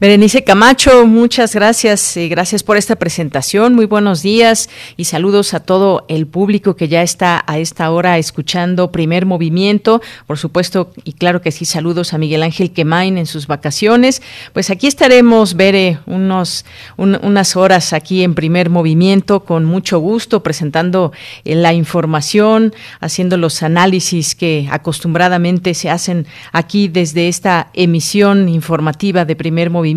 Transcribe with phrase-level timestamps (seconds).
[0.00, 5.60] Berenice Camacho, muchas gracias, y gracias por esta presentación, muy buenos días y saludos a
[5.60, 11.12] todo el público que ya está a esta hora escuchando Primer Movimiento, por supuesto, y
[11.12, 14.22] claro que sí, saludos a Miguel Ángel Quemain en sus vacaciones.
[14.54, 16.64] Pues aquí estaremos, Bere, unos,
[16.96, 21.12] unas horas aquí en Primer Movimiento con mucho gusto, presentando
[21.44, 29.26] eh, la información, haciendo los análisis que acostumbradamente se hacen aquí desde esta emisión informativa
[29.26, 29.89] de Primer Movimiento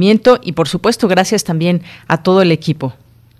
[0.44, 2.94] y por supuesto gracias también a todo el equipo.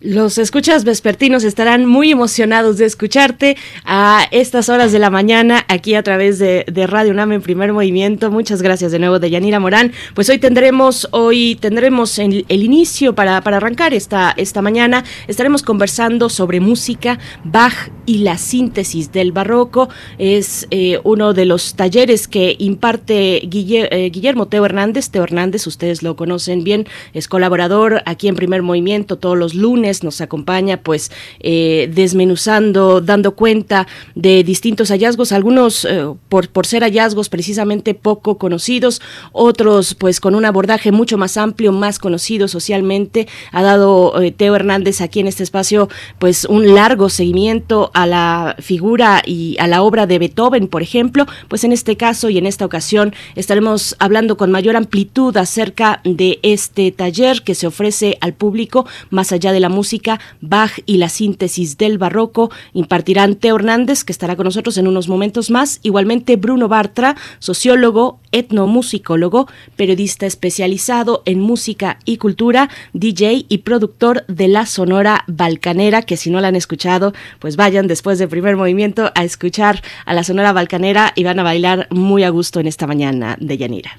[0.04, 3.56] Los escuchas vespertinos estarán muy emocionados de escucharte
[3.86, 8.30] a estas horas de la mañana aquí a través de, Radio UNAM en primer movimiento.
[8.30, 9.94] Muchas gracias de nuevo de Yanira Morán.
[10.14, 15.06] Pues hoy tendremos, hoy tendremos el, el inicio para, para arrancar esta, esta mañana.
[15.30, 19.88] Estaremos conversando sobre música, Bach y la síntesis del barroco.
[20.18, 25.12] Es eh, uno de los talleres que imparte eh, Guillermo Teo Hernández.
[25.12, 29.93] Teo Hernández, ustedes lo conocen bien, es colaborador aquí en primer movimiento todos los lunes
[30.02, 31.12] nos acompaña pues
[31.42, 38.38] eh, desmenuzando, dando cuenta de distintos hallazgos, algunos eh, por, por ser hallazgos precisamente poco
[38.38, 39.02] conocidos,
[39.34, 43.28] otros pues con un abordaje mucho más amplio, más conocido socialmente.
[43.52, 45.90] Ha dado eh, Teo Hernández aquí en este espacio
[46.20, 51.26] pues un largo seguimiento a la figura y a la obra de Beethoven, por ejemplo,
[51.50, 56.40] pues en este caso y en esta ocasión estaremos hablando con mayor amplitud acerca de
[56.44, 61.10] este taller que se ofrece al público más allá de la música Bach y la
[61.10, 62.52] síntesis del barroco.
[62.74, 65.80] Impartirán Teo Hernández, que estará con nosotros en unos momentos más.
[65.84, 74.48] Igualmente Bruno Bartra, sociólogo, etnomusicólogo, periodista especializado en música y cultura, DJ y productor de
[74.48, 79.12] la Sonora Balcanera, que si no la han escuchado, pues vayan después del primer movimiento
[79.16, 82.88] a escuchar a la Sonora Balcanera y van a bailar muy a gusto en esta
[82.88, 83.98] mañana de Yanira.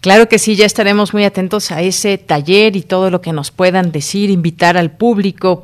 [0.00, 3.50] Claro que sí, ya estaremos muy atentos a ese taller y todo lo que nos
[3.50, 5.07] puedan decir, invitar al público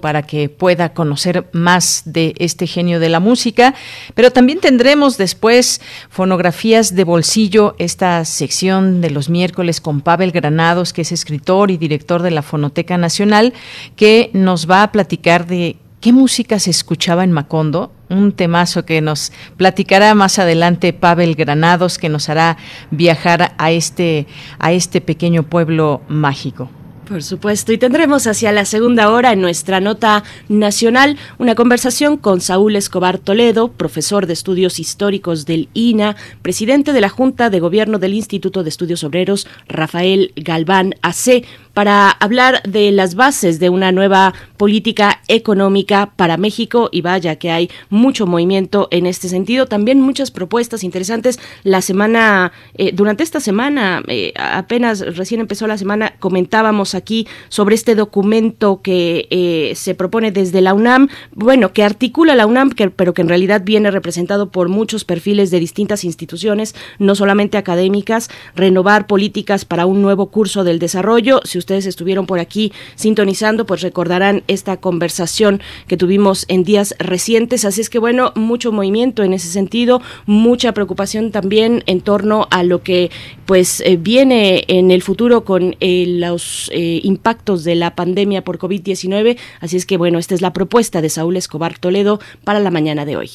[0.00, 3.74] para que pueda conocer más de este genio de la música,
[4.14, 10.92] pero también tendremos después fonografías de bolsillo, esta sección de los miércoles con Pavel Granados,
[10.92, 13.52] que es escritor y director de la Fonoteca Nacional,
[13.96, 19.00] que nos va a platicar de qué música se escuchaba en Macondo un temazo que
[19.00, 22.56] nos platicará más adelante Pavel Granados, que nos hará
[22.90, 24.26] viajar a este,
[24.58, 26.70] a este pequeño pueblo mágico.
[27.06, 32.40] Por supuesto, y tendremos hacia la segunda hora en nuestra nota nacional una conversación con
[32.40, 37.98] Saúl Escobar Toledo, profesor de estudios históricos del INA, presidente de la Junta de Gobierno
[37.98, 43.92] del Instituto de Estudios Obreros, Rafael Galván AC, para hablar de las bases de una
[43.92, 46.88] nueva política económica para México.
[46.90, 51.38] Y vaya que hay mucho movimiento en este sentido, también muchas propuestas interesantes.
[51.64, 57.74] La semana, eh, durante esta semana, eh, apenas recién empezó la semana, comentábamos aquí sobre
[57.74, 63.14] este documento que eh, se propone desde la UNAM, bueno, que articula la UNAM, pero
[63.14, 69.06] que en realidad viene representado por muchos perfiles de distintas instituciones, no solamente académicas, renovar
[69.06, 71.40] políticas para un nuevo curso del desarrollo.
[71.44, 77.64] Si ustedes estuvieron por aquí sintonizando, pues recordarán esta conversación que tuvimos en días recientes.
[77.64, 82.62] Así es que bueno, mucho movimiento en ese sentido, mucha preocupación también en torno a
[82.62, 83.10] lo que
[83.46, 88.58] pues eh, viene en el futuro con eh, los eh, impactos de la pandemia por
[88.58, 89.38] COVID-19.
[89.60, 93.06] Así es que bueno, esta es la propuesta de Saúl Escobar Toledo para la mañana
[93.06, 93.30] de hoy.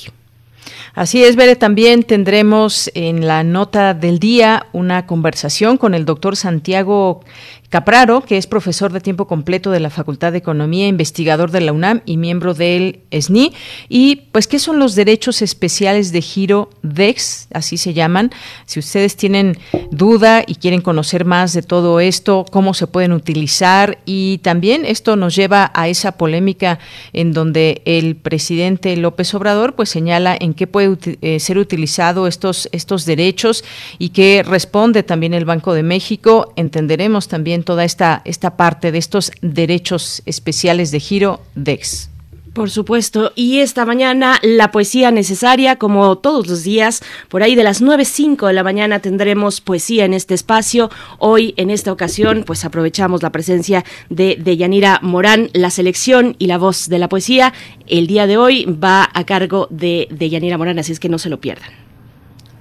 [0.93, 6.35] Así es, Bere, también tendremos en la nota del día una conversación con el doctor
[6.35, 7.21] Santiago
[7.69, 11.71] Capraro, que es profesor de tiempo completo de la Facultad de Economía, investigador de la
[11.71, 13.53] UNAM y miembro del SNI.
[13.87, 17.47] Y pues, ¿qué son los derechos especiales de giro DEX?
[17.53, 18.31] Así se llaman.
[18.65, 19.57] Si ustedes tienen
[19.91, 25.15] duda y quieren conocer más de todo esto, cómo se pueden utilizar y también esto
[25.15, 26.79] nos lleva a esa polémica
[27.13, 32.67] en donde el presidente López Obrador pues señala en qué puede eh, ser utilizado estos
[32.71, 33.63] estos derechos
[33.99, 36.53] y qué responde también el Banco de México.
[36.55, 37.27] Entenderemos
[37.59, 42.09] también toda esta, esta parte de estos derechos especiales de giro DEX.
[42.53, 47.63] Por supuesto, y esta mañana la poesía necesaria, como todos los días, por ahí de
[47.63, 50.89] las 9.05 de la mañana tendremos poesía en este espacio.
[51.19, 56.47] Hoy, en esta ocasión, pues aprovechamos la presencia de, de Yanira Morán, la selección y
[56.47, 57.53] la voz de la poesía.
[57.87, 61.19] El día de hoy va a cargo de, de Yanira Morán, así es que no
[61.19, 61.88] se lo pierdan.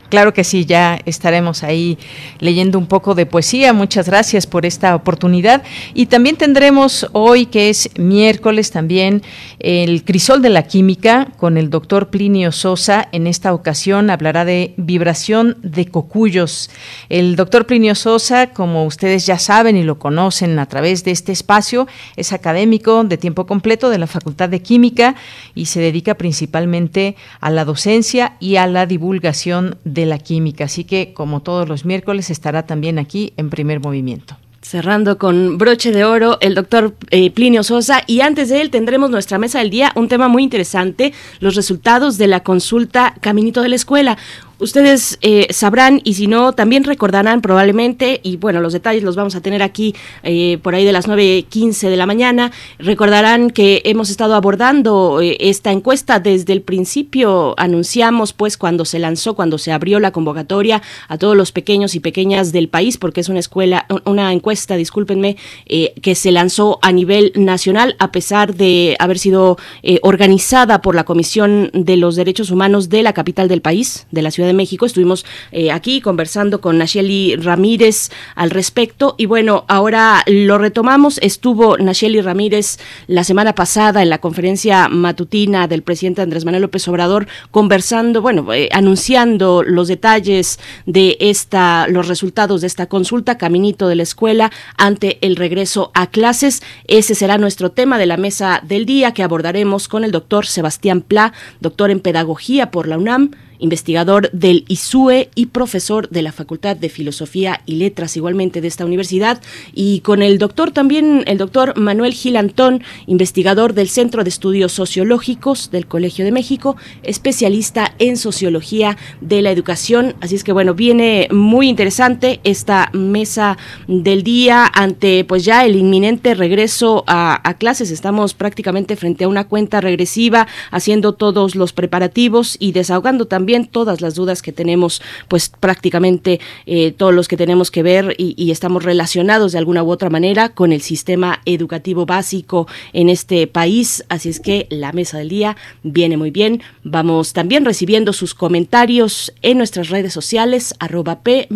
[0.09, 1.99] Claro que sí, ya estaremos ahí
[2.39, 3.75] leyendo un poco de poesía.
[3.75, 5.63] Muchas gracias por esta oportunidad.
[5.93, 9.23] Y también tendremos hoy, que es miércoles, también
[9.59, 13.09] el crisol de la química con el doctor Plinio Sosa.
[13.13, 16.71] En esta ocasión hablará de vibración de cocuyos.
[17.11, 21.33] El doctor Plinio Sosa, como ustedes ya saben y lo conocen a través de este
[21.33, 25.17] espacio, es académico de tiempo completo de la Facultad de Química
[25.55, 30.65] y se dedica principalmente a la docencia y a la divulgación de de la química.
[30.65, 34.37] Así que, como todos los miércoles, estará también aquí en primer movimiento.
[34.61, 38.03] Cerrando con broche de oro, el doctor eh, Plinio Sosa.
[38.07, 42.19] Y antes de él tendremos nuestra mesa del día, un tema muy interesante, los resultados
[42.19, 44.19] de la consulta Caminito de la Escuela.
[44.61, 49.37] Ustedes eh, sabrán y si no, también recordarán probablemente, y bueno, los detalles los vamos
[49.37, 49.95] a tener aquí
[50.25, 52.51] eh, por ahí de las 9.15 de la mañana,
[52.81, 58.99] recordarán que hemos estado abordando eh, esta encuesta desde el principio, anunciamos pues cuando se
[58.99, 63.21] lanzó, cuando se abrió la convocatoria a todos los pequeños y pequeñas del país, porque
[63.21, 68.97] es una escuela, una encuesta, discúlpenme, que se lanzó a nivel nacional a pesar de
[68.99, 69.57] haber sido
[70.03, 74.31] organizada por la Comisión de los Derechos Humanos de la capital del país, de la
[74.33, 74.87] ciudad de México.
[74.87, 81.19] Estuvimos eh, aquí conversando con Nacheli Ramírez al respecto y bueno, ahora lo retomamos.
[81.23, 86.89] Estuvo Nacheli Ramírez la semana pasada en la conferencia matutina del presidente Andrés Manuel López
[86.89, 93.89] Obrador conversando, bueno, eh, anunciando los detalles de esta, los resultados de esta consulta, caminito
[93.89, 96.63] de la escuela ante el regreso a clases.
[96.87, 101.03] Ese será nuestro tema de la mesa del día que abordaremos con el doctor Sebastián
[101.03, 106.77] Pla, doctor en pedagogía por la UNAM investigador del ISUE y profesor de la Facultad
[106.77, 109.41] de Filosofía y Letras igualmente de esta universidad,
[109.75, 114.73] y con el doctor también, el doctor Manuel Gil Antón, investigador del Centro de Estudios
[114.73, 120.15] Sociológicos del Colegio de México, especialista en sociología de la educación.
[120.21, 125.75] Así es que bueno, viene muy interesante esta mesa del día ante pues ya el
[125.75, 127.91] inminente regreso a, a clases.
[127.91, 134.01] Estamos prácticamente frente a una cuenta regresiva, haciendo todos los preparativos y desahogando también todas
[134.01, 138.83] las dudas que tenemos, pues prácticamente eh, todos los que tenemos que ver y, estamos
[138.83, 144.05] relacionados de alguna u otra manera con el sistema educativo básico en este país.
[144.09, 146.63] Así es que la mesa del día viene muy bien.
[146.83, 151.49] Vamos también recibiendo sus comentarios en nuestras redes sociales, arroba P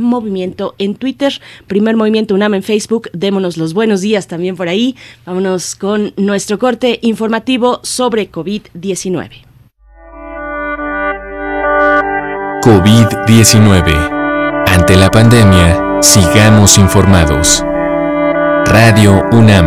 [0.78, 3.08] en Twitter, Primer Movimiento UNAM en Facebook.
[3.12, 4.96] Démonos los buenos días también por ahí.
[5.24, 9.51] Vámonos con nuestro corte informativo sobre COVID-19.
[12.62, 14.64] COVID-19.
[14.68, 17.64] Ante la pandemia, sigamos informados.
[18.66, 19.66] Radio UNAM.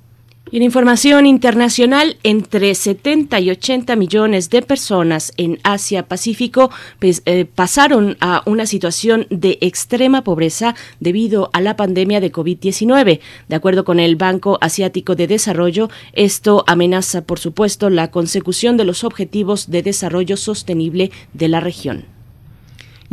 [0.53, 7.46] Y en información internacional, entre 70 y 80 millones de personas en Asia-Pacífico pues, eh,
[7.46, 13.20] pasaron a una situación de extrema pobreza debido a la pandemia de COVID-19.
[13.50, 18.86] De acuerdo con el Banco Asiático de Desarrollo, esto amenaza, por supuesto, la consecución de
[18.86, 22.12] los objetivos de desarrollo sostenible de la región.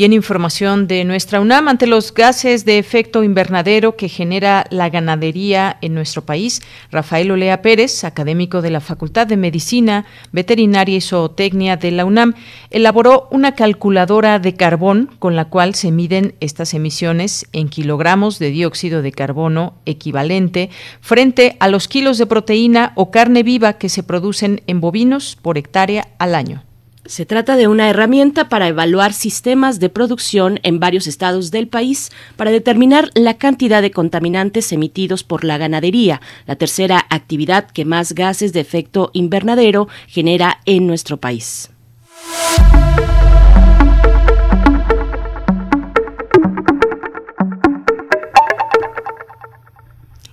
[0.00, 4.88] Y en información de nuestra UNAM, ante los gases de efecto invernadero que genera la
[4.88, 11.02] ganadería en nuestro país, Rafael Olea Pérez, académico de la Facultad de Medicina, Veterinaria y
[11.02, 12.33] Zootecnia de la UNAM,
[12.71, 18.49] elaboró una calculadora de carbón con la cual se miden estas emisiones en kilogramos de
[18.49, 20.71] dióxido de carbono equivalente
[21.02, 25.59] frente a los kilos de proteína o carne viva que se producen en bovinos por
[25.59, 26.64] hectárea al año.
[27.11, 32.12] Se trata de una herramienta para evaluar sistemas de producción en varios estados del país
[32.37, 38.12] para determinar la cantidad de contaminantes emitidos por la ganadería, la tercera actividad que más
[38.12, 41.71] gases de efecto invernadero genera en nuestro país.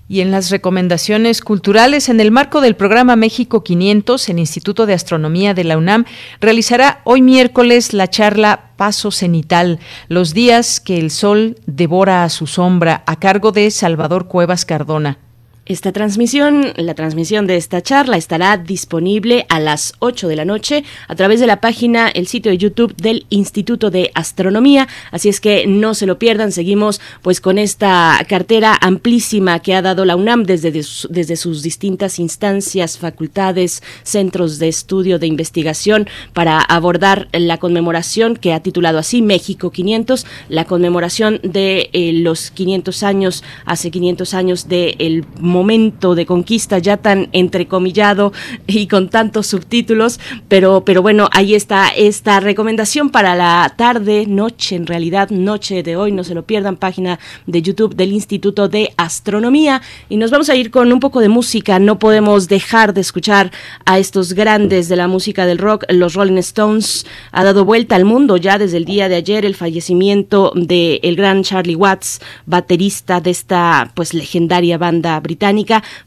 [0.09, 4.93] Y en las recomendaciones culturales, en el marco del programa México 500, el Instituto de
[4.93, 6.05] Astronomía de la UNAM
[6.39, 12.47] realizará hoy miércoles la charla Paso Cenital, los días que el sol devora a su
[12.47, 15.19] sombra, a cargo de Salvador Cuevas Cardona.
[15.67, 20.85] Esta transmisión, la transmisión de esta charla estará disponible a las 8 de la noche
[21.09, 25.41] a través de la página, el sitio de YouTube del Instituto de Astronomía, así es
[25.41, 30.15] que no se lo pierdan, seguimos pues con esta cartera amplísima que ha dado la
[30.15, 37.57] UNAM desde, desde sus distintas instancias, facultades, centros de estudio, de investigación para abordar la
[37.57, 43.91] conmemoración que ha titulado así México 500, la conmemoración de eh, los 500 años, hace
[43.91, 45.25] 500 años del de
[45.57, 48.31] momento de conquista ya tan entrecomillado
[48.67, 54.75] y con tantos subtítulos, pero, pero bueno, ahí está esta recomendación para la tarde, noche,
[54.75, 58.93] en realidad, noche de hoy, no se lo pierdan, página de YouTube del Instituto de
[58.97, 59.81] Astronomía.
[60.09, 63.51] Y nos vamos a ir con un poco de música, no podemos dejar de escuchar
[63.85, 68.05] a estos grandes de la música del rock, los Rolling Stones, ha dado vuelta al
[68.05, 73.21] mundo ya desde el día de ayer el fallecimiento del el gran Charlie Watts, baterista
[73.21, 75.46] de esta pues legendaria banda británica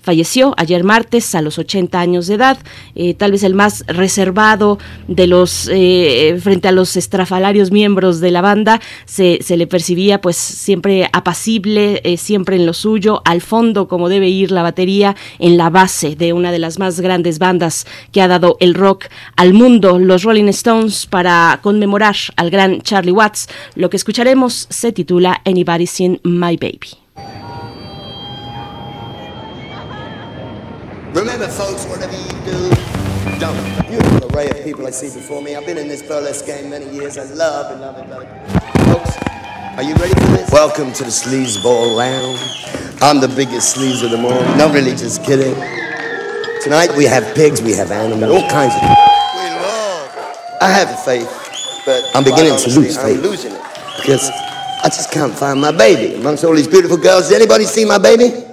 [0.01, 2.59] falleció ayer martes a los 80 años de edad,
[2.95, 4.79] eh, tal vez el más reservado
[5.09, 10.37] de los, eh, frente a los estrafalarios miembros de la banda, se, le percibía pues
[10.37, 15.57] siempre apacible, eh, siempre en lo suyo, al fondo como debe ir la batería, en
[15.57, 19.07] la base de una de las más grandes bandas que ha dado el rock
[19.37, 23.49] al mundo, los Rolling Stones, para conmemorar al gran Charlie Watts.
[23.75, 27.70] Lo que escucharemos se titula Anybody Seen My Baby.
[31.13, 32.71] Remember, folks, whatever you do,
[33.41, 33.57] don't.
[33.75, 35.57] The beautiful array of people I see before me.
[35.57, 37.19] I've been in this burlesque game many years.
[37.19, 38.29] I love it, love it, love it.
[38.95, 39.17] Folks,
[39.77, 40.49] are you ready for this?
[40.53, 42.39] Welcome to the sleazeball lounge.
[43.03, 44.41] I'm the biggest sleaze of them all.
[44.57, 45.57] Not really, just kidding.
[46.63, 48.83] Tonight we have pigs, we have animals, all kinds of.
[48.83, 50.59] We love.
[50.61, 53.17] I have faith, but I'm beginning to lose faith.
[53.19, 53.63] I'm losing it
[53.97, 57.31] because I just can't find my baby amongst all these beautiful girls.
[57.31, 58.47] Has anybody seen my baby?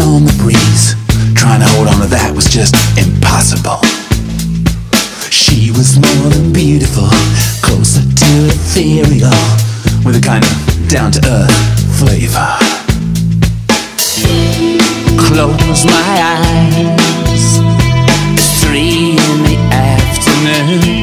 [0.00, 0.94] On the breeze.
[1.34, 3.80] Trying to hold on to that was just impossible.
[5.30, 7.08] She was more than beautiful,
[7.62, 9.30] closer to ethereal,
[10.04, 11.54] with a kind of down to earth
[11.98, 12.52] flavor.
[15.16, 16.80] Close my eyes,
[17.30, 20.99] it's three in the afternoon.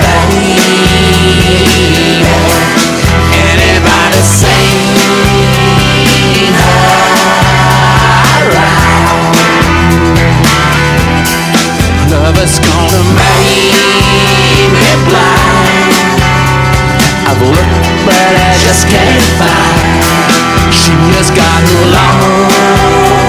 [0.01, 0.61] baby?
[3.49, 4.83] Anybody sing
[6.61, 6.93] her?
[12.13, 15.97] Love is gonna make me blind.
[17.31, 17.78] I've looked
[18.09, 20.73] but I just can't find.
[20.73, 23.29] She has gotten lost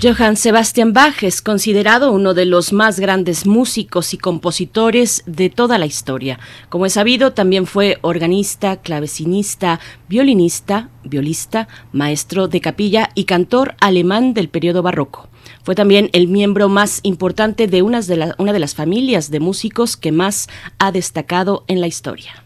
[0.00, 5.76] Johann Sebastian Bach es considerado uno de los más grandes músicos y compositores de toda
[5.76, 6.38] la historia.
[6.68, 14.34] Como es sabido, también fue organista, clavecinista, violinista, violista, maestro de capilla y cantor alemán
[14.34, 15.28] del periodo barroco.
[15.62, 20.48] Fue también el miembro más importante de, una de las familias de músicos que más
[20.78, 22.41] ha destacado en la historia.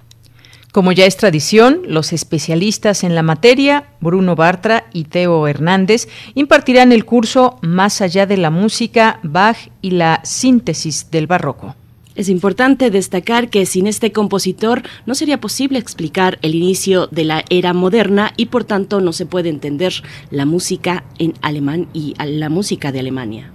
[0.76, 6.92] Como ya es tradición, los especialistas en la materia, Bruno Bartra y Teo Hernández, impartirán
[6.92, 11.74] el curso Más allá de la música, Bach y la síntesis del barroco.
[12.14, 17.42] Es importante destacar que sin este compositor no sería posible explicar el inicio de la
[17.48, 19.94] era moderna y por tanto no se puede entender
[20.30, 23.50] la música en alemán y la música de Alemania.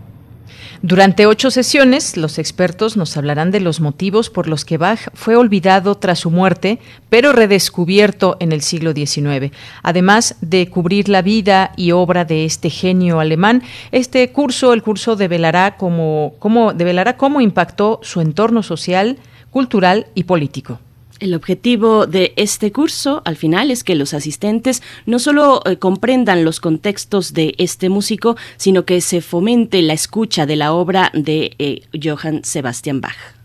[0.83, 5.35] Durante ocho sesiones, los expertos nos hablarán de los motivos por los que Bach fue
[5.35, 9.53] olvidado tras su muerte, pero redescubierto en el siglo XIX.
[9.83, 15.15] Además de cubrir la vida y obra de este genio alemán, este curso, el curso
[15.15, 19.19] develará cómo, cómo, develará cómo impactó su entorno social,
[19.51, 20.79] cultural y político.
[21.21, 26.43] El objetivo de este curso, al final, es que los asistentes no solo eh, comprendan
[26.43, 31.55] los contextos de este músico, sino que se fomente la escucha de la obra de
[31.59, 33.40] eh, Johann Sebastian Bach.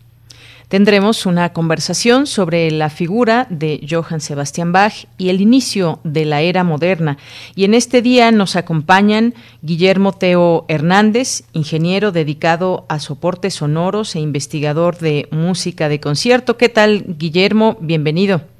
[0.67, 6.41] Tendremos una conversación sobre la figura de Johann Sebastian Bach y el inicio de la
[6.41, 7.17] era moderna.
[7.55, 14.19] Y en este día nos acompañan Guillermo Teo Hernández, ingeniero dedicado a soportes sonoros e
[14.19, 16.57] investigador de música de concierto.
[16.57, 17.77] ¿Qué tal, Guillermo?
[17.79, 18.56] Bienvenido.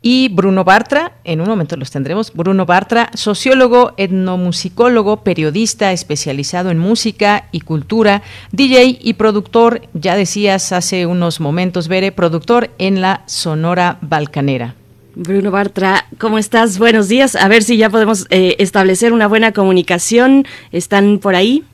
[0.00, 6.78] Y Bruno Bartra, en un momento los tendremos, Bruno Bartra, sociólogo, etnomusicólogo, periodista especializado en
[6.78, 13.22] música y cultura, DJ y productor, ya decías hace unos momentos, Bere, productor en la
[13.26, 14.74] Sonora Balcanera.
[15.16, 16.78] Bruno Bartra, ¿cómo estás?
[16.78, 17.34] Buenos días.
[17.34, 20.44] A ver si ya podemos eh, establecer una buena comunicación.
[20.70, 21.64] ¿Están por ahí?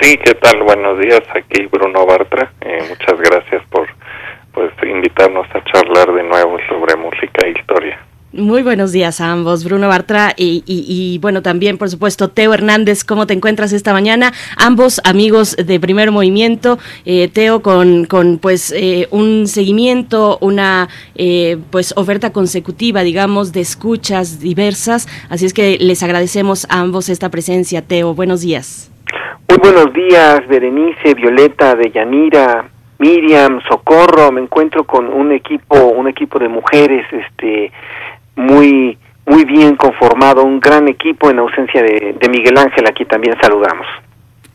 [0.00, 0.62] Sí, ¿qué tal?
[0.62, 1.22] Buenos días.
[1.34, 2.52] Aquí Bruno Bartra.
[2.60, 3.65] Eh, muchas gracias
[4.56, 7.98] pues invitarnos a charlar de nuevo sobre música e historia.
[8.32, 12.54] Muy buenos días a ambos, Bruno Bartra y, y, y, bueno, también por supuesto Teo
[12.54, 14.32] Hernández, ¿cómo te encuentras esta mañana?
[14.56, 21.58] Ambos amigos de primer movimiento, eh, Teo con, con pues eh, un seguimiento, una eh,
[21.70, 27.30] pues oferta consecutiva, digamos, de escuchas diversas, así es que les agradecemos a ambos esta
[27.30, 28.90] presencia, Teo, buenos días.
[29.48, 36.38] Muy buenos días, Berenice, Violeta, Deyanira, Miriam, Socorro, me encuentro con un equipo, un equipo
[36.38, 37.70] de mujeres, este,
[38.36, 43.86] muy, muy bien conformado, un gran equipo en ausencia de, Miguel Ángel, aquí también saludamos.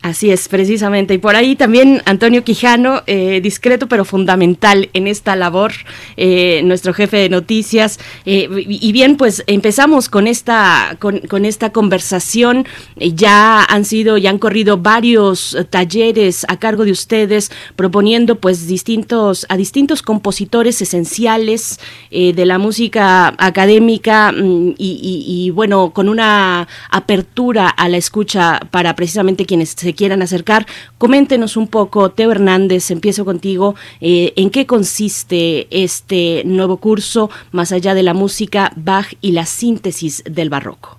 [0.02, 1.14] Así es, precisamente.
[1.14, 5.72] Y por ahí también Antonio Quijano, eh, discreto pero fundamental en esta labor,
[6.16, 8.00] eh, nuestro jefe de noticias.
[8.26, 12.66] Eh, y bien, pues empezamos con esta, con, esta conversación.
[12.96, 19.46] ya han sido, ya han corrido varios talleres a cargo de ustedes, proponiendo pues distintos,
[19.48, 21.78] a distintos compositores esenciales
[22.10, 28.96] de la música académica mm, y, y, bueno, con una apertura a la escucha para
[28.96, 30.66] precisamente quienes se quieran acercar,
[30.98, 37.72] coméntenos un poco, Teo Hernández, empiezo contigo, eh, ¿en qué consiste este nuevo curso, más
[37.72, 40.98] allá de la música, Bach y la síntesis del barroco?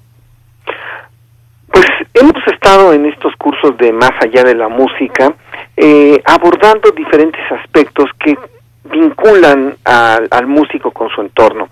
[1.72, 5.34] Pues hemos estado en estos cursos de más allá de la música,
[5.76, 8.38] eh, abordando diferentes aspectos que
[8.92, 11.70] vinculan al músico con su entorno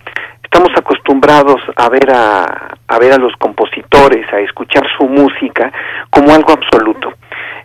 [0.53, 5.71] estamos acostumbrados a ver a, a ver a los compositores, a escuchar su música
[6.09, 7.13] como algo absoluto.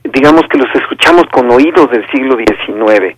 [0.04, 3.16] Digamos que los escuchamos con oídos del siglo XIX.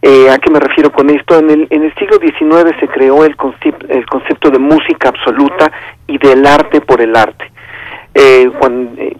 [0.00, 1.38] Eh, ¿A qué me refiero con esto?
[1.38, 5.70] En el, en el siglo XIX se creó el, concepto, el concepto de música absoluta
[6.06, 7.44] y del arte por el arte.
[8.14, 9.16] Eh, eh,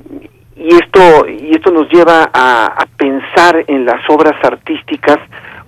[0.56, 5.18] y esto y esto nos lleva a, a, pensar en las obras artísticas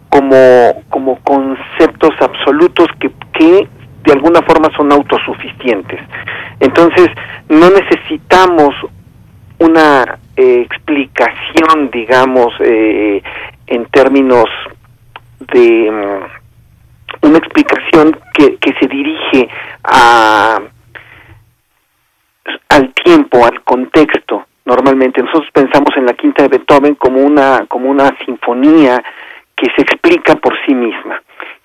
[0.09, 3.69] como, como conceptos absolutos que, que
[4.05, 6.01] de alguna forma son autosuficientes.
[6.61, 7.09] Entonces,
[7.49, 8.75] no necesitamos
[9.59, 13.23] una eh, explicación, digamos, eh,
[13.67, 14.47] en términos
[15.53, 19.49] de mm, una explicación que, que se dirige
[19.85, 20.61] a
[22.69, 24.47] al tiempo, al contexto.
[24.65, 29.03] Normalmente nosotros pensamos en la quinta de Beethoven como una como una sinfonía
[29.55, 31.21] que se explica por sí misma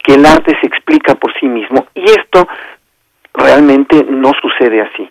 [0.07, 2.47] que el arte se explica por sí mismo y esto
[3.33, 5.07] realmente no sucede así.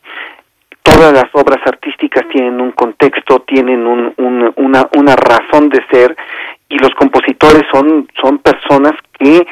[0.82, 6.16] Todas las obras artísticas tienen un contexto, tienen un, una, una razón de ser
[6.70, 9.46] y los compositores son, son personas que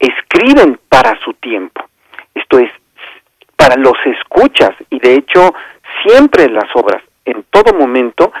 [0.00, 1.84] escriben para su tiempo.
[2.34, 2.70] Esto es,
[3.56, 5.54] para los escuchas y de hecho
[6.02, 8.32] siempre las obras, en todo momento,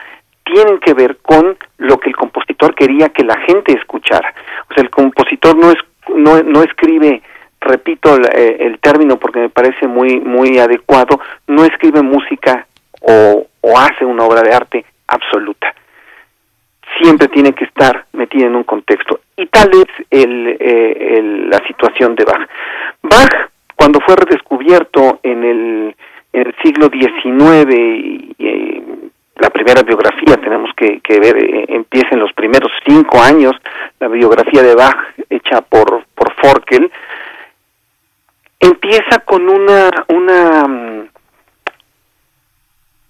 [0.42, 4.34] tienen que ver con lo que el compositor quería que la gente escuchara.
[4.70, 5.78] O sea, el compositor no es
[6.14, 7.22] no, no escribe
[7.60, 12.66] repito el, eh, el, término porque me parece muy muy adecuado no escribe música
[13.00, 15.74] o, o hace una obra de arte absoluta.
[17.00, 19.20] Siempre tiene que estar metida en un contexto.
[19.36, 22.48] Y tal es el, eh, la situación de Bach.
[23.02, 25.96] Bach cuando fue redescubierto en el,
[26.32, 28.34] en el siglo XIX y
[29.38, 33.52] la primera biografía tenemos que, ver, eh, empieza en los primeros cinco años,
[34.00, 36.90] la biografía de Bach hecha por, por Forkel,
[38.58, 41.08] empieza con una, una mm,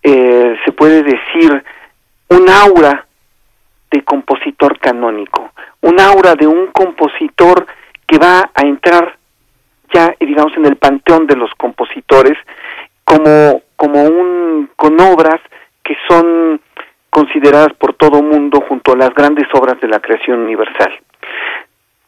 [0.03, 1.65] eh, se puede decir,
[2.29, 3.07] un aura
[3.91, 7.67] de compositor canónico, un aura de un compositor
[8.07, 9.17] que va a entrar
[9.95, 12.37] ya, digamos, en el panteón de los compositores
[13.05, 15.41] como, como un, con obras
[15.89, 16.61] que son
[17.09, 20.93] consideradas por todo mundo junto a las grandes obras de la creación universal.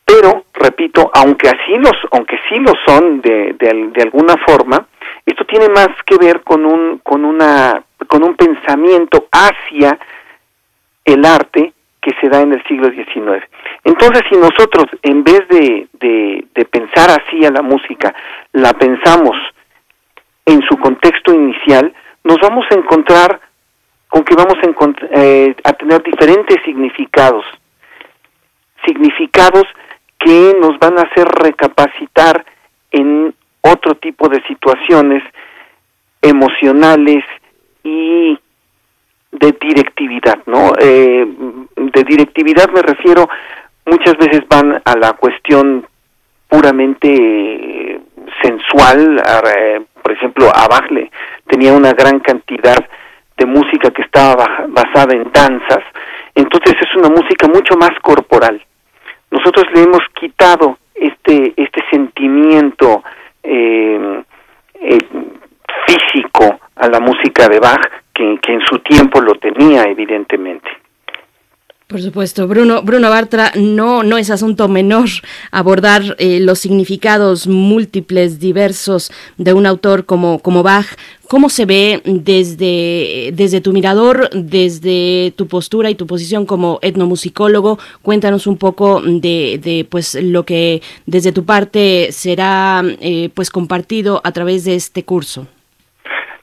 [0.05, 4.87] Pero, repito, aunque así los, aunque sí lo son de, de, alguna forma,
[5.25, 9.99] esto tiene más que ver con un, con una, con un pensamiento hacia
[11.07, 13.43] el arte que se da en el siglo XIX.
[13.85, 15.89] Entonces, si nosotros, en vez de,
[16.55, 18.15] de pensar así a la música,
[18.53, 19.37] la pensamos
[20.45, 23.41] en su contexto inicial, nos vamos a encontrar
[24.11, 27.45] con que vamos a, eh, a tener diferentes significados,
[28.85, 29.65] significados
[30.19, 32.45] que nos van a hacer recapacitar
[32.91, 35.23] en otro tipo de situaciones
[36.21, 37.25] emocionales
[37.85, 38.39] y
[39.33, 40.73] de directividad, ¿no?
[40.81, 41.25] Eh,
[41.77, 43.29] de directividad me refiero,
[43.87, 45.87] muchas veces van a la cuestión
[46.49, 48.01] puramente
[48.43, 49.23] sensual,
[49.57, 50.67] eh, por ejemplo, a
[51.47, 52.85] tenía una gran cantidad
[53.41, 55.83] de música que estaba basada en danzas,
[56.35, 58.63] entonces es una música mucho más corporal.
[59.31, 63.03] Nosotros le hemos quitado este, este sentimiento
[63.43, 64.23] eh,
[64.75, 64.99] eh,
[65.87, 67.81] físico a la música de Bach,
[68.13, 70.69] que, que en su tiempo lo tenía, evidentemente.
[71.91, 75.09] Por supuesto, Bruno, Bruno Bartra, no, no es asunto menor
[75.51, 80.87] abordar eh, los significados múltiples, diversos de un autor como, como Bach.
[81.27, 87.81] ¿Cómo se ve desde, desde tu mirador, desde tu postura y tu posición como etnomusicólogo?
[88.03, 94.21] Cuéntanos un poco de, de pues lo que desde tu parte será eh, pues compartido
[94.23, 95.49] a través de este curso.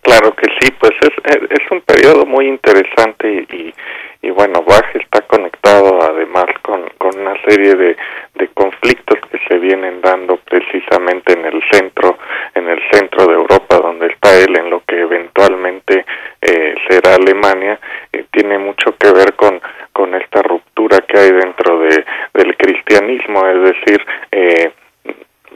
[0.07, 3.73] Claro que sí, pues es, es un periodo muy interesante y
[4.21, 7.95] y bueno, Bach está conectado además con, con una serie de,
[8.35, 12.17] de conflictos que se vienen dando precisamente en el centro,
[12.55, 16.05] en el centro de Europa, donde está él, en lo que eventualmente
[16.41, 17.79] eh, será Alemania,
[18.11, 19.61] y tiene mucho que ver con,
[19.93, 24.71] con esta ruptura que hay dentro de, del cristianismo, es decir, eh,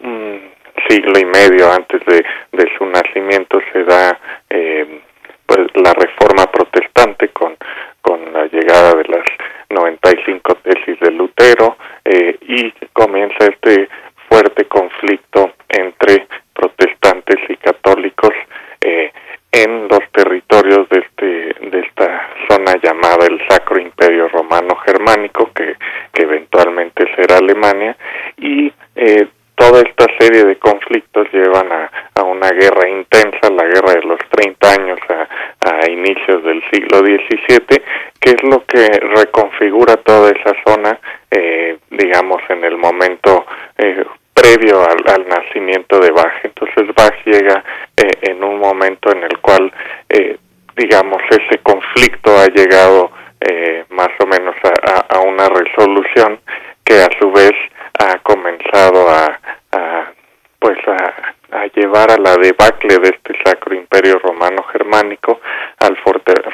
[0.04, 0.51] un
[0.88, 5.02] siglo y medio antes de, de su nacimiento se da eh,
[5.46, 7.58] pues la reforma protestante con
[8.02, 9.26] con la llegada de las
[9.70, 13.88] 95 tesis de Lutero eh, y comienza este
[14.28, 18.32] fuerte conflicto entre protestantes y católicos
[18.82, 19.12] eh,
[19.52, 25.76] en los territorios de este de esta zona llamada el Sacro Imperio Romano Germánico que,
[26.14, 27.96] que eventualmente será Alemania
[28.38, 29.28] y eh,
[29.62, 34.20] toda esta serie de conflictos llevan a, a, una guerra intensa, la guerra de los
[34.32, 35.28] 30 años a,
[35.70, 37.82] a, inicios del siglo XVII,
[38.20, 43.46] que es lo que reconfigura toda esa zona, eh, digamos, en el momento
[43.78, 46.44] eh, previo al, nacimiento de Bach.
[46.44, 47.64] Entonces Bach llega
[47.98, 49.72] eh, en un momento en el cual,
[50.10, 50.38] eh,
[50.76, 56.40] digamos, ese conflicto ha llegado eh, más o menos a, a una resolución
[56.84, 57.54] que a su vez
[58.00, 59.40] ha comenzado a,
[60.60, 65.40] pues a, a, llevar a la debacle de este sacro imperio romano germánico
[65.80, 65.98] al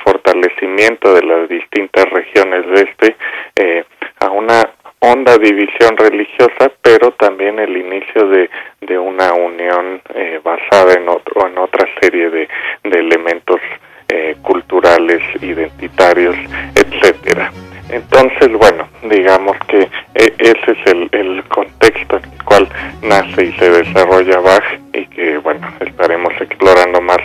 [0.03, 3.17] fortalecimiento de las distintas regiones de este
[3.55, 3.85] eh,
[4.19, 4.61] a una
[4.99, 8.49] honda división religiosa pero también el inicio de,
[8.81, 12.47] de una unión eh, basada en otro en otra serie de,
[12.83, 13.61] de elementos
[14.09, 16.35] eh, culturales identitarios
[16.75, 17.51] etcétera
[17.89, 22.69] entonces, bueno, digamos que e, ese es el, contexto en el cual
[23.01, 27.19] nace y se desarrolla Bach y que, bueno, estaremos explorando más,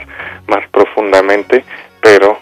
[0.47, 1.65] más profundamente,
[2.01, 2.39] pero,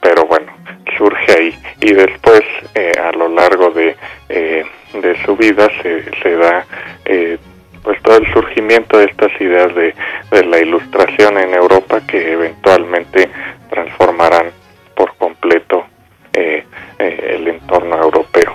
[0.00, 0.52] pero bueno,
[0.98, 1.58] surge ahí.
[1.80, 2.42] Y después,
[2.74, 3.96] eh, a lo largo de,
[4.28, 6.66] eh, de su vida, se, se da
[7.04, 7.38] eh,
[7.82, 9.94] pues todo el surgimiento de estas ideas de,
[10.30, 13.30] de la ilustración en Europa que eventualmente
[13.70, 14.50] transformarán
[14.94, 15.84] por completo
[16.32, 16.64] eh,
[16.98, 18.54] eh, el entorno europeo.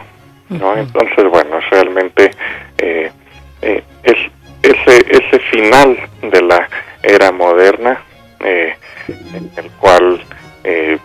[0.49, 0.77] ¿no?
[0.77, 2.31] Entonces, bueno, realmente
[2.77, 3.11] eh,
[3.61, 4.17] es
[4.61, 6.67] ese, ese final de la
[7.03, 8.01] era moderna
[8.39, 8.75] eh,
[9.07, 10.21] en el cual,
[10.63, 10.97] eh,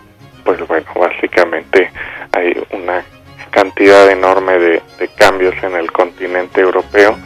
[0.43, 1.91] pues bueno, básicamente
[2.31, 3.03] hay una
[3.51, 7.17] cantidad enorme de, de cambios en el continente europeo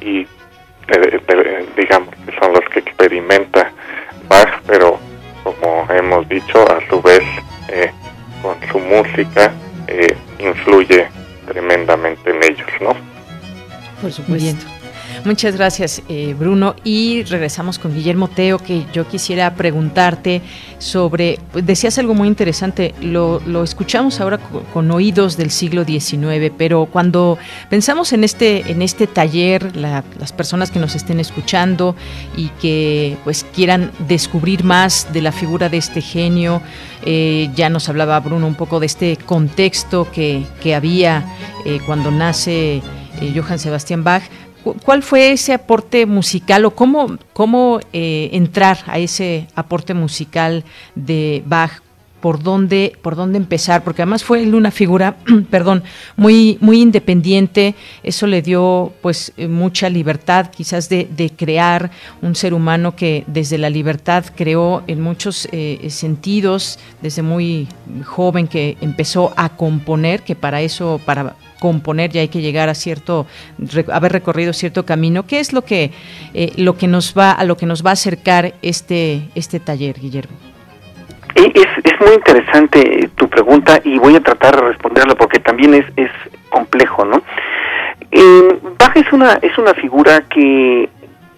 [0.00, 0.26] y
[0.88, 3.70] eh, de, digamos que son los que experimenta
[4.28, 4.98] Bach, pero
[5.42, 7.22] como hemos dicho, a su vez
[7.68, 7.90] eh,
[8.42, 9.52] con su música
[9.86, 11.06] eh, influye
[11.46, 12.94] tremendamente en ellos, ¿no?
[14.00, 14.66] Por supuesto.
[15.24, 16.76] Muchas gracias, eh, Bruno.
[16.84, 20.42] Y regresamos con Guillermo Teo, que yo quisiera preguntarte
[20.78, 26.52] sobre, pues, decías algo muy interesante, lo, lo escuchamos ahora con, oídos del siglo XIX,
[26.58, 27.38] pero cuando
[27.70, 31.96] pensamos en este, en este taller, la, las personas que nos estén escuchando
[32.36, 36.60] y que pues quieran descubrir más de la figura de este genio,
[37.06, 41.24] eh, ya nos hablaba Bruno un poco de este contexto que, que había
[41.64, 42.82] eh, cuando nace
[43.20, 44.22] eh, Johann Sebastian Bach,
[44.84, 51.42] ¿Cuál fue ese aporte musical o cómo, cómo eh, entrar a ese aporte musical de
[51.46, 51.84] Bach?
[52.24, 55.16] por dónde por dónde empezar porque además fue él una figura
[55.50, 55.82] perdón
[56.16, 61.90] muy muy independiente eso le dio pues eh, mucha libertad quizás de, de, crear
[62.22, 67.68] un ser humano que desde la libertad creó en muchos eh, sentidos desde muy
[68.06, 72.74] joven que empezó a componer que para eso para componer ya hay que llegar a
[72.74, 73.26] cierto
[73.90, 75.92] haber recorrido cierto camino qué es lo que
[76.34, 79.98] eh, lo que nos va a lo que nos va a acercar este este taller
[79.98, 80.36] Guillermo
[81.34, 85.86] es, es muy interesante tu pregunta y voy a tratar de responderla porque también es,
[85.96, 86.10] es
[86.50, 87.22] complejo, ¿no?
[88.10, 90.88] Eh, Bach es una, es una figura que,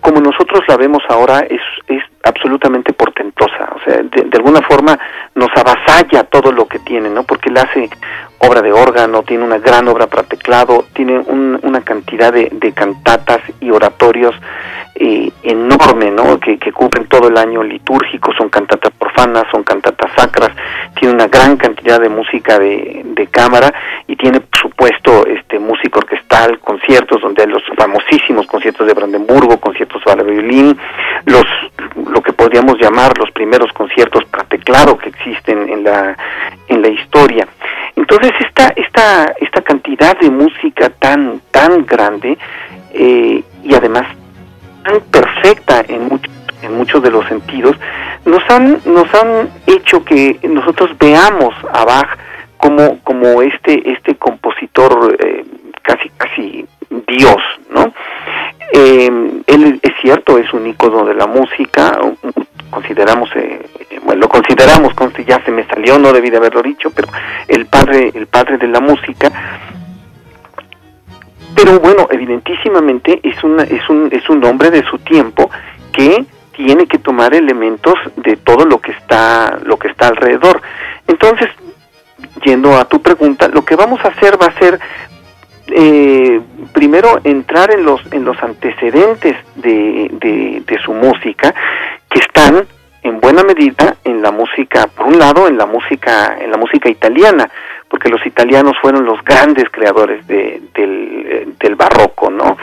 [0.00, 3.70] como nosotros la vemos ahora, es, es absolutamente portentosa.
[3.74, 4.98] O sea, de, alguna forma
[5.34, 7.24] nos avasalla todo lo que tiene, ¿no?
[7.24, 7.88] Porque él hace
[8.38, 12.72] obra de órgano, tiene una gran obra para teclado, tiene un, una cantidad de, de,
[12.72, 14.34] cantatas y oratorios
[14.94, 16.38] eh, enorme, ¿no?
[16.40, 20.50] Que, cubren todo el año litúrgico, son cantatas profanas, son cantatas sacras,
[20.98, 23.72] tiene una gran cantidad de música de, de cámara
[24.06, 30.02] y tiene, por supuesto, este música orquestal, conciertos donde los famosísimos conciertos de Brandenburgo, conciertos
[30.04, 30.76] para violín,
[31.24, 31.44] los
[32.16, 36.16] lo que podríamos llamar los primeros conciertos para teclado que existen en la
[36.66, 37.46] en la historia.
[37.94, 42.38] Entonces esta esta esta cantidad de música tan tan grande
[42.94, 44.06] eh, y además
[44.82, 47.76] tan perfecta en muchos en muchos de los sentidos
[48.24, 52.16] nos han nos han hecho que nosotros veamos a Bach
[52.56, 55.44] como como este este compositor eh,
[55.82, 56.66] casi casi
[57.06, 57.92] dios no
[58.72, 59.10] eh,
[59.46, 61.98] él es cierto es un ícono de la música
[62.70, 63.64] consideramos eh,
[64.04, 64.94] bueno lo consideramos
[65.26, 67.08] ya se me salió no debí de haberlo dicho pero
[67.48, 69.30] el padre el padre de la música.
[71.54, 75.50] Pero bueno evidentísimamente es una es un es un hombre de su tiempo
[75.92, 80.60] que tiene que tomar elementos de todo lo que está lo que está alrededor.
[81.06, 81.48] Entonces
[82.44, 84.78] yendo a tu pregunta lo que vamos a hacer va a ser
[85.68, 86.40] eh,
[86.72, 90.08] primero entrar en los en los antecedentes de,
[90.64, 91.54] de, su música
[92.08, 92.66] que están
[93.02, 96.88] en buena medida en la música por un lado en la música en la música
[96.88, 97.50] italiana
[97.88, 102.56] porque los italianos fueron los grandes creadores de, del, del barroco no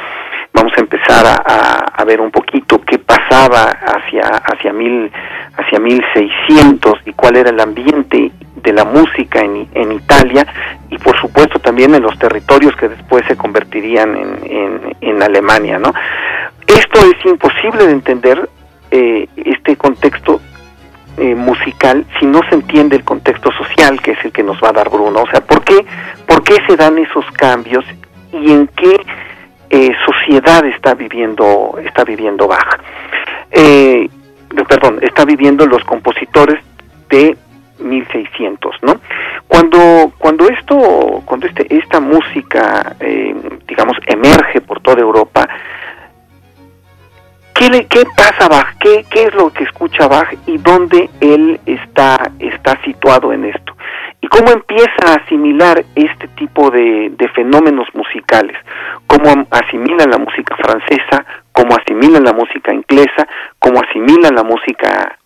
[0.53, 5.11] vamos a empezar a, a, ver un poquito qué pasaba hacia hacia mil
[5.57, 8.31] hacia 1600 y cuál era el ambiente
[8.63, 10.47] de la música en, Italia
[10.89, 15.93] y por supuesto también en los territorios que después se convertirían en, Alemania no
[16.67, 18.49] esto es imposible de entender
[18.91, 20.41] eh, este contexto
[21.17, 24.69] eh, musical si no se entiende el contexto social que es el que nos va
[24.69, 25.85] a dar Bruno o sea por qué
[26.27, 27.85] por qué se dan esos cambios
[28.33, 28.97] y en qué
[29.69, 32.79] eh, sociedad está viviendo está viviendo Bach.
[34.67, 36.59] Perdón, está viviendo los compositores
[37.09, 37.37] de
[37.83, 38.95] 1600, ¿no?
[39.47, 43.35] Cuando cuando esto cuando este esta música eh,
[43.67, 45.47] digamos emerge por toda Europa,
[47.53, 48.77] ¿qué le, qué pasa Bach?
[48.79, 53.73] ¿Qué qué es lo que escucha Bach y dónde él está está situado en esto?
[54.23, 58.55] y cómo empieza a asimilar este tipo de, de, fenómenos musicales,
[59.05, 63.27] cómo asimila la música francesa, cómo asimila la música inglesa,
[63.59, 65.17] cómo asimila la música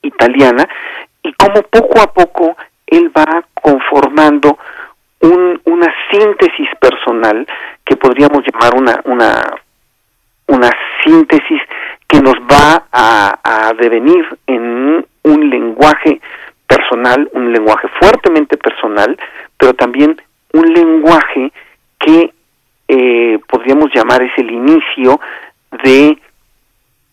[0.00, 0.66] italiana
[1.22, 4.58] y cómo poco a poco él va conformando
[5.20, 7.46] un, una síntesis personal
[7.84, 9.42] que podríamos llamar una, una,
[10.46, 10.70] una
[11.04, 11.60] síntesis
[12.06, 16.20] que nos va a, a devenir en un lenguaje
[16.66, 19.18] personal, un lenguaje fuertemente personal,
[19.58, 20.20] pero también
[20.52, 21.52] un lenguaje
[21.98, 22.32] que
[22.88, 25.20] eh, podríamos llamar es el inicio
[25.84, 26.18] de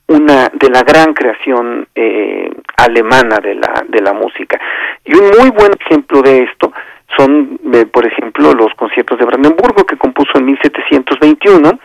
[0.07, 4.59] una de la gran creación eh, alemana de la de la música.
[5.03, 6.71] Y un muy buen ejemplo de esto
[7.17, 11.79] son eh, por ejemplo los conciertos de Brandenburgo que compuso en 1721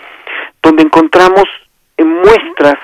[0.62, 1.44] donde encontramos
[1.98, 2.76] muestras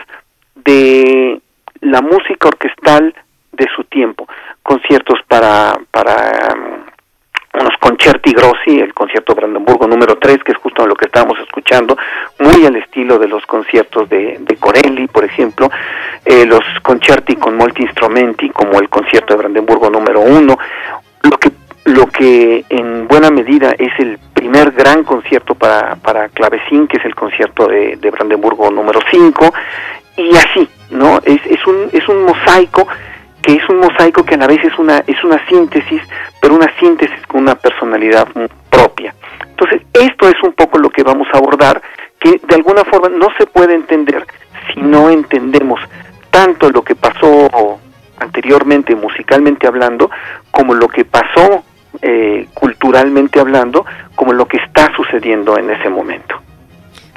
[0.54, 1.40] de
[1.80, 3.14] la música orquestal
[3.52, 4.26] de su tiempo.
[4.62, 6.85] Conciertos para para um,
[7.60, 11.96] unos concerti grossi, el concierto Brandenburgo número 3, que es justo lo que estábamos escuchando,
[12.38, 15.70] muy al estilo de los conciertos de, de Corelli, por ejemplo,
[16.24, 20.58] eh, los concerti con molti instrumenti, como el concierto de Brandenburgo número 1,
[21.22, 21.50] lo que
[21.86, 27.04] lo que en buena medida es el primer gran concierto para, para clavecín, que es
[27.04, 29.54] el concierto de, de Brandenburgo número 5,
[30.16, 31.18] y así, ¿no?
[31.24, 32.88] Es, es, un, es un mosaico
[33.46, 36.02] que es un mosaico que a la vez es una es una síntesis,
[36.40, 38.26] pero una síntesis con una personalidad
[38.68, 39.14] propia.
[39.48, 41.80] Entonces, esto es un poco lo que vamos a abordar,
[42.18, 44.26] que de alguna forma no se puede entender
[44.66, 45.80] si no entendemos
[46.30, 47.78] tanto lo que pasó
[48.18, 50.10] anteriormente musicalmente hablando,
[50.50, 51.62] como lo que pasó
[52.02, 56.42] eh, culturalmente hablando, como lo que está sucediendo en ese momento.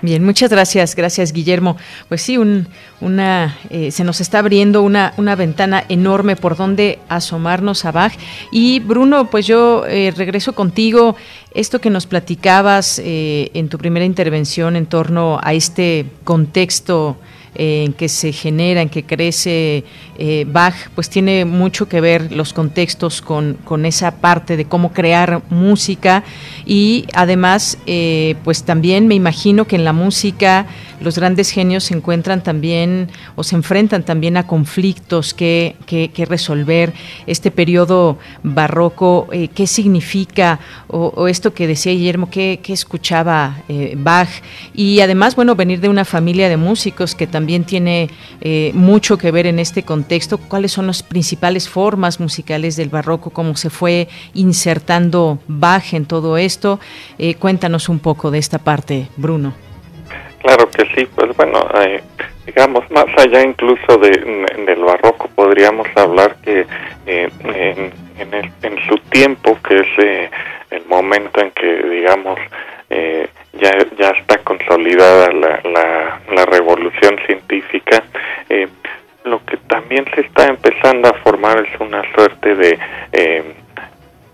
[0.01, 1.75] Bien, muchas gracias, gracias Guillermo.
[2.07, 2.67] Pues sí, un,
[3.01, 8.13] una, eh, se nos está abriendo una, una ventana enorme por donde asomarnos a Bach.
[8.51, 11.17] Y Bruno, pues yo eh, regreso contigo.
[11.53, 17.17] Esto que nos platicabas eh, en tu primera intervención en torno a este contexto
[17.55, 19.83] en que se genera, en que crece
[20.17, 24.93] eh, Bach, pues tiene mucho que ver los contextos con, con esa parte de cómo
[24.93, 26.23] crear música
[26.65, 30.67] y además, eh, pues también me imagino que en la música
[31.01, 36.93] los grandes genios se encuentran también o se enfrentan también a conflictos que, que, resolver.
[37.25, 40.59] Este periodo barroco, eh, ¿qué significa?
[40.88, 44.30] O, esto que decía Guillermo, ¿qué, qué escuchaba eh, Bach?
[44.74, 48.09] Y además, bueno, venir de una familia de músicos que también también tiene
[48.41, 50.37] eh, mucho que ver en este contexto.
[50.37, 53.29] ¿Cuáles son las principales formas musicales del barroco?
[53.29, 56.81] ¿Cómo se fue insertando Bach en todo esto?
[57.17, 59.53] Eh, cuéntanos un poco de esta parte, Bruno.
[60.41, 62.03] Claro que sí, pues bueno, eh,
[62.50, 64.10] digamos, más allá incluso de,
[64.66, 66.66] del barroco, podríamos hablar que
[67.06, 67.32] en,
[68.18, 70.32] en, su tiempo, que es
[70.72, 72.39] el momento en que, digamos,
[72.89, 78.04] eh, ya, ya está consolidada la, la, la revolución científica,
[78.50, 78.68] eh,
[79.26, 82.80] lo que también se está empezando a formar es una suerte de,
[83.12, 83.43] eh,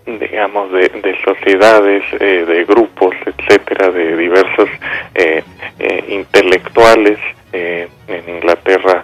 [0.06, 4.70] digamos, de, de sociedades, eh, de grupos, etcétera, de diversos
[5.14, 5.42] eh,
[5.78, 7.18] eh, intelectuales.
[7.52, 9.02] en Inglaterra,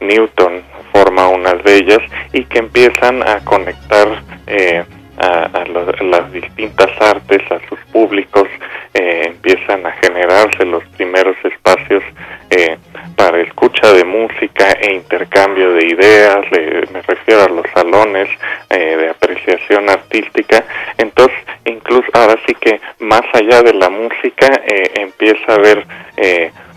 [0.00, 0.62] Newton
[0.92, 2.00] forma unas de ellas
[2.32, 4.22] y que empiezan a conectar
[5.20, 5.64] a,
[6.02, 8.48] las distintas artes, a sus públicos,
[8.94, 12.02] eh, empiezan a generarse los primeros espacios
[12.50, 12.76] eh,
[13.16, 16.46] para escucha de música e intercambio de ideas,
[16.92, 18.28] me refiero a los salones
[18.70, 20.64] eh, de apreciación artística,
[20.96, 24.48] entonces incluso ahora sí que más allá de la música
[24.94, 25.84] empieza a haber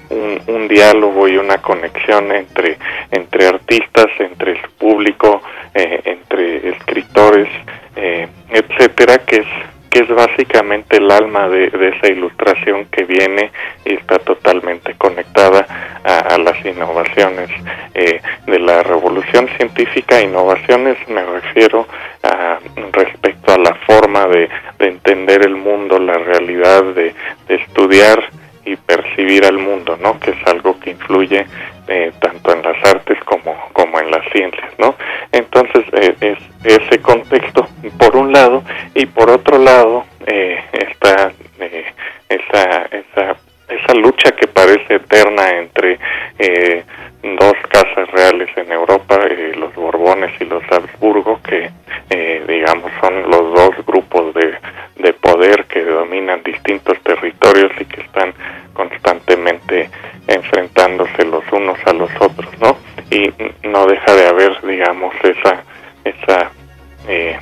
[0.10, 2.78] un, un, diálogo y una conexión entre
[3.12, 5.42] entre artistas, entre su público,
[5.74, 7.48] entre escritores,
[7.96, 9.48] eh, etcétera, que es
[9.92, 13.52] que es básicamente el alma de, esa ilustración que viene
[13.86, 15.68] y está totalmente conectada
[16.04, 17.50] a, las innovaciones
[17.94, 20.22] eh, de la revolución científica.
[20.22, 21.86] Innovaciones me refiero
[22.24, 22.58] a,
[22.94, 27.14] respecto a la forma de, entender el mundo, la realidad, de,
[27.48, 28.24] de estudiar
[28.66, 30.20] y percibir al mundo, ¿no?
[30.20, 31.45] Que es algo que influye
[31.88, 34.95] eh, tanto en las artes como, como en las ciencias, ¿no?
[35.32, 41.86] Entonces, eh, es ese contexto, por un lado, y por otro lado, eh, está eh,
[42.30, 43.36] esa, esa,
[43.72, 46.00] esa lucha que parece eterna entre
[46.40, 46.84] eh,
[47.24, 51.70] dos casas reales en Europa, eh, los Borbones y los Habsburgo, que
[52.10, 54.58] eh, digamos son los dos grupos de,
[54.98, 58.34] de poder que dominan distintos territorios y que están
[58.74, 59.90] constantemente
[60.28, 62.78] enfrentándose los unos a los otros, ¿no?
[63.10, 63.32] Y
[63.68, 65.64] no deja de haber, digamos, esa
[66.04, 66.52] esa
[67.08, 67.38] eh,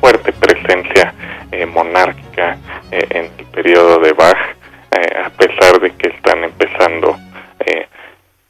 [0.00, 1.14] fuerte presencia
[1.50, 2.58] eh, monárquica
[2.90, 4.56] eh, en el periodo de Bach,
[4.92, 7.16] eh, a pesar de que están empezando
[7.66, 7.86] eh,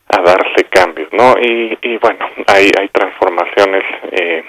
[0.08, 1.34] a darse cambios, ¿no?
[1.40, 4.44] Y, bueno, hay, hay transformaciones eh,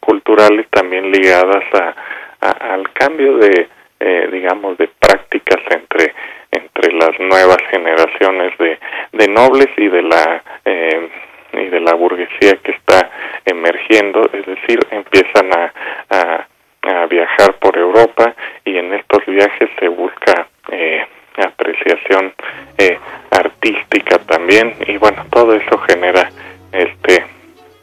[0.00, 1.94] culturales también ligadas a,
[2.40, 3.68] a, al cambio de,
[4.00, 6.14] eh, digamos, de prácticas entre
[6.52, 8.78] entre las nuevas generaciones de,
[9.12, 11.08] de nobles y de la eh,
[11.52, 13.10] y de la burguesía que está
[13.44, 15.72] emergiendo, es decir, empiezan a,
[16.10, 16.46] a,
[16.82, 18.34] a viajar por Europa
[18.64, 21.06] y en estos viajes se busca eh,
[21.44, 22.34] apreciación
[22.78, 22.98] eh,
[23.30, 26.30] artística también y bueno todo eso genera
[26.72, 27.24] este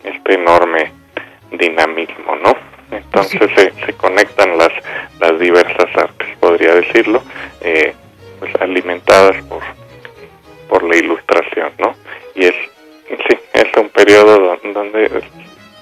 [0.03, 0.91] este enorme
[1.51, 2.55] dinamismo no
[2.91, 4.71] entonces se, se conectan las
[5.19, 7.21] las diversas artes podría decirlo
[7.61, 7.93] eh,
[8.39, 9.61] pues alimentadas por
[10.67, 11.95] por la ilustración no
[12.35, 12.55] y es
[13.09, 15.23] sí es un periodo donde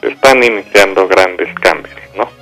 [0.01, 2.40] están iniciando grandes cambios no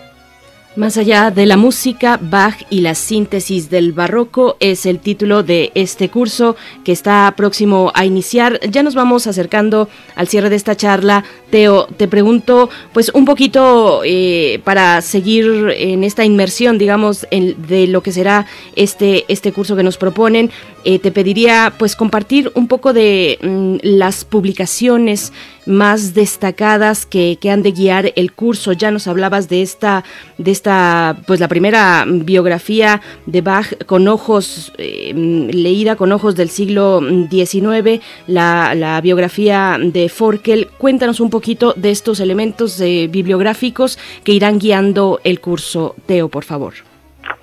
[0.76, 5.72] más allá de la música, Bach y la síntesis del barroco es el título de
[5.76, 8.60] este curso que está próximo a iniciar.
[8.70, 11.26] Ya nos vamos acercando al cierre de esta charla.
[11.50, 17.88] Teo, te pregunto, pues un poquito eh, para seguir en esta inmersión, digamos, en, de
[17.88, 18.46] lo que será
[18.76, 20.52] este, este curso que nos proponen.
[20.86, 25.34] Eh, te pediría, pues, compartir un poco de mm, las publicaciones
[25.66, 28.72] más destacadas que, que, han de guiar el curso.
[28.72, 30.04] Ya nos hablabas de esta,
[30.38, 36.50] de esta, pues la primera biografía de Bach con ojos, eh, leída con ojos del
[36.50, 40.68] siglo XIX, la, la, biografía de Forkel.
[40.78, 45.96] Cuéntanos un poquito de estos elementos eh, bibliográficos que irán guiando el curso.
[46.06, 46.74] Teo, por favor.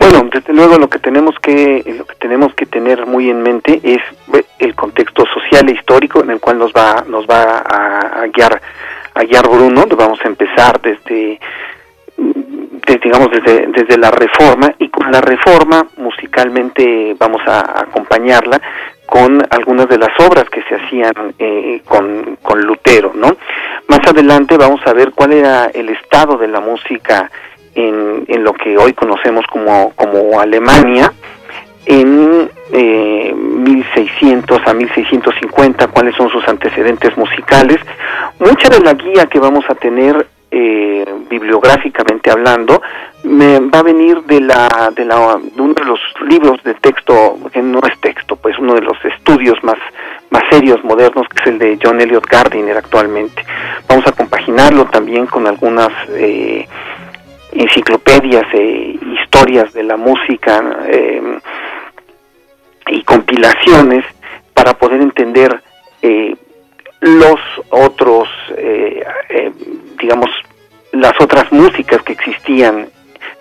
[0.08, 3.80] Bueno, desde luego lo que tenemos que lo que tenemos que tener muy en mente
[3.82, 4.00] es
[4.60, 8.62] el contexto social e histórico en el cual nos va nos va a, guiar
[9.14, 9.84] a guiar Bruno.
[9.98, 11.40] Vamos a empezar desde,
[12.16, 18.60] desde digamos desde desde la reforma y con la reforma musicalmente vamos a acompañarla
[19.06, 23.36] con algunas de las obras que se hacían eh, con, con Lutero, ¿no?
[23.88, 27.28] Más adelante vamos a ver cuál era el estado de la música
[27.76, 31.12] en, lo que hoy conocemos como, como Alemania
[31.84, 37.78] en eh, 1600 a 1650, cuáles son sus antecedentes musicales.
[38.40, 42.80] Mucha de la guía que vamos a tener eh, bibliográficamente hablando
[43.24, 45.98] me va a venir de la de la de uno de los
[46.28, 49.76] libros de texto que no es texto pues uno de los estudios más
[50.30, 53.44] más serios modernos que es el de John Elliot Gardiner actualmente
[53.88, 56.68] vamos a compaginarlo también con algunas eh,
[57.60, 61.38] enciclopedias e historias de la música eh,
[62.88, 64.04] y compilaciones
[64.54, 65.62] para poder entender
[66.02, 66.36] eh,
[67.00, 67.40] los
[67.70, 68.28] otros
[70.00, 70.30] digamos
[70.92, 72.88] las otras músicas que existían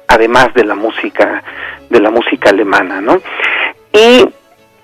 [0.08, 1.44] además de la música
[1.90, 3.22] de la música alemana, ¿no?
[3.94, 4.28] Y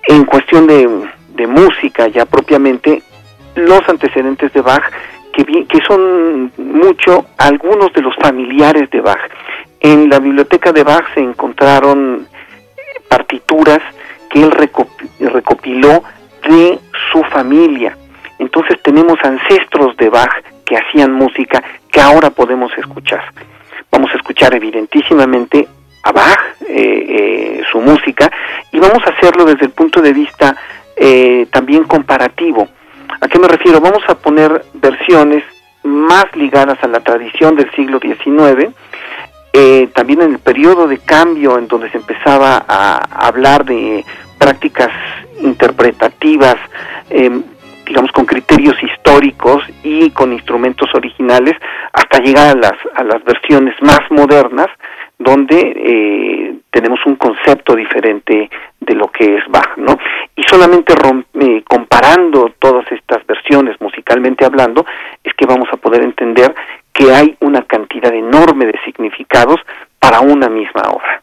[0.04, 0.88] en cuestión de,
[1.34, 3.02] de música ya propiamente,
[3.54, 4.84] los antecedentes de Bach,
[5.32, 9.20] que, son mucho algunos de los familiares de Bach.
[9.80, 12.26] En la biblioteca de Bach se encontraron
[13.08, 13.80] partituras
[14.30, 16.02] que él recopiló
[16.48, 16.78] de
[17.12, 17.96] su familia.
[18.38, 20.32] Entonces tenemos ancestros de Bach
[20.64, 23.22] que hacían música que ahora podemos escuchar.
[23.90, 25.68] Vamos a escuchar evidentísimamente
[26.02, 28.30] a Bach, eh, eh, su música,
[28.72, 30.56] y vamos a hacerlo desde el punto de vista
[30.96, 32.68] eh, también comparativo.
[33.20, 33.80] ¿A qué me refiero?
[33.80, 35.44] Vamos a poner versiones
[35.82, 38.72] más ligadas a la tradición del siglo XIX,
[39.92, 44.04] también en el periodo de cambio en donde se empezaba a hablar de
[44.38, 44.90] prácticas
[45.40, 46.56] interpretativas
[47.86, 51.54] digamos, con criterios históricos y con instrumentos originales,
[51.92, 54.68] hasta llegar a las, a las versiones más modernas,
[55.22, 58.50] donde eh, tenemos un concepto diferente
[58.80, 59.98] de lo que es Bach, ¿no?
[60.34, 60.94] Y solamente
[61.40, 64.84] eh, comparando todas estas versiones musicalmente hablando,
[65.22, 66.54] es que vamos a poder entender
[66.92, 69.60] que hay una cantidad enorme de significados
[69.98, 71.22] para una misma obra.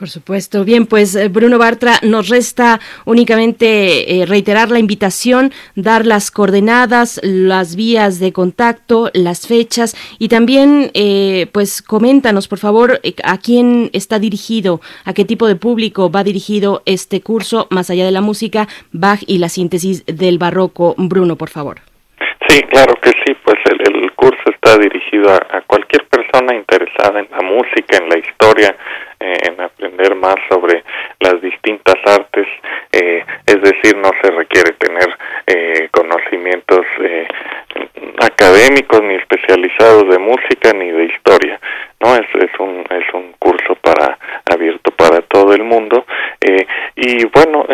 [0.00, 0.64] Por supuesto.
[0.64, 7.20] Bien, pues eh, Bruno Bartra, nos resta únicamente eh, reiterar la invitación, dar las coordenadas,
[7.22, 13.90] las vías de contacto, las fechas y también, eh, pues coméntanos, por favor, a quién
[13.92, 18.22] está dirigido, a qué tipo de público va dirigido este curso, más allá de la
[18.22, 20.94] música, Bach y la síntesis del barroco.
[20.96, 21.82] Bruno, por favor.
[22.48, 27.40] Sí, claro que sí, pues el, curso está dirigido a cualquier persona interesada en la
[27.42, 30.82] música, en la historia, eh, en aprender más sobre
[31.20, 32.46] las distintas artes,
[32.92, 35.08] eh, es decir, no se requiere tener
[35.46, 36.86] eh, conocimientos
[38.18, 41.60] académicos ni especializados de música ni de historia,
[42.00, 44.18] no es, es un es un curso para
[44.50, 46.04] abierto para todo el mundo
[46.96, 47.66] y bueno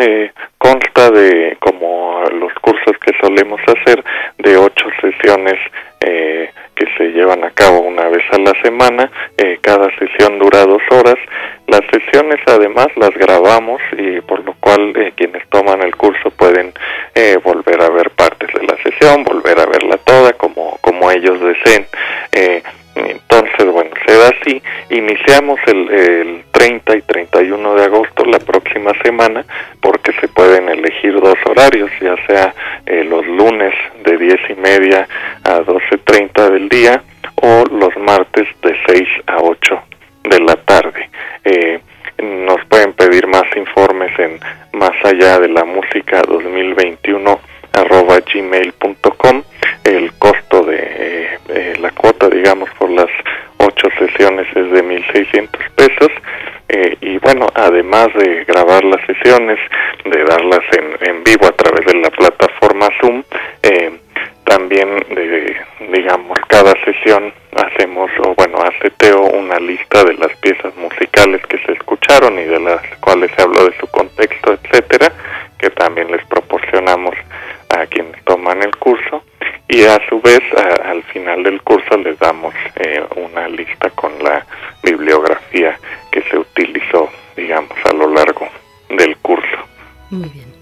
[0.57, 4.03] consta de como los cursos que solemos hacer
[4.37, 5.59] de ocho sesiones
[6.01, 9.11] eh, que se llevan a cabo una vez a la semana.
[9.37, 11.17] Eh, cada sesión dura dos horas.
[11.67, 16.71] Las sesiones además las grabamos y por lo cual eh, quienes toman el curso pueden
[17.15, 21.39] eh, volver a ver partes de la sesión, volver a verla toda como, como ellos
[21.41, 21.87] deseen.
[23.05, 24.61] Entonces, bueno, se da así.
[24.89, 29.45] Iniciamos el, el 30 y 31 de agosto la próxima semana
[29.81, 32.53] porque se pueden elegir dos horarios, ya sea
[32.85, 33.73] eh, los lunes
[34.03, 35.07] de 10 y media
[35.43, 37.01] a 12.30 del día
[37.35, 39.81] o los martes de 6 a 8
[40.23, 41.09] de la tarde.
[41.43, 41.79] Eh,
[42.21, 44.39] nos pueden pedir más informes en
[44.73, 47.39] más allá de la música 2021
[47.73, 49.43] arroba gmail.com
[49.83, 53.09] el costo de eh, la cuota digamos por las
[53.57, 56.11] ocho sesiones es de 1.600 pesos
[56.69, 59.59] eh, y bueno además de grabar las sesiones
[60.05, 63.23] de darlas en, en vivo a través de la plataforma Zoom
[63.63, 63.91] eh,
[64.47, 65.55] también de,
[65.91, 71.57] digamos cada sesión hacemos o bueno hace Teo una lista de las piezas musicales que
[71.59, 75.11] se escucharon y de las cuales se habló de su contexto etcétera
[75.57, 77.15] que también les proporcionamos
[77.69, 79.23] a quienes toman el curso
[79.67, 80.41] y a su vez
[80.85, 84.45] al final del curso les damos eh, una lista con la
[84.81, 85.77] bibliografía
[86.11, 88.47] que se utilizó digamos a lo largo
[88.89, 89.57] del curso.
[90.09, 90.56] Muy bien.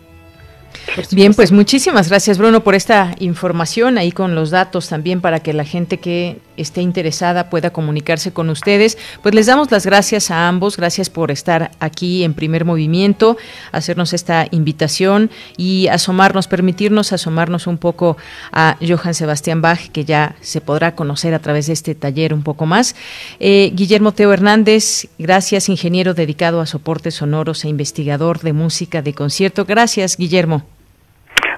[1.12, 5.54] Bien, pues muchísimas gracias Bruno por esta información ahí con los datos también para que
[5.54, 8.98] la gente que esté interesada pueda comunicarse con ustedes.
[9.22, 13.38] Pues les damos las gracias a ambos, gracias por estar aquí en primer movimiento,
[13.72, 18.18] hacernos esta invitación y asomarnos, permitirnos asomarnos un poco
[18.52, 22.44] a Johann Sebastián Bach, que ya se podrá conocer a través de este taller un
[22.44, 22.96] poco más.
[23.40, 29.14] Eh, Guillermo Teo Hernández, gracias, ingeniero dedicado a soportes sonoros e investigador de música de
[29.14, 29.66] concierto.
[29.66, 30.75] Gracias, Guillermo.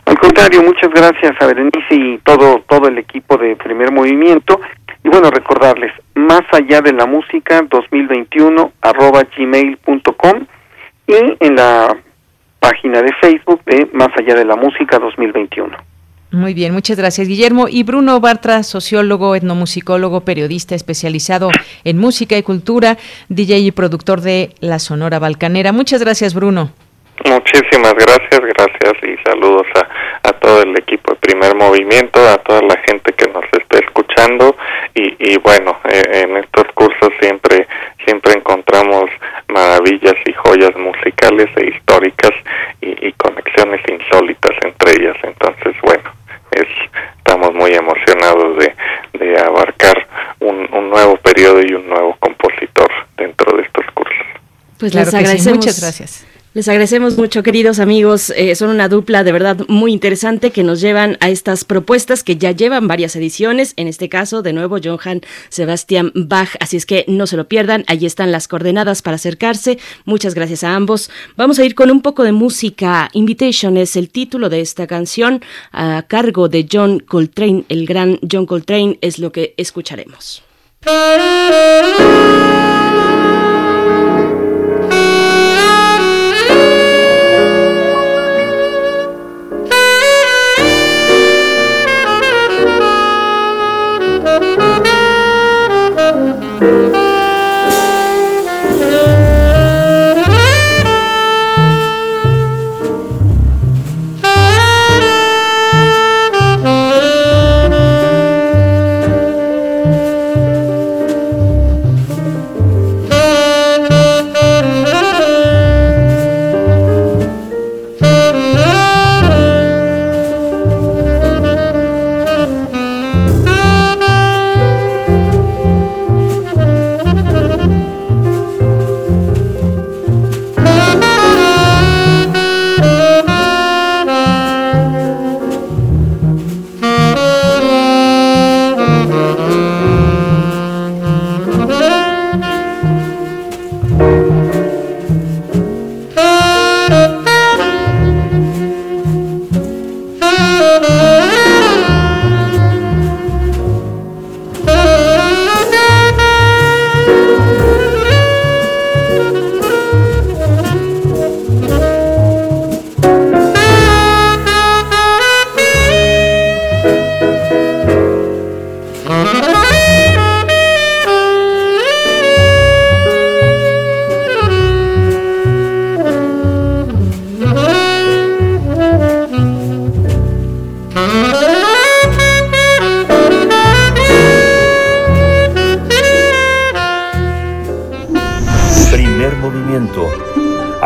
[0.08, 4.58] Al contrario, muchas gracias a Berenice y todo, todo el equipo de Primer Movimiento.
[5.04, 10.46] Y bueno, recordarles, más allá de la música 2021 arroba gmail.com
[11.08, 11.98] y en la
[12.60, 15.76] página de Facebook de Más allá de la música 2021.
[16.32, 17.68] Muy bien, muchas gracias, Guillermo.
[17.70, 21.50] Y Bruno Bartra, sociólogo, etnomusicólogo, periodista especializado
[21.84, 22.98] en música y cultura,
[23.28, 25.74] DJ y productor de La Sonora Balcanera.
[25.74, 26.72] Muchas gracias, Bruno.
[27.28, 32.62] Muchísimas gracias, gracias y saludos a, a todo el equipo de Primer Movimiento, a toda
[32.62, 34.56] la gente que nos está escuchando
[34.96, 37.68] y, y bueno, eh, en estos cursos siempre
[38.06, 39.10] siempre encontramos
[39.50, 42.32] maravillas y joyas musicales e históricas
[42.82, 45.18] y, y conexiones insólitas entre ellas.
[45.24, 46.10] Entonces, bueno,
[46.52, 46.68] es,
[47.18, 48.74] estamos muy emocionados de,
[49.20, 50.08] de abarcar
[50.40, 54.28] un, un nuevo periodo y un nuevo compositor dentro de estos cursos.
[54.80, 55.58] Pues les agradecemos.
[55.58, 56.28] Muchas gracias.
[56.58, 58.34] Les agradecemos mucho, queridos amigos.
[58.36, 62.38] Eh, son una dupla de verdad muy interesante que nos llevan a estas propuestas que
[62.38, 63.74] ya llevan varias ediciones.
[63.76, 66.50] En este caso, de nuevo, Johann Sebastian Bach.
[66.60, 67.84] Así es que no se lo pierdan.
[67.86, 69.78] Allí están las coordenadas para acercarse.
[70.06, 71.12] Muchas gracias a ambos.
[71.36, 73.10] Vamos a ir con un poco de música.
[73.14, 77.66] Invitation es el título de esta canción a cargo de John Coltrane.
[77.70, 80.42] El gran John Coltrane es lo que escucharemos.
[96.58, 96.97] Primer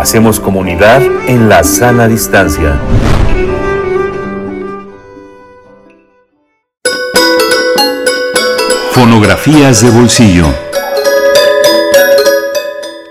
[0.01, 2.75] Hacemos comunidad en la sana distancia.
[8.93, 10.70] Fonografías de bolsillo.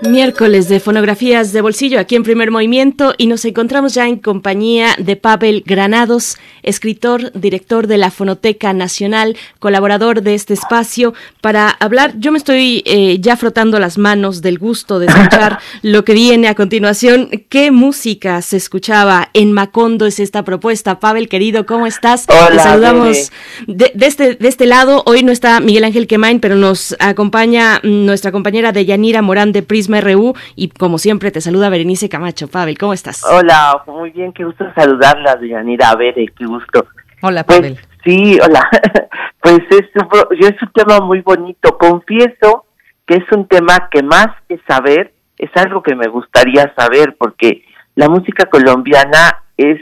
[0.01, 4.95] Miércoles de fonografías de bolsillo aquí en Primer Movimiento y nos encontramos ya en compañía
[4.97, 12.15] de Pavel Granados, escritor, director de la Fonoteca Nacional, colaborador de este espacio, para hablar.
[12.17, 16.47] Yo me estoy eh, ya frotando las manos del gusto de escuchar lo que viene
[16.47, 17.29] a continuación.
[17.47, 20.07] ¿Qué música se escuchaba en Macondo?
[20.07, 20.99] Es esta propuesta.
[20.99, 22.25] Pavel, querido, ¿cómo estás?
[22.27, 23.31] Hola, Te saludamos
[23.67, 25.03] de, de este, de este lado.
[25.05, 29.61] Hoy no está Miguel Ángel Quemain, pero nos acompaña nuestra compañera de Yanira Morán de
[29.61, 32.47] Prisma RU y como siempre te saluda Berenice Camacho.
[32.47, 33.23] Pavel, ¿cómo estás?
[33.25, 35.89] Hola, muy bien, qué gusto saludarla, Yanira.
[35.89, 36.85] A ver, qué gusto.
[37.21, 37.79] Hola, Pues, Pavel.
[38.05, 38.69] sí, hola.
[39.41, 40.07] pues es un,
[40.39, 41.77] es un tema muy bonito.
[41.77, 42.65] Confieso
[43.05, 47.65] que es un tema que más que saber, es algo que me gustaría saber, porque
[47.95, 49.79] la música colombiana es,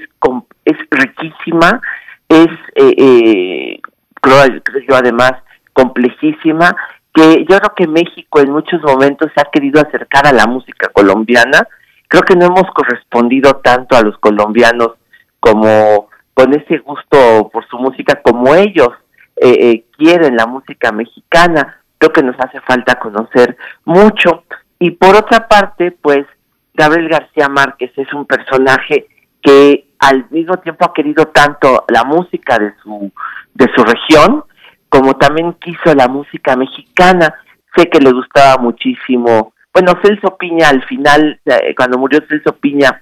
[0.66, 1.82] es riquísima,
[2.28, 3.80] es, eh, eh,
[4.22, 4.46] creo
[4.88, 5.34] yo además,
[5.74, 6.76] complejísima,
[7.14, 10.90] que yo creo que México en muchos momentos se ha querido acercar a la música
[10.90, 11.68] colombiana.
[12.08, 14.92] Creo que no hemos correspondido tanto a los colombianos
[15.40, 18.90] como con ese gusto por su música como ellos
[19.36, 21.82] eh, eh, quieren la música mexicana.
[21.98, 24.44] Creo que nos hace falta conocer mucho.
[24.80, 26.26] Y por otra parte, pues
[26.74, 29.08] Gabriel García Márquez es un personaje
[29.42, 33.12] que al mismo tiempo ha querido tanto la música de su
[33.54, 34.46] de su región
[34.90, 37.34] como también quiso la música mexicana.
[37.76, 39.54] Sé que le gustaba muchísimo.
[39.74, 43.02] Bueno, Celso Piña al final, eh, cuando murió Celso Piña,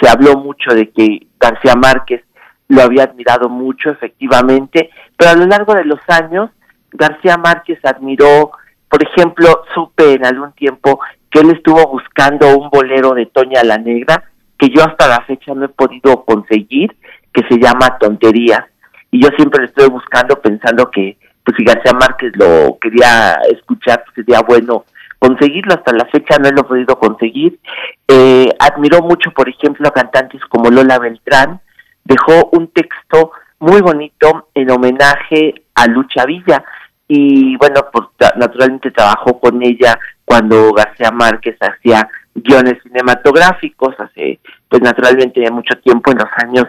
[0.00, 2.24] se habló mucho de que García Márquez
[2.68, 6.50] lo había admirado mucho, efectivamente, pero a lo largo de los años,
[6.92, 8.52] García Márquez admiró,
[8.88, 13.78] por ejemplo, supe en algún tiempo que él estuvo buscando un bolero de Toña la
[13.78, 14.24] Negra,
[14.58, 16.96] que yo hasta la fecha no he podido conseguir,
[17.32, 18.64] que se llama Tonterías.
[19.10, 21.16] y yo siempre lo estoy buscando pensando que
[21.48, 24.84] pues si García Márquez lo quería escuchar, pues sería bueno
[25.18, 25.72] conseguirlo.
[25.72, 27.58] Hasta la fecha no lo he podido conseguir.
[28.06, 31.58] Eh, admiró mucho, por ejemplo, a cantantes como Lola Beltrán.
[32.04, 33.30] Dejó un texto
[33.60, 36.62] muy bonito en homenaje a Lucha Villa
[37.08, 44.38] y bueno, pues naturalmente trabajó con ella cuando García Márquez hacía guiones cinematográficos, hace
[44.68, 46.66] pues naturalmente mucho tiempo en los años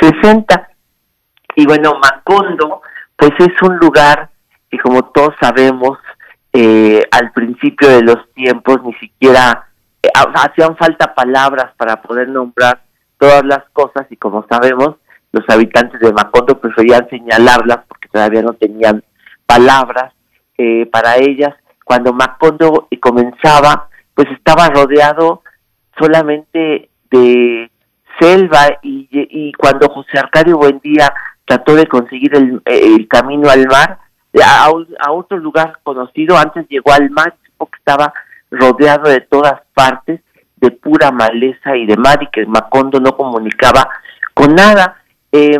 [0.00, 0.68] 60.
[1.56, 2.82] Y bueno, Macondo
[3.22, 4.30] pues es un lugar
[4.68, 5.96] que como todos sabemos,
[6.52, 9.68] eh, al principio de los tiempos ni siquiera
[10.02, 12.82] eh, hacían falta palabras para poder nombrar
[13.18, 14.96] todas las cosas y como sabemos,
[15.30, 19.04] los habitantes de Macondo preferían señalarlas porque todavía no tenían
[19.46, 20.12] palabras
[20.58, 21.54] eh, para ellas.
[21.84, 25.42] Cuando Macondo comenzaba, pues estaba rodeado
[25.96, 27.70] solamente de
[28.18, 31.14] selva y, y cuando José Arcadio Buendía
[31.44, 33.98] trató de conseguir el, camino al mar,
[34.42, 38.12] a, a, otro lugar conocido, antes llegó al mar, porque estaba
[38.50, 40.20] rodeado de todas partes
[40.56, 43.88] de pura maleza y de mar y que Macondo no comunicaba
[44.32, 45.02] con nada.
[45.32, 45.58] Eh,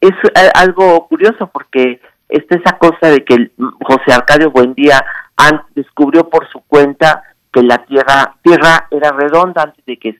[0.00, 0.12] es
[0.54, 3.52] algo curioso porque está esa cosa de que
[3.84, 5.04] José Arcadio Buendía
[5.74, 10.16] descubrió por su cuenta que la tierra tierra era redonda antes de que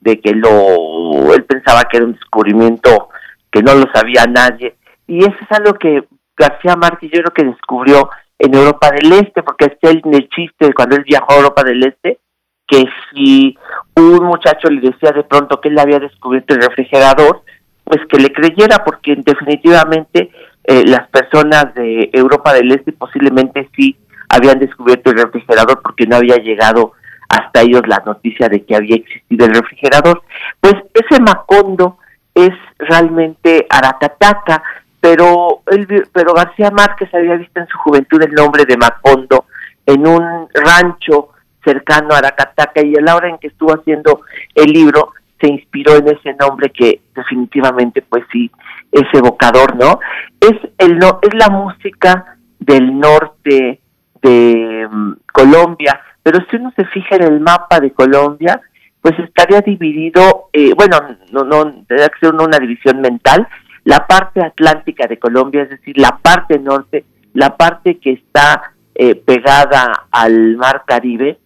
[0.00, 3.10] de que lo él pensaba que era un descubrimiento
[3.56, 4.76] que no lo sabía nadie
[5.06, 6.04] y eso es algo que
[6.36, 10.96] García Márquez yo creo que descubrió en Europa del Este porque está el, chiste cuando
[10.96, 12.18] él viajó a Europa del Este
[12.66, 13.56] que si
[13.94, 17.42] un muchacho le decía de pronto que él había descubierto el refrigerador
[17.84, 20.30] pues que le creyera porque definitivamente
[20.64, 23.96] eh, las personas de Europa del Este posiblemente sí
[24.28, 26.92] habían descubierto el refrigerador porque no había llegado
[27.30, 30.22] hasta ellos la noticia de que había existido el refrigerador.
[30.60, 31.98] Pues ese Macondo
[32.36, 34.62] es realmente Aracataca,
[35.00, 39.46] pero, el, pero García Márquez había visto en su juventud el nombre de Macondo
[39.86, 41.30] en un rancho
[41.64, 44.20] cercano a Aracataca y a la hora en que estuvo haciendo
[44.54, 48.50] el libro se inspiró en ese nombre que definitivamente pues sí
[48.92, 49.98] es evocador, ¿no?
[50.40, 53.80] Es el no es la música del norte
[54.22, 58.60] de um, Colombia, pero si uno se fija en el mapa de Colombia,
[59.06, 60.98] pues estaría dividido, eh, bueno,
[61.30, 63.46] no, no, tendría que ser una división mental,
[63.84, 69.14] la parte atlántica de Colombia, es decir, la parte norte, la parte que está eh,
[69.14, 71.38] pegada al mar Caribe,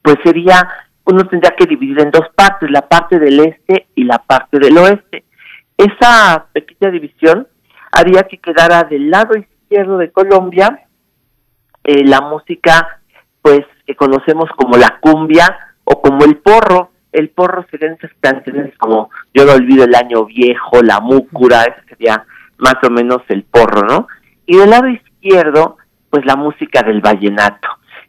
[0.00, 0.66] pues sería
[1.04, 4.78] uno tendría que dividir en dos partes, la parte del este y la parte del
[4.78, 5.24] oeste.
[5.76, 7.46] Esa pequeña división
[7.92, 10.86] haría que quedara del lado izquierdo de Colombia
[11.84, 13.02] eh, la música,
[13.42, 16.90] pues, que conocemos como la cumbia o como el porro.
[17.10, 21.88] El porro serían esas canciones como Yo no olvido el año viejo, La múcura, ese
[21.88, 22.24] sería
[22.58, 24.08] más o menos el porro, ¿no?
[24.44, 25.78] Y del lado izquierdo,
[26.10, 27.68] pues la música del vallenato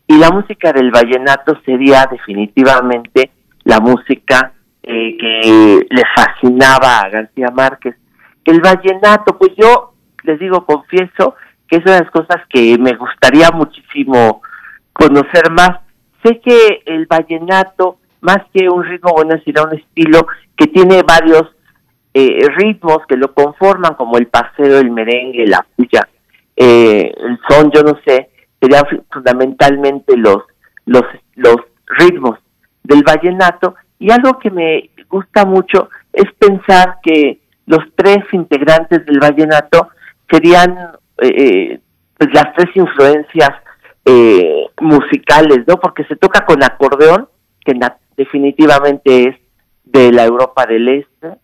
[0.10, 3.30] y la música del vallenato sería definitivamente
[3.64, 7.96] la música eh, que le fascinaba a García Márquez.
[8.44, 11.36] El vallenato, pues yo les digo, confieso
[11.68, 14.42] que es una de las cosas que me gustaría muchísimo
[14.94, 15.78] conocer más.
[16.24, 21.43] Sé que el vallenato, más que un ritmo, bueno, será un estilo que tiene varios
[22.13, 26.07] eh, ritmos que lo conforman, como el paseo, el merengue, la puya,
[26.55, 30.43] eh, el son, yo no sé, serían fundamentalmente los,
[30.86, 31.03] los,
[31.36, 31.55] los
[31.86, 32.38] ritmos
[32.84, 33.76] del vallenato.
[33.99, 39.89] Y algo que me gusta mucho es pensar que los tres integrantes del vallenato
[40.30, 40.78] serían
[41.22, 41.80] eh, eh,
[42.17, 43.49] pues las tres influencias
[44.10, 45.80] eh, musicales, ¿no?
[45.80, 47.28] Porque se toca con acordeón,
[47.64, 47.74] que
[48.18, 49.36] definitivamente es
[49.84, 51.38] de la Europa del Este,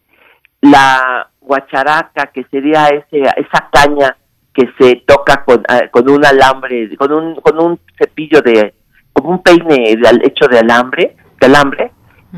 [0.61, 4.17] la guacharaca, que sería ese, esa caña
[4.51, 8.73] que se toca con, ah, con un alambre, con un, con un cepillo de,
[9.13, 11.91] como un peine de, hecho de alambre, de alambre,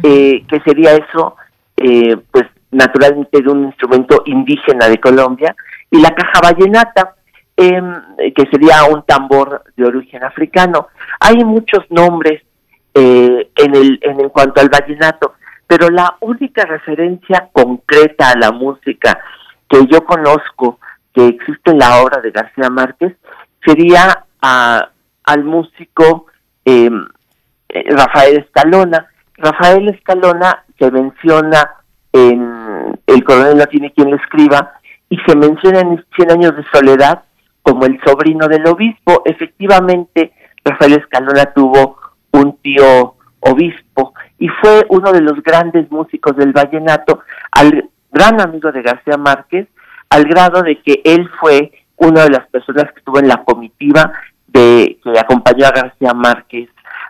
[0.04, 1.38] eh, que sería eso,
[1.78, 5.56] eh, pues naturalmente de un instrumento indígena de Colombia,
[5.90, 7.16] y la caja vallenata,
[7.58, 8.02] em,
[8.36, 10.88] que sería un tambor de origen africano.
[11.20, 12.44] Hay muchos nombres
[12.94, 15.34] eh, en, el, en, en cuanto al vallenato,
[15.66, 19.20] pero la única referencia concreta a la música
[19.68, 20.80] que yo conozco
[21.14, 23.16] que existe en la obra de García Márquez
[23.66, 24.90] sería a,
[25.24, 26.28] al músico
[26.64, 27.08] em,
[27.70, 29.08] eh, Rafael Escalona.
[29.36, 31.72] Rafael Escalona se menciona
[32.14, 34.74] en El coronel no tiene quien lo escriba
[35.10, 37.24] y se menciona en Cien años de soledad
[37.68, 39.24] como el sobrino del obispo.
[39.26, 40.32] Efectivamente,
[40.64, 41.98] Rafael Escalona tuvo
[42.32, 47.20] un tío obispo y fue uno de los grandes músicos del vallenato,
[47.52, 49.68] al gran amigo de García Márquez,
[50.10, 54.14] al grado de que él fue una de las personas que estuvo en la comitiva
[54.48, 56.70] de que acompañó a García Márquez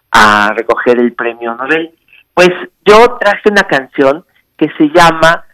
[0.10, 1.92] a recoger el premio Nobel.
[2.34, 2.50] Pues
[2.84, 4.26] yo traje una canción
[4.58, 5.46] que se llama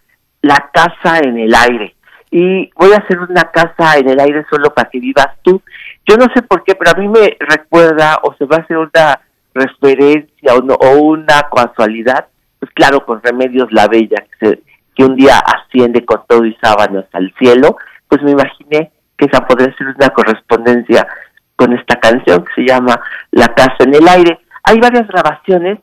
[0.41, 1.93] La casa en el aire
[2.35, 5.61] y voy a hacer una casa en el aire solo para que vivas tú.
[6.03, 8.75] Yo no sé por qué, pero a mí me recuerda o se va a hacer
[8.75, 9.19] una
[9.53, 12.25] referencia o, una casualidad,
[12.57, 14.63] pues claro, con Remedios la Bella, que,
[14.95, 17.77] que un día asciende con todo y sábanas al cielo,
[18.07, 21.07] pues me imaginé que esa podría ser una correspondencia
[21.55, 24.39] con esta canción que se llama La casa en el aire.
[24.63, 25.77] Hay varias grabaciones,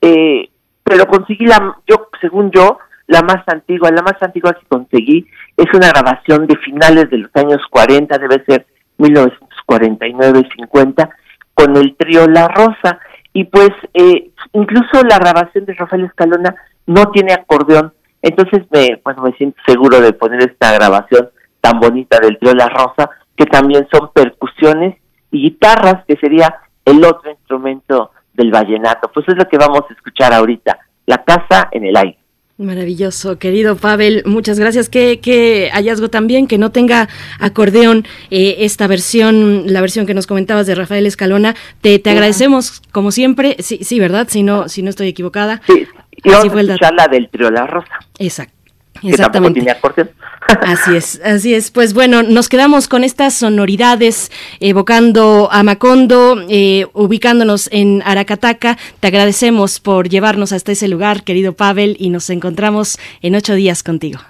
[0.00, 0.50] eh,
[0.84, 5.26] pero conseguí la, yo, según yo, la más antigua, la más antigua que conseguí
[5.56, 8.66] es una grabación de finales de los años 40, debe ser
[8.98, 11.08] 1949-50,
[11.54, 12.98] con el trío La Rosa.
[13.32, 16.54] Y pues eh, incluso la grabación de Rafael Escalona
[16.86, 17.92] no tiene acordeón,
[18.22, 21.28] entonces me, bueno, me siento seguro de poner esta grabación
[21.60, 24.96] tan bonita del trío La Rosa, que también son percusiones
[25.30, 29.10] y guitarras, que sería el otro instrumento del vallenato.
[29.12, 32.18] Pues es lo que vamos a escuchar ahorita, La Casa en el Aire.
[32.58, 34.88] Maravilloso, querido Pavel, muchas gracias.
[34.88, 37.06] Qué, hallazgo también que no tenga
[37.38, 41.54] acordeón eh, esta versión, la versión que nos comentabas de Rafael Escalona.
[41.82, 43.56] Te, te agradecemos, como siempre.
[43.58, 44.28] Sí, sí, ¿verdad?
[44.30, 45.60] Si no, si no estoy equivocada.
[45.66, 45.86] Sí,
[46.24, 47.98] y Así fue el la del trio La Rosa.
[48.18, 48.55] Exacto.
[49.02, 49.64] Exactamente.
[50.62, 51.72] Así es, así es.
[51.72, 54.30] Pues bueno, nos quedamos con estas sonoridades,
[54.60, 58.76] evocando a Macondo, eh, ubicándonos en Aracataca.
[59.00, 63.82] Te agradecemos por llevarnos hasta ese lugar, querido Pavel, y nos encontramos en ocho días
[63.82, 64.20] contigo.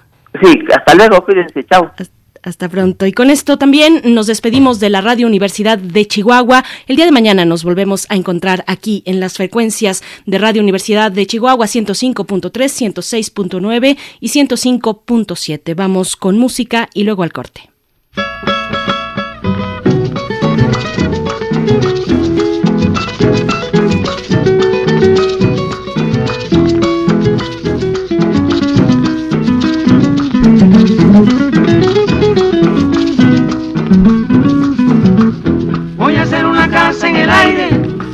[0.41, 1.91] Sí, hasta luego, cuídense, chao.
[1.97, 2.16] Hasta
[2.55, 3.05] pronto.
[3.05, 6.63] Y con esto también nos despedimos de la Radio Universidad de Chihuahua.
[6.87, 11.11] El día de mañana nos volvemos a encontrar aquí en las frecuencias de Radio Universidad
[11.11, 15.75] de Chihuahua 105.3, 106.9 y 105.7.
[15.75, 17.69] Vamos con música y luego al corte.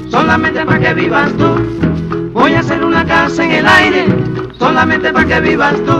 [0.10, 2.30] Solamente para que vivas tú.
[2.34, 4.06] Voy a hacer una casa en el aire,
[4.58, 5.96] solamente para que vivas tú.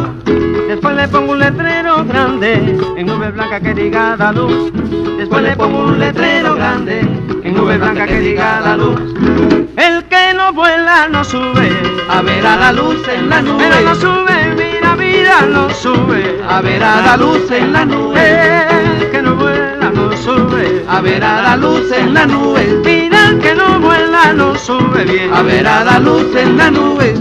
[0.68, 2.54] Después le pongo un letrero grande,
[2.98, 4.72] en nube blanca que diga la luz.
[5.18, 7.02] Después le pongo un letrero grande,
[7.44, 9.00] en nube blanca que diga la luz.
[9.78, 11.70] El que no vuela no sube,
[12.10, 13.64] a ver a la luz en la nube.
[13.70, 18.93] Pero no sube, mira, mira, no sube, a ver a la luz en la nube.
[19.94, 22.82] No sube, a ver a la luz en la nube.
[22.84, 27.14] Mira que no vuela no sube bien, a ver a la luz en la nube.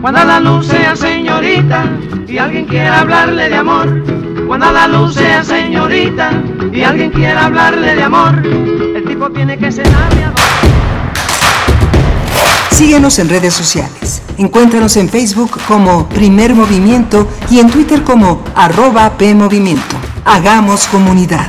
[0.00, 1.84] Cuando la luz sea señorita
[2.28, 4.04] y alguien quiera hablarle de amor,
[4.46, 6.30] cuando la luz sea señorita
[6.72, 10.34] y alguien quiera hablarle de amor, el tipo tiene que ser aviador.
[12.70, 14.22] Síguenos en redes sociales.
[14.38, 19.96] Encuéntranos en Facebook como Primer Movimiento y en Twitter como arroba PMovimiento.
[20.24, 21.48] Hagamos comunidad.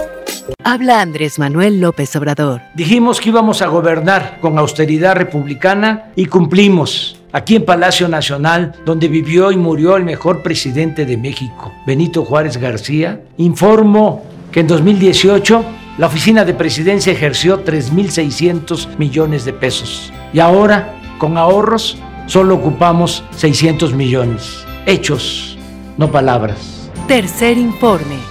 [0.63, 2.61] Habla Andrés Manuel López Obrador.
[2.75, 7.17] Dijimos que íbamos a gobernar con austeridad republicana y cumplimos.
[7.33, 12.57] Aquí en Palacio Nacional, donde vivió y murió el mejor presidente de México, Benito Juárez
[12.57, 15.63] García, informo que en 2018
[15.97, 20.11] la oficina de presidencia ejerció 3.600 millones de pesos.
[20.33, 24.65] Y ahora, con ahorros, solo ocupamos 600 millones.
[24.85, 25.57] Hechos,
[25.97, 26.89] no palabras.
[27.07, 28.30] Tercer informe.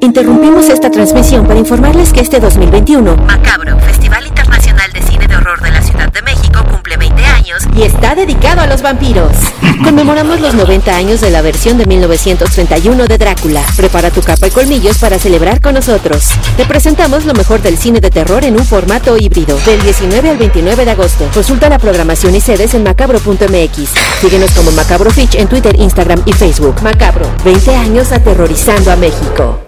[0.00, 5.60] Interrumpimos esta transmisión para informarles que este 2021 Macabro, Festival Internacional de Cine de Horror
[5.60, 9.32] de la Ciudad de México, cumple 20 años y está dedicado a los vampiros.
[9.84, 13.64] Conmemoramos los 90 años de la versión de 1931 de Drácula.
[13.76, 16.30] Prepara tu capa y colmillos para celebrar con nosotros.
[16.56, 20.38] Te presentamos lo mejor del cine de terror en un formato híbrido, del 19 al
[20.38, 21.28] 29 de agosto.
[21.34, 23.90] Consulta la programación y sedes en macabro.mx.
[24.20, 26.82] Síguenos como Macabro Fitch en Twitter, Instagram y Facebook.
[26.82, 29.67] Macabro, 20 años aterrorizando a México.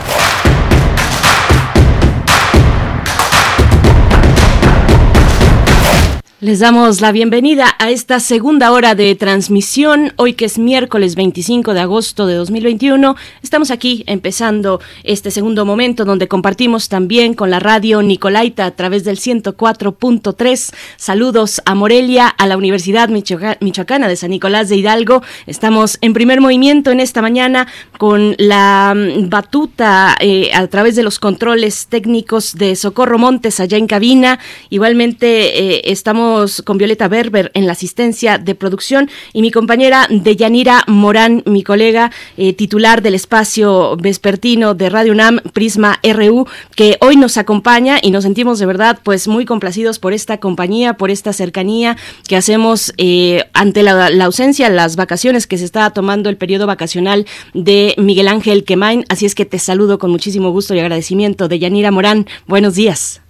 [6.41, 11.75] Les damos la bienvenida a esta segunda hora de transmisión, hoy que es miércoles 25
[11.75, 13.15] de agosto de 2021.
[13.43, 19.03] Estamos aquí empezando este segundo momento donde compartimos también con la radio Nicolaita a través
[19.03, 20.73] del 104.3.
[20.97, 25.21] Saludos a Morelia, a la Universidad Michoacana de San Nicolás de Hidalgo.
[25.45, 27.67] Estamos en primer movimiento en esta mañana
[27.99, 33.77] con la mm, batuta eh, a través de los controles técnicos de Socorro Montes allá
[33.77, 34.39] en cabina.
[34.71, 36.30] Igualmente eh, estamos
[36.63, 42.11] con Violeta Berber en la asistencia de producción y mi compañera Deyanira Morán, mi colega
[42.37, 48.11] eh, titular del espacio vespertino de Radio UNAM, Prisma RU, que hoy nos acompaña y
[48.11, 52.93] nos sentimos de verdad pues muy complacidos por esta compañía, por esta cercanía que hacemos
[52.97, 58.27] eh, ante la, ausencia, las vacaciones que se está tomando el periodo vacacional de Miguel
[58.27, 59.05] Ángel Quemain.
[59.09, 61.47] Así es que te saludo con muchísimo gusto y agradecimiento.
[61.47, 63.21] Deyanira Morán, buenos días.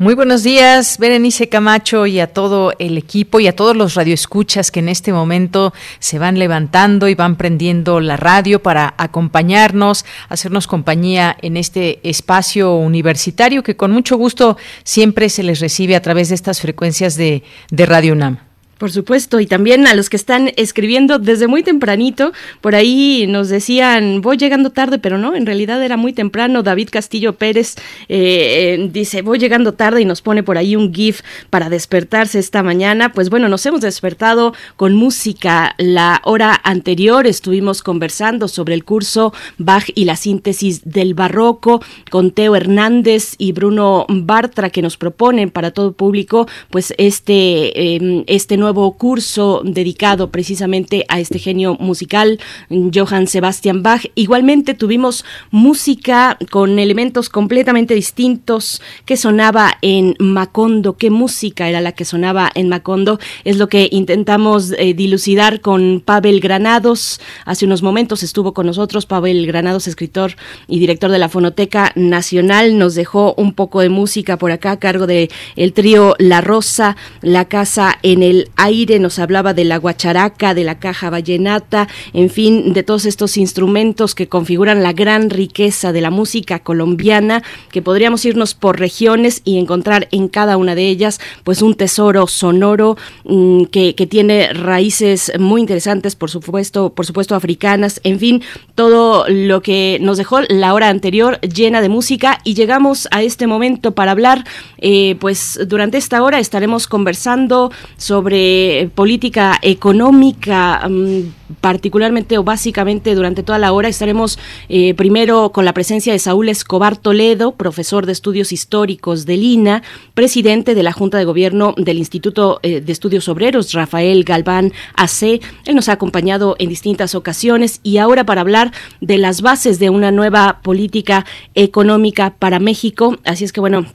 [0.00, 4.70] Muy buenos días, Berenice Camacho y a todo el equipo y a todos los radioescuchas
[4.70, 10.66] que en este momento se van levantando y van prendiendo la radio para acompañarnos, hacernos
[10.66, 16.30] compañía en este espacio universitario que con mucho gusto siempre se les recibe a través
[16.30, 18.49] de estas frecuencias de, de Radio UNAM.
[18.80, 23.50] Por supuesto, y también a los que están escribiendo desde muy tempranito, por ahí nos
[23.50, 26.62] decían, voy llegando tarde, pero no, en realidad era muy temprano.
[26.62, 27.74] David Castillo Pérez
[28.08, 31.20] eh, dice, voy llegando tarde y nos pone por ahí un GIF
[31.50, 33.12] para despertarse esta mañana.
[33.12, 35.74] Pues bueno, nos hemos despertado con música.
[35.76, 42.30] La hora anterior estuvimos conversando sobre el curso Bach y la síntesis del barroco con
[42.30, 48.56] Teo Hernández y Bruno Bartra que nos proponen para todo público, pues este, eh, este
[48.56, 54.06] nuevo curso dedicado precisamente a este genio musical, Johann Sebastian Bach.
[54.14, 60.96] Igualmente tuvimos música con elementos completamente distintos que sonaba en Macondo.
[60.96, 63.18] ¿Qué música era la que sonaba en Macondo?
[63.44, 67.20] Es lo que intentamos eh, dilucidar con Pavel Granados.
[67.44, 70.36] Hace unos momentos estuvo con nosotros Pavel Granados, escritor
[70.68, 72.78] y director de la Fonoteca Nacional.
[72.78, 76.96] Nos dejó un poco de música por acá a cargo de el trío La Rosa,
[77.20, 82.30] La Casa en el aire, nos hablaba de la guacharaca, de la caja vallenata, en
[82.30, 87.82] fin, de todos estos instrumentos que configuran la gran riqueza de la música colombiana, que
[87.82, 92.96] podríamos irnos por regiones y encontrar en cada una de ellas pues un tesoro sonoro
[93.24, 98.42] mm, que, que tiene raíces muy interesantes, por supuesto, por supuesto africanas, en fin,
[98.74, 102.40] todo lo que nos dejó la hora anterior llena de música.
[102.44, 104.44] Y llegamos a este momento para hablar,
[104.78, 108.49] eh, pues durante esta hora estaremos conversando sobre
[108.94, 114.38] política económica, mm, particularmente o básicamente durante toda la hora estaremos
[114.68, 119.82] eh, primero con la presencia de Saúl Escobar Toledo, profesor de estudios históricos del INA,
[120.14, 125.40] presidente de la Junta de Gobierno del Instituto eh, de Estudios Obreros, Rafael Galván AC.
[125.66, 129.90] Él nos ha acompañado en distintas ocasiones y ahora para hablar de las bases de
[129.90, 133.16] una nueva política económica para México.
[133.24, 133.86] Así es que bueno,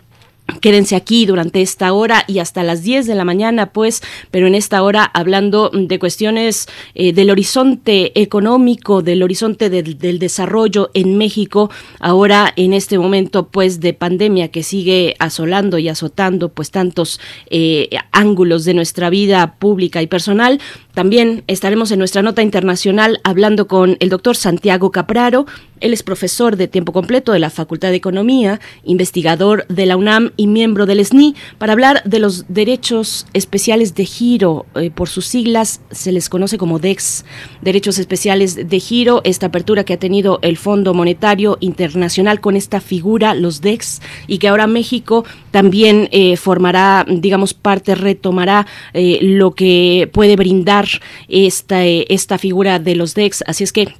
[0.61, 4.53] Quédense aquí durante esta hora y hasta las 10 de la mañana, pues, pero en
[4.53, 11.71] esta hora hablando de cuestiones eh, del horizonte económico, del horizonte del, desarrollo en México,
[11.99, 17.19] ahora en este momento, pues, de pandemia que sigue asolando y azotando, pues, tantos
[17.49, 20.59] eh, ángulos de nuestra vida pública y personal.
[20.95, 25.45] También estaremos en nuestra nota internacional hablando con el doctor Santiago Capraro.
[25.81, 30.31] Él es profesor de tiempo completo de la Facultad de Economía, investigador de la UNAM
[30.37, 34.67] y miembro del SNI, para hablar de los derechos especiales de giro.
[34.75, 37.25] Eh, por sus siglas se les conoce como DEX,
[37.61, 42.79] derechos especiales de giro, esta apertura que ha tenido el Fondo Monetario Internacional con esta
[42.79, 49.51] figura, los DEX, y que ahora México también eh, formará, digamos, parte, retomará eh, lo
[49.51, 50.84] que puede brindar
[51.27, 53.43] esta, eh, esta figura de los DEX.
[53.47, 53.93] Así es que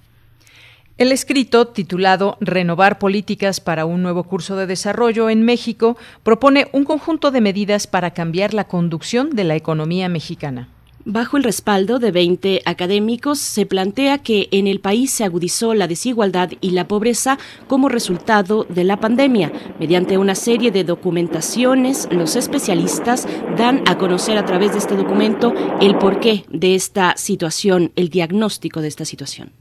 [0.99, 6.85] El escrito, titulado Renovar políticas para un nuevo curso de desarrollo en México, propone un
[6.85, 10.71] conjunto de medidas para cambiar la conducción de la economía mexicana.
[11.05, 15.87] Bajo el respaldo de 20 académicos, se plantea que en el país se agudizó la
[15.87, 17.39] desigualdad y la pobreza
[17.69, 19.53] como resultado de la pandemia.
[19.79, 23.29] Mediante una serie de documentaciones, los especialistas
[23.59, 28.81] dan a conocer a través de este documento el porqué de esta situación, el diagnóstico
[28.81, 29.53] de esta situación.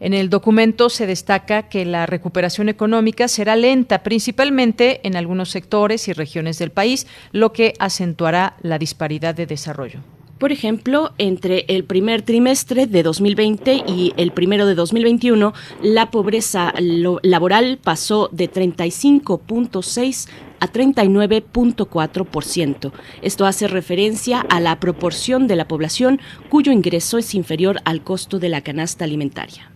[0.00, 6.06] En el documento se destaca que la recuperación económica será lenta, principalmente en algunos sectores
[6.06, 9.98] y regiones del país, lo que acentuará la disparidad de desarrollo.
[10.38, 16.72] Por ejemplo, entre el primer trimestre de 2020 y el primero de 2021, la pobreza
[17.22, 20.28] laboral pasó de 35.6
[20.60, 22.92] a 39.4%.
[23.22, 28.38] Esto hace referencia a la proporción de la población cuyo ingreso es inferior al costo
[28.38, 29.72] de la canasta alimentaria.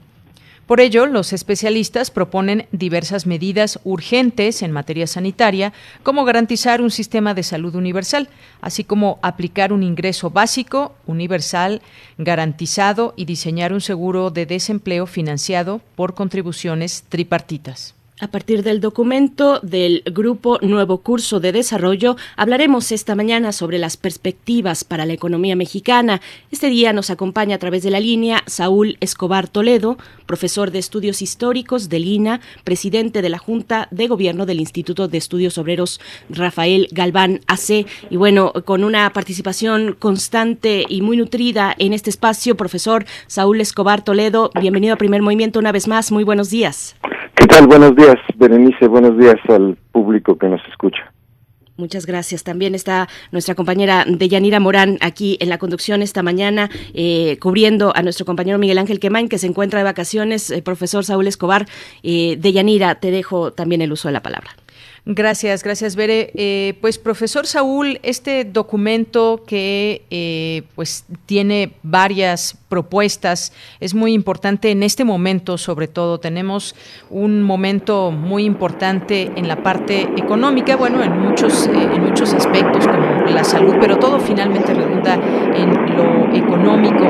[0.66, 7.34] Por ello, los especialistas proponen diversas medidas urgentes en materia sanitaria, como garantizar un sistema
[7.34, 8.28] de salud universal,
[8.60, 11.82] así como aplicar un ingreso básico, universal,
[12.16, 17.94] garantizado y diseñar un seguro de desempleo financiado por contribuciones tripartitas.
[18.22, 23.96] A partir del documento del Grupo Nuevo Curso de Desarrollo, hablaremos esta mañana sobre las
[23.96, 26.20] perspectivas para la economía mexicana.
[26.52, 31.20] Este día nos acompaña a través de la línea Saúl Escobar Toledo, profesor de estudios
[31.20, 36.00] históricos del INA, presidente de la Junta de Gobierno del Instituto de Estudios Obreros
[36.30, 37.88] Rafael Galván AC.
[38.08, 44.04] Y bueno, con una participación constante y muy nutrida en este espacio, profesor Saúl Escobar
[44.04, 46.12] Toledo, bienvenido a Primer Movimiento una vez más.
[46.12, 46.94] Muy buenos días.
[47.34, 47.66] ¿Qué tal?
[47.66, 48.86] Buenos días, Berenice.
[48.86, 51.12] Buenos días al público que nos escucha.
[51.76, 52.44] Muchas gracias.
[52.44, 58.02] También está nuestra compañera Deyanira Morán aquí en la conducción esta mañana, eh, cubriendo a
[58.02, 60.50] nuestro compañero Miguel Ángel Quemain, que se encuentra de vacaciones.
[60.50, 61.66] Eh, profesor Saúl Escobar,
[62.02, 64.50] eh, Deyanira, te dejo también el uso de la palabra.
[65.04, 66.30] Gracias, gracias, Bere.
[66.36, 74.70] Eh, pues, profesor Saúl, este documento que eh, pues tiene varias propuestas es muy importante
[74.70, 76.20] en este momento, sobre todo.
[76.20, 76.76] Tenemos
[77.10, 82.86] un momento muy importante en la parte económica, bueno, en muchos, eh, en muchos aspectos
[82.86, 87.04] como la salud, pero todo finalmente redunda en lo económico.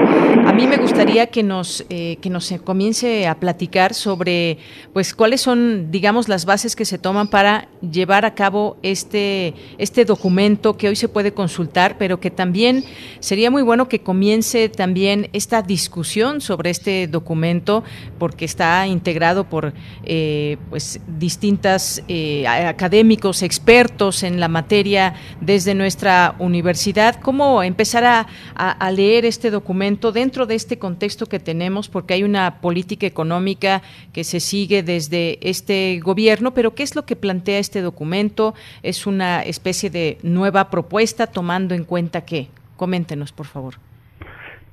[0.47, 4.59] A mí me gustaría que nos, que nos comience a platicar sobre,
[4.93, 10.05] pues, cuáles son, digamos, las bases que se toman para llevar a cabo este, este
[10.05, 12.84] documento que hoy se puede consultar, pero que también
[13.20, 17.84] sería muy bueno que comience también esta discusión sobre este documento,
[18.18, 19.72] porque está integrado por
[20.05, 26.01] eh, pues distintas eh, académicos, expertos en la materia desde nuestra
[26.38, 27.16] universidad.
[27.20, 31.88] ¿Cómo empezar a, a leer este documento dentro de este contexto que tenemos?
[31.88, 37.04] Porque hay una política económica que se sigue desde este gobierno, pero ¿qué es lo
[37.04, 38.54] que plantea este documento?
[38.82, 42.48] ¿Es una especie de nueva propuesta tomando en cuenta qué?
[42.76, 43.74] Coméntenos, por favor.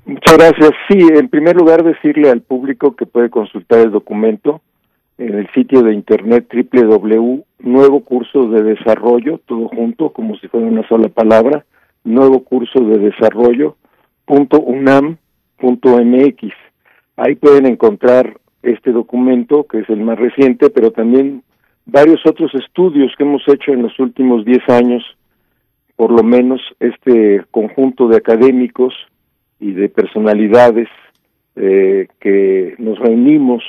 [0.06, 0.72] Muchas gracias.
[0.88, 4.62] Sí, en primer lugar decirle al público que puede consultar el documento
[5.20, 10.68] en el sitio de internet www nuevo curso de desarrollo, todo junto, como si fuera
[10.68, 11.66] una sola palabra,
[12.04, 13.76] nuevo curso de desarrollo
[14.26, 15.18] punto unam
[15.58, 16.54] punto mx.
[17.18, 21.44] Ahí pueden encontrar este documento, que es el más reciente, pero también
[21.86, 25.04] varios otros estudios que hemos hecho en los últimos 10 años,
[25.96, 28.94] por lo menos este conjunto de académicos
[29.60, 30.88] y de personalidades
[31.56, 33.64] eh, que nos reunimos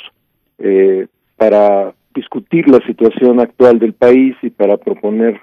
[0.58, 1.08] eh,
[1.40, 5.40] para discutir la situación actual del país y para proponer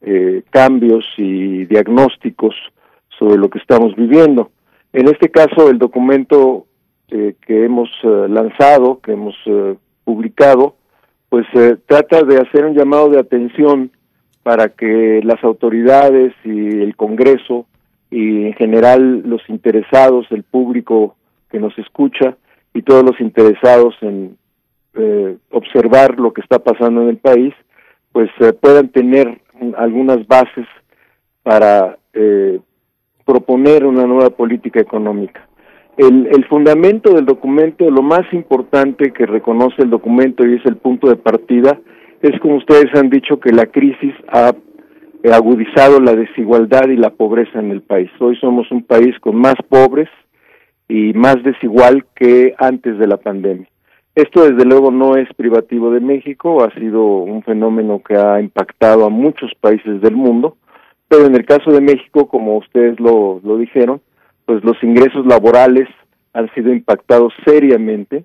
[0.00, 2.56] eh, cambios y diagnósticos
[3.16, 4.50] sobre lo que estamos viviendo.
[4.92, 6.66] En este caso, el documento
[7.08, 9.36] que hemos lanzado, que hemos
[10.02, 10.74] publicado,
[11.28, 13.90] pues eh, trata de hacer un llamado de atención
[14.42, 17.66] para que las autoridades y el Congreso
[18.10, 21.16] y en general los interesados, el público
[21.50, 22.36] que nos escucha
[22.74, 24.36] y todos los interesados en
[24.96, 27.54] eh, observar lo que está pasando en el país,
[28.12, 29.40] pues eh, puedan tener
[29.76, 30.66] algunas bases
[31.42, 31.98] para
[33.26, 35.46] proponer una nueva política económica.
[35.98, 40.76] El, el, fundamento del documento, lo más importante que reconoce el documento y es el
[40.76, 41.78] punto de partida,
[42.22, 44.52] es como ustedes han dicho que la crisis ha
[45.32, 48.10] agudizado la desigualdad y la pobreza en el país.
[48.20, 50.08] Hoy somos un país con más pobres
[50.88, 53.68] y más desigual que antes de la pandemia.
[54.16, 59.04] Esto desde luego no es privativo de México, ha sido un fenómeno que ha impactado
[59.04, 60.56] a muchos países del mundo,
[61.06, 64.00] pero en el caso de México, como ustedes lo, dijeron,
[64.46, 65.86] pues los ingresos laborales
[66.32, 68.24] han sido impactados seriamente.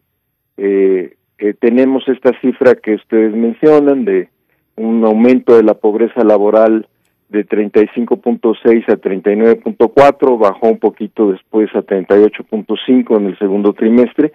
[0.55, 4.29] Eh, eh, tenemos esta cifra que ustedes mencionan de
[4.77, 6.87] un aumento de la pobreza laboral
[7.27, 14.31] de 35.6 a 39.4, bajó un poquito después a 38.5 en el segundo trimestre,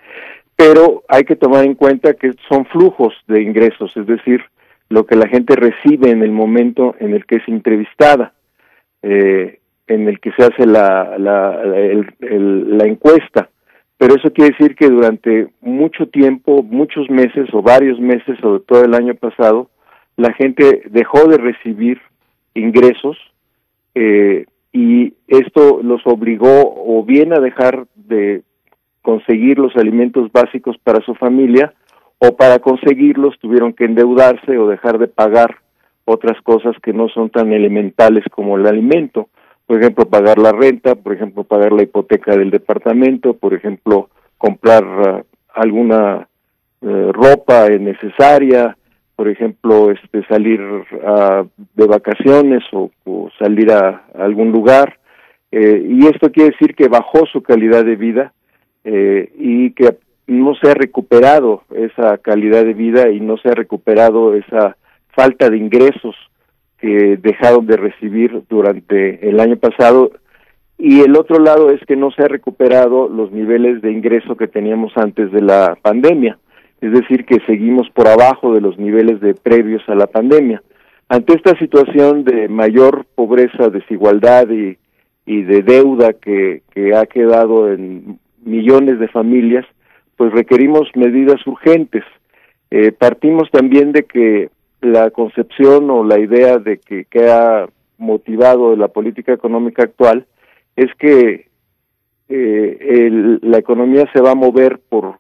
[0.57, 4.41] pero hay que tomar en cuenta que son flujos de ingresos, es decir,
[4.89, 8.33] lo que la gente recibe en el momento en el que es entrevistada.
[9.03, 13.51] Eh, en el que se hace la, la, la encuesta.
[13.99, 18.85] Pero eso quiere decir que durante mucho tiempo, muchos meses o varios meses, sobre todo
[18.85, 19.71] el año pasado,
[20.17, 22.01] la gente dejó de recibir
[22.55, 23.17] ingresos
[23.95, 28.43] eh, y esto los obligó o bien a dejar de
[29.07, 31.73] conseguir los alimentos básicos para su familia
[32.19, 35.59] o para conseguirlos tuvieron que endeudarse o dejar de pagar
[36.05, 39.29] otras cosas que no son tan elementales como el alimento
[39.67, 44.09] por ejemplo, pagar la renta, por ejemplo, pagar la hipoteca del departamento, por ejemplo,
[44.39, 46.29] comprar uh, alguna
[46.81, 48.77] uh, ropa necesaria,
[49.17, 52.91] por ejemplo, este salir uh, de vacaciones o,
[53.41, 54.99] salir a, algún lugar.
[55.51, 58.33] Eh, y esto quiere decir que bajó su calidad de vida
[58.89, 59.97] eh, y que
[60.29, 64.77] no se ha recuperado esa calidad de vida y no se ha recuperado esa
[65.09, 66.15] falta de ingresos
[66.79, 70.13] que dejaron de recibir durante el año pasado
[70.79, 74.47] y el otro lado es que no se ha recuperado los niveles de ingreso que
[74.47, 76.39] teníamos antes de la pandemia,
[76.81, 80.63] es decir, que seguimos por abajo de los niveles de previos a la pandemia.
[81.09, 84.79] Ante esta situación de mayor pobreza, desigualdad y,
[85.25, 89.67] y de deuda que, que ha quedado en millones de familias,
[90.17, 92.05] pues requerimos medidas urgentes.
[92.71, 94.51] Eh, partimos también de que
[94.81, 97.69] la concepción o la idea de que, que ha
[97.99, 100.27] motivado la política económica actual
[100.77, 101.47] es que
[102.29, 105.19] eh, la economía se va a mover por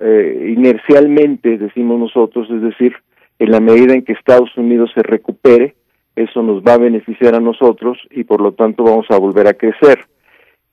[0.00, 2.94] eh, inercialmente, decimos nosotros, es decir,
[3.38, 5.74] en la medida en que Estados Unidos se recupere,
[6.16, 9.54] eso nos va a beneficiar a nosotros y por lo tanto vamos a volver a
[9.54, 9.98] crecer.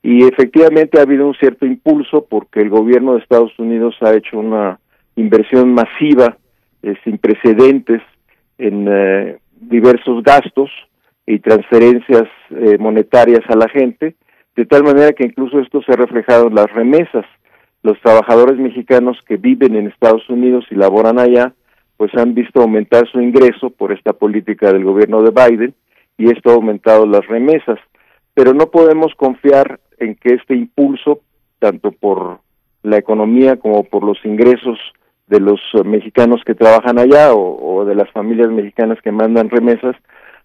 [0.10, 4.40] Y efectivamente ha habido un cierto impulso porque el gobierno de Estados Unidos ha hecho
[4.40, 4.80] una
[5.18, 6.38] inversión masiva,
[6.82, 8.02] eh, sin precedentes,
[8.58, 10.70] en eh, diversos gastos
[11.26, 14.16] y transferencias eh, monetarias a la gente,
[14.56, 17.26] de tal manera que incluso esto se ha reflejado en las remesas.
[17.84, 21.54] Los trabajadores mexicanos que viven en Estados Unidos y laboran allá,
[21.98, 25.74] pues han visto aumentar su ingreso por esta política del gobierno de Biden
[26.18, 27.78] y esto ha aumentado las remesas.
[28.34, 31.22] Pero no podemos confiar en que este impulso,
[31.60, 32.40] tanto por
[32.84, 34.78] la economía como por los ingresos
[35.28, 39.96] de los mexicanos que trabajan allá o, de las familias mexicanas que mandan remesas,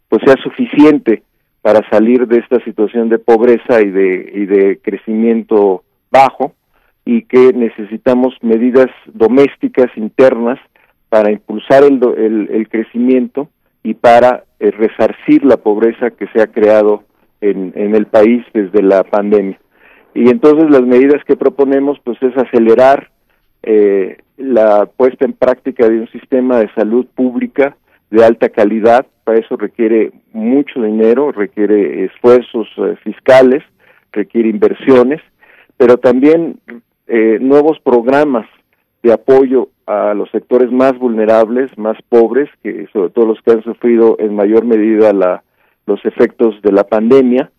[0.09, 1.23] pues sea suficiente
[1.63, 6.53] para salir de esta situación de pobreza y de, y de crecimiento bajo
[7.05, 10.59] y que necesitamos medidas domésticas internas
[11.09, 13.49] para impulsar el, el, crecimiento
[13.83, 17.05] y para eh, resarcir la pobreza que se ha creado
[17.43, 19.59] en, el país desde la pandemia.
[20.15, 23.11] Y entonces las medidas que proponemos pues es acelerar
[23.63, 27.77] eh, la puesta en práctica de un sistema de salud pública
[28.11, 33.63] de alta calidad, para eso requiere mucho dinero, requiere esfuerzos eh, fiscales,
[34.13, 35.21] requiere inversiones,
[35.79, 36.61] pero también
[37.07, 38.47] eh, nuevos programas
[39.03, 43.63] de apoyo a los sectores más vulnerables, más pobres, que sobre todo los que han
[43.63, 45.43] sufrido en mayor medida la,
[45.87, 47.51] los efectos de la pandemia,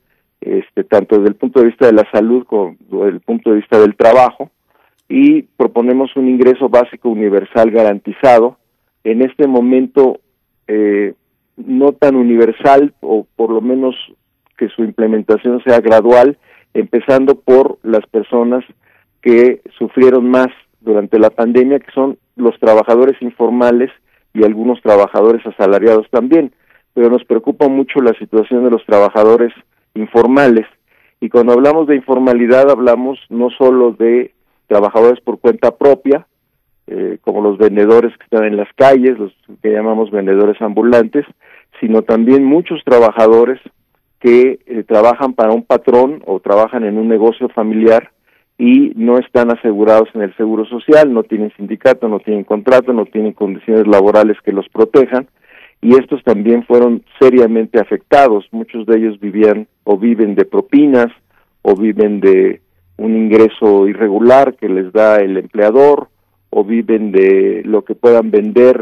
[0.42, 3.58] este, tanto desde el punto de vista de la salud como desde el punto de
[3.58, 4.50] vista del trabajo,
[5.10, 8.58] y proponemos un ingreso básico universal garantizado.
[9.04, 10.20] En este momento
[10.68, 11.14] eh,
[11.58, 13.96] no tan universal o por lo menos
[14.58, 16.38] que su implementación sea gradual,
[16.74, 18.64] empezando por las personas
[19.22, 20.48] que sufrieron más
[20.82, 23.92] durante la pandemia, que son los trabajadores informales
[24.34, 26.54] y algunos trabajadores asalariados también.
[26.94, 29.54] Pero nos preocupa mucho la situación de los trabajadores
[29.96, 30.68] informales.
[31.20, 34.34] Y cuando hablamos de informalidad hablamos no solo de
[34.68, 36.28] trabajadores por cuenta propia,
[36.88, 41.26] eh, como los vendedores que están en las calles, los que llamamos vendedores ambulantes,
[41.80, 43.60] sino también muchos trabajadores
[44.20, 48.12] que eh, trabajan para un patrón o trabajan en un negocio familiar
[48.58, 53.06] y no están asegurados en el seguro social, no tienen sindicato, no tienen contrato, no
[53.06, 55.28] tienen condiciones laborales que los protejan
[55.84, 58.48] y estos también fueron seriamente afectados.
[58.52, 61.08] Muchos de ellos vivían o viven de propinas
[61.62, 62.62] o viven de
[62.98, 66.08] un ingreso irregular que les da el empleador
[66.50, 68.80] o viven de lo que puedan vender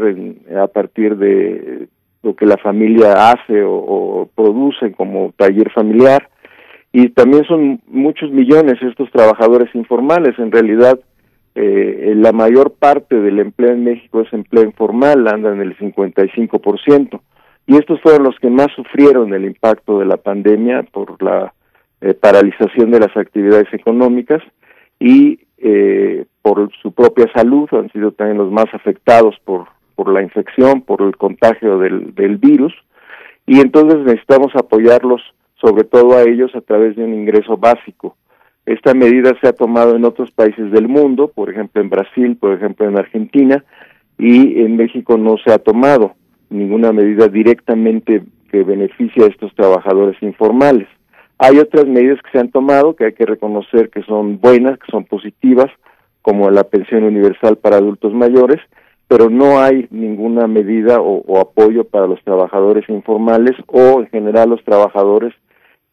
[0.56, 1.88] a partir de
[2.22, 6.28] lo que la familia hace o, produce como taller familiar
[6.92, 11.00] y también son muchos millones estos trabajadores informales en realidad
[11.54, 17.20] eh, la mayor parte del empleo en México es empleo informal anda en el 55%
[17.66, 21.52] y estos fueron los que más sufrieron el impacto de la pandemia por la
[22.00, 24.42] eh, paralización de las actividades económicas
[24.98, 30.22] y eh, por su propia salud han sido también los más afectados por, por la
[30.22, 32.72] infección, por el contagio del, del virus
[33.46, 35.20] y entonces necesitamos apoyarlos
[35.60, 38.16] sobre todo a ellos a través de un ingreso básico.
[38.66, 42.52] Esta medida se ha tomado en otros países del mundo, por ejemplo en Brasil, por
[42.52, 43.64] ejemplo en Argentina,
[44.18, 46.14] y en México no se ha tomado
[46.48, 50.86] ninguna medida directamente que beneficie a estos trabajadores informales.
[51.38, 54.92] Hay otras medidas que se han tomado que hay que reconocer que son buenas, que
[54.92, 55.70] son positivas,
[56.20, 58.60] como la pensión universal para adultos mayores,
[59.08, 64.64] pero no hay ninguna medida o, apoyo para los trabajadores informales o en general los
[64.64, 65.34] trabajadores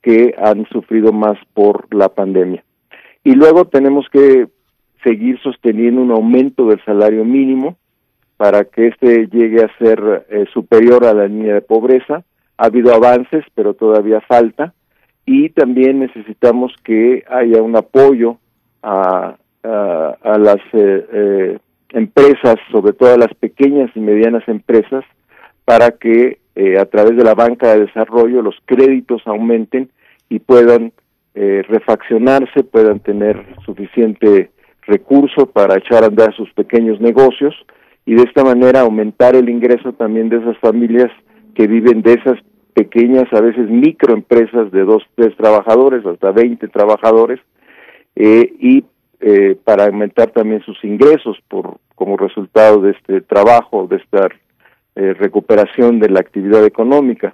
[0.01, 2.63] que han sufrido más por la pandemia.
[3.23, 4.47] Y luego tenemos que
[5.03, 7.77] seguir sosteniendo un aumento del salario mínimo
[8.37, 12.23] para que éste llegue a ser eh, superior a la línea de pobreza.
[12.57, 14.73] Ha habido avances, pero todavía falta
[15.25, 18.37] y también necesitamos que haya un apoyo
[18.81, 21.59] a, a, las eh, eh,
[21.89, 25.05] empresas, sobre todo a las pequeñas y medianas empresas,
[25.69, 29.91] para que eh, a través de la banca de desarrollo los créditos aumenten
[30.29, 30.91] y puedan
[31.35, 34.49] refaccionarse, puedan tener suficiente
[34.81, 37.55] recurso para echar a andar sus pequeños negocios
[38.05, 41.11] y de esta manera aumentar el ingreso también de esas familias
[41.53, 42.39] que viven de esas
[42.73, 47.39] pequeñas, a veces microempresas de dos, tres trabajadores, hasta 20 trabajadores,
[48.15, 48.85] eh, y
[49.19, 54.29] eh, para aumentar también sus ingresos por como resultado de este trabajo, de esta
[54.99, 57.33] eh, recuperación de la actividad económica.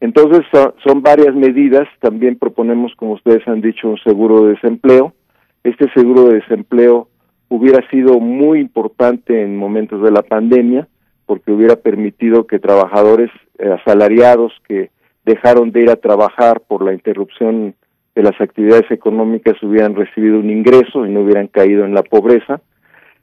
[0.00, 0.44] Entonces
[0.84, 5.14] son, varias medidas, también proponemos, como ustedes han dicho, un seguro de desempleo.
[5.62, 7.06] Este seguro de desempleo
[7.48, 10.88] hubiera sido muy importante en momentos de la pandemia,
[11.26, 14.90] porque hubiera permitido que trabajadores eh, asalariados que
[15.24, 17.76] dejaron de ir a trabajar por la interrupción
[18.16, 22.60] de las actividades económicas hubieran recibido un ingreso y no hubieran caído en la pobreza.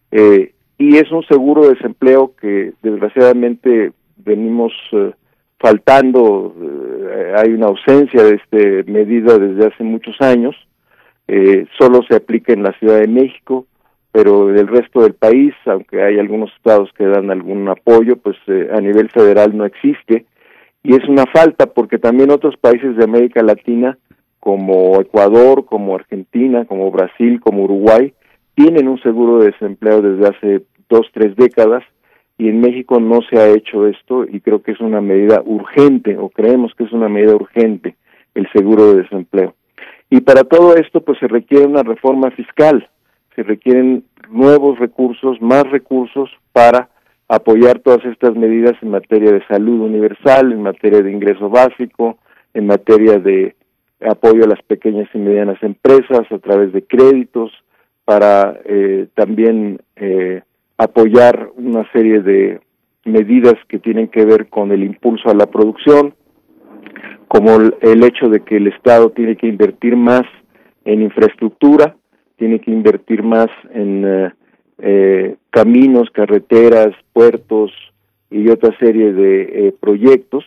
[0.10, 5.12] Eh, y es un seguro de desempleo que desgraciadamente venimos eh,
[5.60, 10.56] faltando, eh, hay una ausencia de esta medida desde hace muchos años,
[11.28, 13.66] eh, solo se aplica en la Ciudad de México,
[14.12, 18.38] pero en el resto del país, aunque hay algunos estados que dan algún apoyo, pues
[18.72, 20.26] a nivel federal no existe,
[20.84, 23.98] y es una falta porque también otros países de América Latina
[24.40, 28.14] como Ecuador, como Argentina, como Brasil, como Uruguay,
[28.56, 31.84] tienen un seguro de desempleo desde hace dos, tres décadas
[32.38, 36.18] y en México no se ha hecho esto y creo que es una medida urgente
[36.18, 37.96] o creemos que es una medida urgente
[38.36, 39.56] el seguro de desempleo.
[40.10, 42.88] Y para todo esto pues se requiere una reforma fiscal,
[43.36, 46.90] se requieren nuevos recursos, más recursos para
[47.28, 52.18] apoyar todas estas medidas en materia de salud universal, en materia de ingreso básico,
[52.54, 53.56] en materia de
[54.02, 57.52] apoyo a las pequeñas y medianas empresas a través de créditos,
[58.06, 60.42] para eh, también eh,
[60.78, 62.60] apoyar una serie de
[63.06, 66.14] medidas que tienen que ver con el impulso a la producción,
[67.28, 70.24] como el hecho de que el Estado tiene que invertir más
[70.86, 71.96] en infraestructura,
[72.38, 74.32] tiene que invertir más en
[74.80, 77.72] eh, caminos, carreteras, puertos
[78.30, 80.44] y otra serie de proyectos.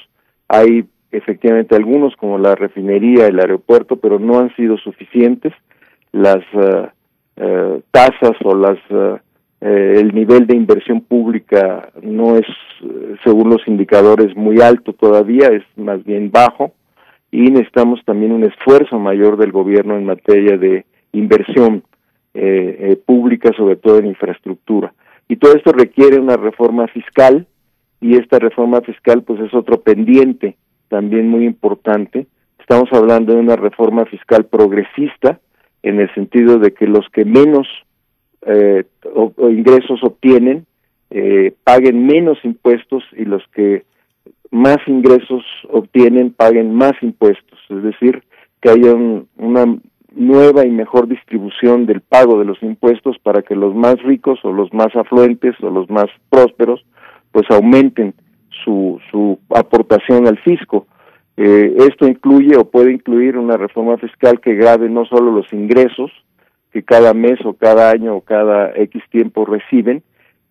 [0.49, 5.53] Hay efectivamente algunos como la refinería, el aeropuerto, pero no han sido suficientes.
[6.13, 6.89] Las uh,
[7.37, 9.19] uh, tasas o las uh,
[9.61, 12.47] el nivel de inversión pública no es,
[13.25, 16.73] según los indicadores, muy alto todavía, es más bien bajo,
[17.31, 21.83] y necesitamos también un esfuerzo mayor del gobierno en materia de inversión
[22.35, 24.93] eh, eh, pública, sobre todo en infraestructura.
[25.29, 27.47] Y todo esto requiere una reforma fiscal,
[28.01, 30.57] y esta reforma fiscal pues es otro pendiente
[30.89, 32.27] también muy importante.
[32.61, 35.41] Estamos hablando de una reforma fiscal progresista
[35.87, 37.69] en el sentido de que los que menos
[38.45, 38.85] eh,
[39.39, 40.67] ingresos obtienen
[41.11, 43.85] eh, paguen menos impuestos y los que
[44.51, 48.25] más ingresos obtienen paguen más impuestos, es decir,
[48.61, 48.95] que haya
[49.37, 49.79] una
[50.13, 54.53] nueva y mejor distribución del pago de los impuestos para que los más ricos o
[54.53, 56.85] los más afluentes o los más prósperos
[57.31, 58.15] pues aumenten
[58.65, 60.87] su, su aportación al fisco.
[61.37, 66.11] Eh, esto incluye o puede incluir una reforma fiscal que grave no solo los ingresos
[66.73, 70.03] que cada mes o cada año o cada X tiempo reciben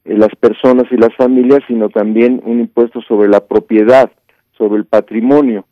[0.05, 4.11] eh, las personas y las familias, sino también un impuesto sobre la propiedad,
[4.57, 5.65] sobre el patrimonio,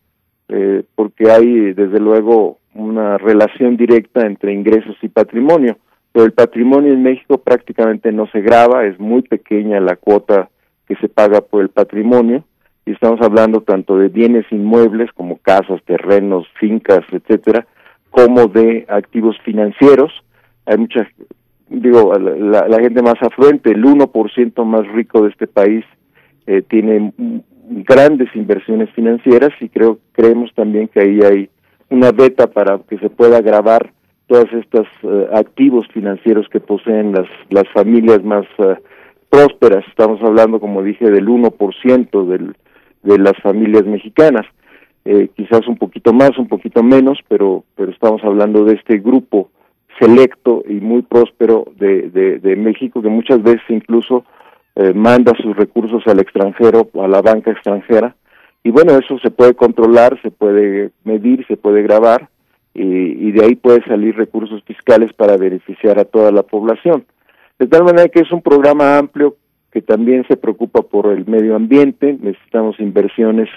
[0.50, 5.78] eh, porque hay desde luego una relación directa entre ingresos y patrimonio.
[6.12, 10.50] Pero el patrimonio en México prácticamente no se graba, es muy pequeña la cuota
[10.88, 12.44] que se paga por el patrimonio
[12.86, 17.66] y estamos hablando tanto de bienes inmuebles como casas, terrenos, fincas, etcétera,
[18.10, 20.12] como de activos financieros.
[20.66, 21.08] Hay muchas,
[21.70, 25.86] digo, la, la gente más afluente, el 1% más rico de este país
[26.46, 31.50] eh, tiene grandes inversiones financieras y creo creemos también que ahí hay
[31.90, 33.94] una beta para que se pueda grabar
[34.28, 38.76] todos estos eh, activos financieros que poseen las las familias más uh,
[39.34, 42.56] prósperas, estamos hablando, como dije, del 1% del,
[43.04, 44.46] de las familias mexicanas,
[45.06, 49.50] eh, quizás un poquito más, un poquito menos, pero, pero estamos hablando de este grupo
[50.00, 54.26] selecto y muy próspero de, de, México, que muchas veces incluso
[54.76, 58.16] eh, manda sus recursos al extranjero, a la banca extranjera,
[58.64, 62.30] y bueno, eso se puede controlar, se puede medir, se puede grabar,
[62.74, 62.84] y,
[63.28, 67.06] y de ahí puede salir recursos fiscales para beneficiar a toda la población.
[67.60, 69.36] De tal manera que es un programa amplio
[69.74, 73.50] que también se preocupa por el medio ambiente, necesitamos inversiones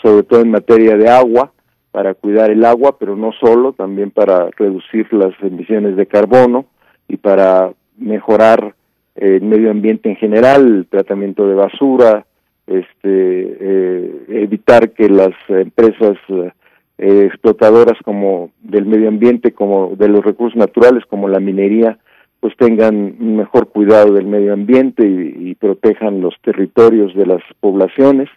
[0.00, 1.52] sobre todo en materia de agua,
[1.90, 6.66] para cuidar el agua, pero no solo, también para reducir las emisiones de carbono
[7.08, 8.74] y para mejorar
[9.14, 12.26] el medio ambiente en general, el tratamiento de basura,
[12.66, 20.24] este, eh, evitar que las empresas eh, explotadoras como del medio ambiente, como de los
[20.24, 21.98] recursos naturales, como la minería,
[22.44, 28.28] pues tengan un mejor cuidado del medio ambiente y, protejan los territorios de las poblaciones.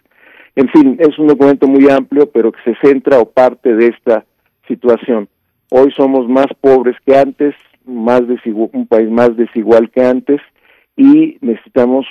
[0.56, 4.24] En fin, es un documento muy amplio, pero que se centra o parte de esta
[4.66, 5.28] situación.
[5.68, 7.54] Hoy somos más pobres que antes,
[7.84, 8.22] más
[8.72, 10.40] un país más desigual que antes,
[10.96, 12.06] y necesitamos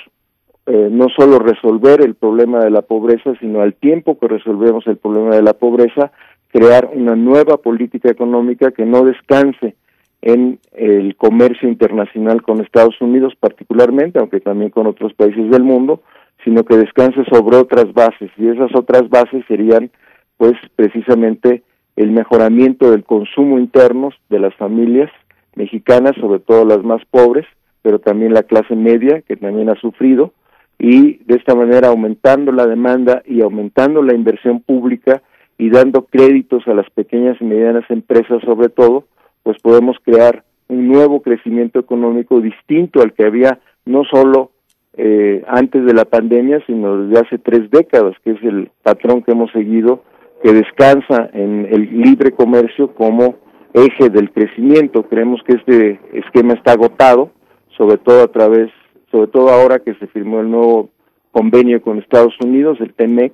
[0.66, 4.98] eh, no solo resolver el problema de la pobreza, sino al tiempo que resolvemos el
[4.98, 6.12] problema de la pobreza,
[6.52, 9.74] crear una nueva política económica que no descanse
[10.22, 16.02] en el comercio internacional con Estados Unidos particularmente, aunque también con otros países del mundo,
[16.44, 18.30] sino que descanse sobre otras bases.
[18.36, 19.90] Y esas otras bases serían
[20.36, 21.62] pues precisamente
[21.96, 25.10] el mejoramiento del consumo interno de las familias
[25.56, 27.46] mexicanas, sobre todo las más pobres,
[27.82, 30.32] pero también la clase media que también ha sufrido
[30.78, 35.22] y de esta manera aumentando la demanda y aumentando la inversión pública
[35.58, 39.04] y dando créditos a las pequeñas y medianas empresas sobre todo,
[39.48, 44.50] pues podemos crear un nuevo crecimiento económico distinto al que había no solo
[44.92, 49.32] eh, antes de la pandemia, sino desde hace tres décadas, que es el patrón que
[49.32, 50.02] hemos seguido,
[50.42, 53.36] que descansa en el libre comercio como
[53.72, 55.04] eje del crecimiento.
[55.04, 57.30] Creemos que este esquema está agotado,
[57.74, 58.70] sobre todo a través,
[59.10, 60.90] sobre todo ahora que se firmó el nuevo
[61.32, 63.32] convenio con Estados Unidos, el TEMEC,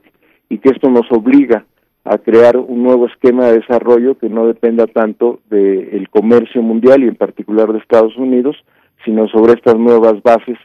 [0.49, 1.65] y que esto nos obliga
[2.05, 7.09] a crear un nuevo esquema de desarrollo que no dependa tanto del comercio mundial y
[7.09, 8.56] en particular de Estados Unidos,
[9.05, 10.59] sino sobre estas nuevas bases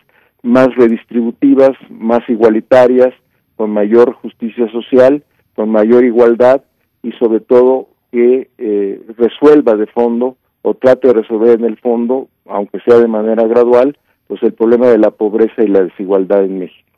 [0.43, 3.13] más redistributivas, más igualitarias,
[3.55, 5.23] con mayor justicia social,
[5.55, 6.63] con mayor igualdad
[7.03, 12.27] y sobre todo que eh, resuelva de fondo o trate de resolver en el fondo,
[12.47, 13.97] aunque sea de manera gradual,
[14.27, 16.88] pues el problema de la pobreza y la desigualdad en México.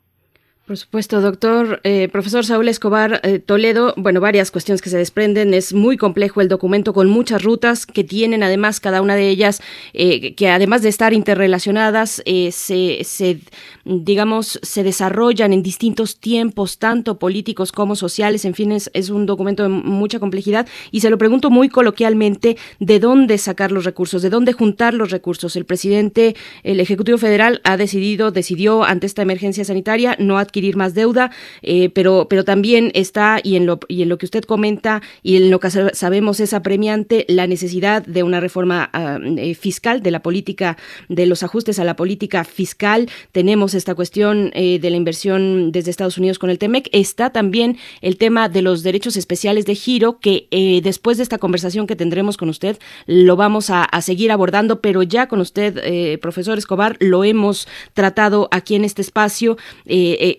[0.72, 5.52] Por supuesto, doctor, eh, profesor Saúl Escobar eh, Toledo, bueno, varias cuestiones que se desprenden.
[5.52, 9.60] Es muy complejo el documento con muchas rutas que tienen además cada una de ellas,
[9.92, 13.40] eh, que además de estar interrelacionadas, se,
[13.84, 18.46] digamos, se desarrollan en distintos tiempos, tanto políticos como sociales.
[18.46, 22.56] En fin, es, es un documento de mucha complejidad y se lo pregunto muy coloquialmente,
[22.80, 24.22] ¿de dónde sacar los recursos?
[24.22, 25.54] ¿De dónde juntar los recursos?
[25.54, 30.94] El presidente, el Ejecutivo Federal ha decidido, decidió ante esta emergencia sanitaria no adquirir más
[30.94, 31.30] deuda,
[31.62, 35.36] eh, pero, pero también está, y en, lo, y en lo que usted comenta, y
[35.36, 40.10] en lo que sabemos es apremiante, la necesidad de una reforma ah, eh, fiscal, de
[40.10, 40.76] la política,
[41.08, 43.08] de los ajustes a la política fiscal.
[43.32, 46.88] Tenemos esta cuestión eh, de la inversión desde Estados Unidos con el TEMEC.
[46.92, 50.48] Está también el tema de los derechos especiales de giro, que
[50.82, 55.26] después de esta conversación que tendremos con usted, lo vamos a seguir abordando, pero ya
[55.26, 59.56] con usted, profesor Escobar, lo hemos tratado aquí en este espacio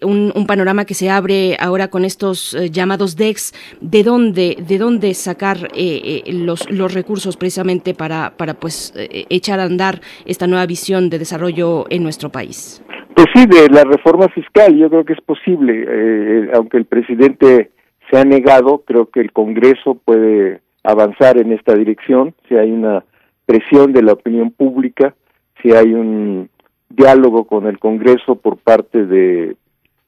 [0.04, 5.14] un, panorama que se abre ahora con estos eh, llamados DEX, ¿de dónde, de dónde
[5.14, 8.94] sacar eh, eh, los, los recursos precisamente para, para pues
[9.30, 12.84] echar a andar esta nueva visión de desarrollo en nuestro país?
[13.16, 17.72] Pues sí, de la reforma fiscal yo creo que es posible, aunque el presidente
[18.10, 23.04] se ha negado, creo que el Congreso puede avanzar en esta dirección, si hay una
[23.46, 25.16] presión de la opinión pública,
[25.62, 26.50] si hay un
[26.90, 29.56] diálogo con el Congreso por parte de eh,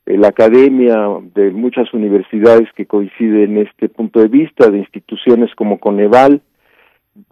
[0.06, 0.96] la academia
[1.34, 6.42] de muchas universidades que coinciden en este punto de vista, de instituciones como Coneval,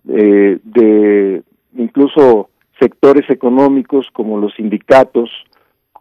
[0.10, 1.44] eh, de
[1.76, 5.30] incluso sectores económicos como los sindicatos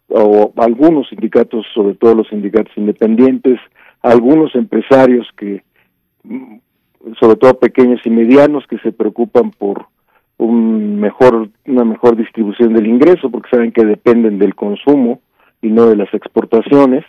[0.08, 3.58] o algunos sindicatos, sobre todo los sindicatos independientes,
[4.00, 5.62] algunos empresarios que,
[6.24, 6.56] mm,
[7.20, 9.86] sobre todo pequeños y medianos, que se preocupan por
[10.38, 15.20] un mejor, una mejor distribución del ingreso, porque saben que dependen del consumo
[15.62, 17.04] y no de las exportaciones.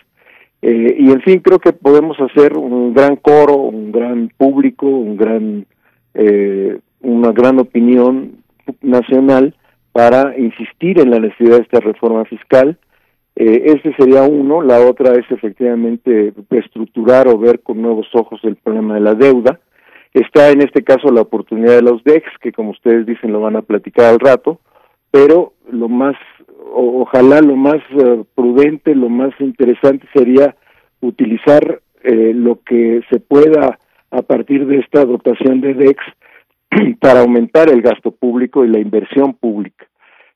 [0.62, 5.16] Eh, y en fin, creo que podemos hacer un gran coro, un gran público, un
[5.16, 5.66] gran,
[6.14, 8.36] eh, una gran opinión
[8.80, 9.54] nacional
[9.92, 12.78] para insistir en la necesidad de esta reforma fiscal.
[13.36, 14.62] Eh, este sería uno.
[14.62, 19.60] La otra es efectivamente reestructurar o ver con nuevos ojos el problema de la deuda.
[20.14, 23.56] Está en este caso la oportunidad de los DEX, que como ustedes dicen lo van
[23.56, 24.60] a platicar al rato,
[25.14, 26.16] pero lo más
[26.72, 30.56] ojalá lo más eh, prudente, lo más interesante sería
[31.00, 33.78] utilizar eh, lo que se pueda
[34.10, 36.02] a partir de esta dotación de DEX
[37.00, 39.86] para aumentar el gasto público y la inversión pública.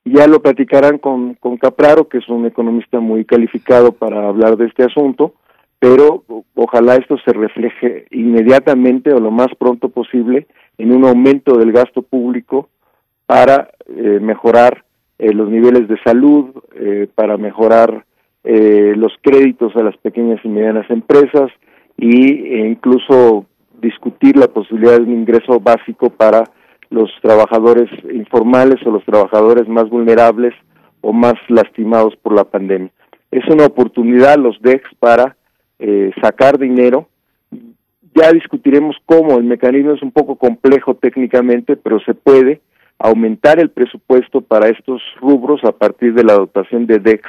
[0.04, 4.84] Ya lo platicarán con Capraro, que es un economista muy calificado para hablar de este
[4.84, 5.34] asunto,
[5.80, 6.22] pero
[6.54, 10.46] ojalá esto se refleje inmediatamente o lo más pronto posible
[10.78, 12.68] en un aumento del gasto público
[13.28, 14.86] para eh, mejorar
[15.18, 18.06] eh, los niveles de salud, eh, para mejorar
[18.42, 21.50] eh, los créditos a las pequeñas y medianas empresas
[21.98, 23.44] e incluso
[23.82, 26.44] discutir la posibilidad de un ingreso básico para
[26.88, 30.54] los trabajadores informales o los trabajadores más vulnerables
[31.02, 32.90] o más lastimados por la pandemia.
[33.30, 35.36] Es una oportunidad los DEX para
[36.22, 37.08] sacar dinero.
[38.14, 42.60] Ya discutiremos cómo, el mecanismo es un poco complejo técnicamente, pero se puede
[42.98, 47.22] aumentar el presupuesto para estos rubros a partir de la dotación de DEX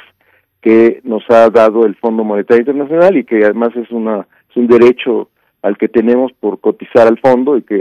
[0.60, 4.66] que nos ha dado el Fondo Monetario Internacional y que además es una es un
[4.66, 5.30] derecho
[5.62, 7.80] al que tenemos por cotizar al fondo y que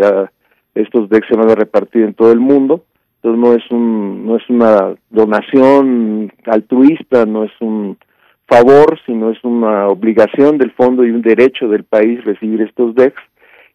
[0.76, 2.86] estos DEX se van a repartir en todo el mundo.
[3.16, 7.98] Entonces no es un no es una donación altruista no es un
[8.48, 13.16] favor, sino es una obligación del fondo y un derecho del país recibir estos DEX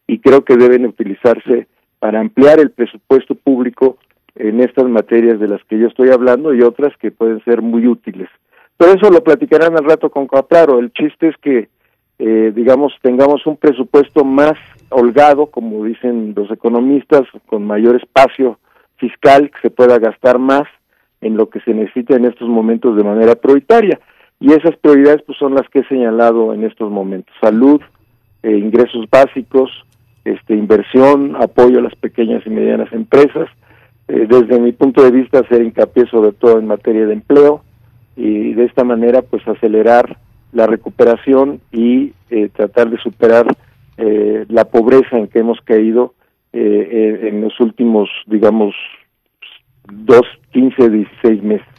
[0.07, 1.67] y creo que deben utilizarse
[1.99, 3.97] para ampliar el presupuesto público
[4.35, 7.87] en estas materias de las que yo estoy hablando y otras que pueden ser muy
[7.87, 8.29] útiles.
[8.77, 11.69] Pero eso lo platicarán al rato con Claro, El chiste es que,
[12.19, 14.57] eh, digamos, tengamos un presupuesto más
[14.89, 18.59] holgado, como dicen los economistas, con mayor espacio
[18.97, 20.63] fiscal, que se pueda gastar más
[21.21, 23.99] en lo que se necesita en estos momentos de manera prioritaria.
[24.39, 27.33] Y esas prioridades pues, son las que he señalado en estos momentos.
[27.41, 27.81] Salud,
[28.43, 29.71] eh, ingresos básicos,
[30.25, 33.47] este, inversión, apoyo a las pequeñas y medianas empresas.
[34.07, 37.63] Eh, desde mi punto de vista, hacer hincapié sobre todo en materia de empleo
[38.17, 40.17] y de esta manera pues acelerar
[40.51, 43.47] la recuperación y eh, tratar de superar
[43.97, 46.15] la pobreza en que hemos caído
[46.51, 48.75] en los últimos, digamos,
[49.89, 51.74] dos, quince, dieciséis meses.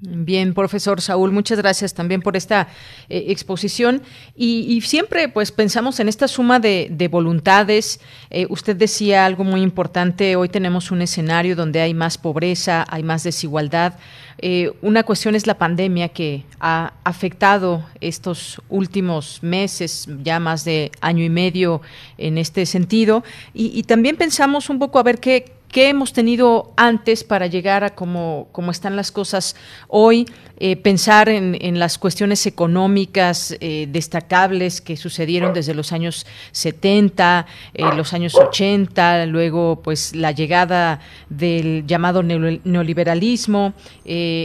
[0.00, 2.68] Bien, profesor Saúl, muchas gracias también por esta
[3.08, 4.02] eh, exposición.
[4.36, 7.98] Y, siempre, pues, pensamos en esta suma de, voluntades.
[8.30, 10.36] Eh, usted decía algo muy importante.
[10.36, 13.94] Hoy tenemos un escenario donde hay más pobreza, hay más desigualdad.
[14.40, 20.92] Eh, una cuestión es la pandemia que ha afectado estos últimos meses, ya más de
[21.00, 21.82] año y medio
[22.18, 23.24] en este sentido.
[23.52, 27.84] Y, y también pensamos un poco a ver qué qué hemos tenido antes para llegar
[27.84, 29.54] a cómo, están las cosas
[29.88, 30.26] hoy,
[30.60, 37.84] eh, pensar en, las cuestiones económicas eh, destacables que sucedieron desde los años 70, eh,
[37.94, 43.74] los años 80, luego pues la llegada del llamado neoliberalismo,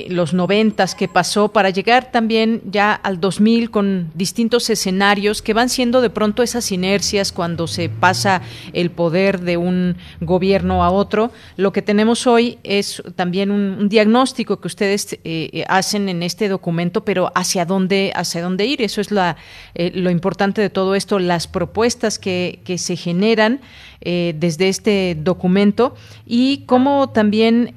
[0.10, 5.70] los noventas que pasó para llegar también ya al 2000 con distintos escenarios que van
[5.70, 8.42] siendo de pronto esas inercias cuando se pasa
[8.74, 11.13] el poder de un gobierno a otro
[11.58, 16.48] lo que tenemos hoy es también un, diagnóstico que ustedes eh, eh, hacen en este
[16.48, 18.82] documento, pero hacia dónde, hacia dónde ir.
[18.82, 23.62] Eso es eh, lo importante de todo esto, las propuestas que, que se generan
[24.06, 25.96] desde este documento
[26.26, 27.74] y cómo también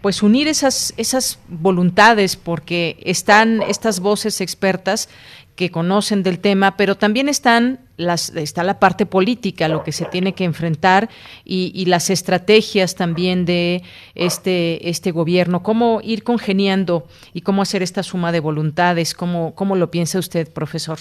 [0.00, 5.08] pues unir esas, esas voluntades, porque están estas voces expertas
[5.56, 10.06] que conocen del tema, pero también están las, está la parte política, lo que se
[10.06, 11.08] tiene que enfrentar
[11.44, 13.82] y, las estrategias también de
[14.14, 17.04] este, este gobierno, cómo ir congeniando
[17.34, 20.98] y cómo hacer esta suma de voluntades, cómo, cómo lo piensa usted, profesor.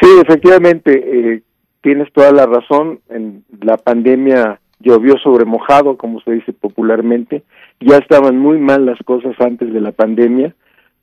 [0.00, 1.42] Sí, efectivamente, eh,
[1.80, 7.42] tienes toda la razón, en la pandemia llovió sobre mojado, como se dice popularmente,
[7.80, 10.54] ya estaban muy mal las cosas antes de la pandemia,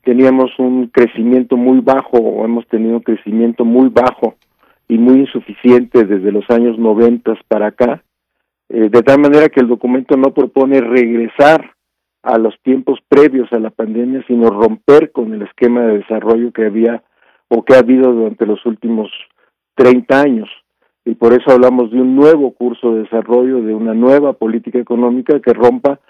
[0.04, 4.34] teníamos un crecimiento muy bajo, o hemos tenido un crecimiento muy bajo
[4.88, 8.02] y muy insuficiente desde los años 90 para acá,
[8.68, 11.74] eh, de tal manera que el documento no propone regresar
[12.22, 16.66] a los tiempos previos a la pandemia, sino romper con el esquema de desarrollo que
[16.66, 17.02] había
[17.48, 19.10] o que ha habido durante los últimos
[19.74, 20.48] 30 años.
[21.04, 25.40] Y por eso hablamos de un nuevo curso de desarrollo, de una nueva política económica
[25.40, 26.00] que rompa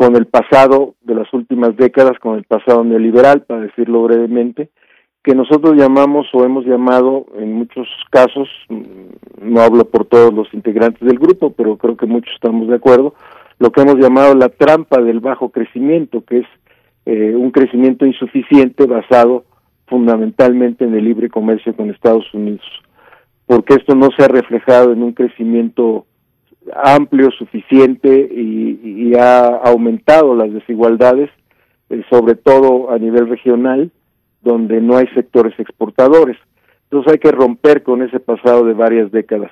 [0.00, 4.70] con el pasado de las últimas décadas, con el pasado neoliberal, para decirlo brevemente,
[5.22, 10.48] que nosotros llamamos o hemos llamado en muchos casos, mm, no hablo por todos los
[10.54, 13.12] integrantes del grupo, pero creo que muchos estamos de acuerdo,
[13.58, 16.46] lo que hemos llamado la trampa del bajo crecimiento, que es
[17.04, 19.44] eh, un crecimiento insuficiente basado
[19.86, 22.64] fundamentalmente en el libre comercio con Estados Unidos,
[23.44, 26.06] porque esto no se ha reflejado en un crecimiento
[26.74, 31.30] amplio, suficiente y, ha aumentado las desigualdades,
[31.90, 33.90] eh, sobre todo a nivel regional,
[34.40, 36.36] donde no hay sectores exportadores.
[36.84, 39.50] Entonces hay que romper con ese pasado de varias décadas.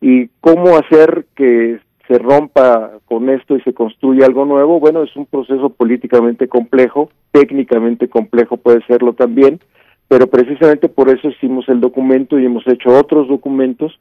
[0.00, 4.80] ¿Y cómo hacer que se rompa con esto y se construya algo nuevo?
[4.80, 9.60] Bueno, es un proceso políticamente complejo, técnicamente complejo puede serlo también,
[10.08, 13.98] pero precisamente por eso hicimos el documento y hemos hecho otros documentos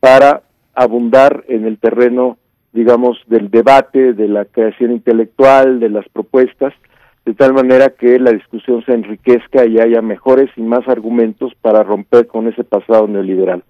[0.00, 0.42] para
[0.74, 2.38] abundar en el terreno,
[2.72, 6.72] digamos, del debate, de la creación intelectual, de las propuestas,
[7.24, 11.82] de tal manera que la discusión se enriquezca y haya mejores y más argumentos para
[11.82, 13.62] romper con ese pasado neoliberal.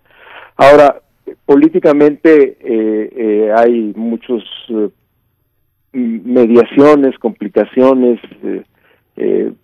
[0.57, 1.01] Ahora,
[1.47, 4.89] políticamente eh, eh, hay muchos eh,
[5.93, 8.21] mediaciones, complicaciones,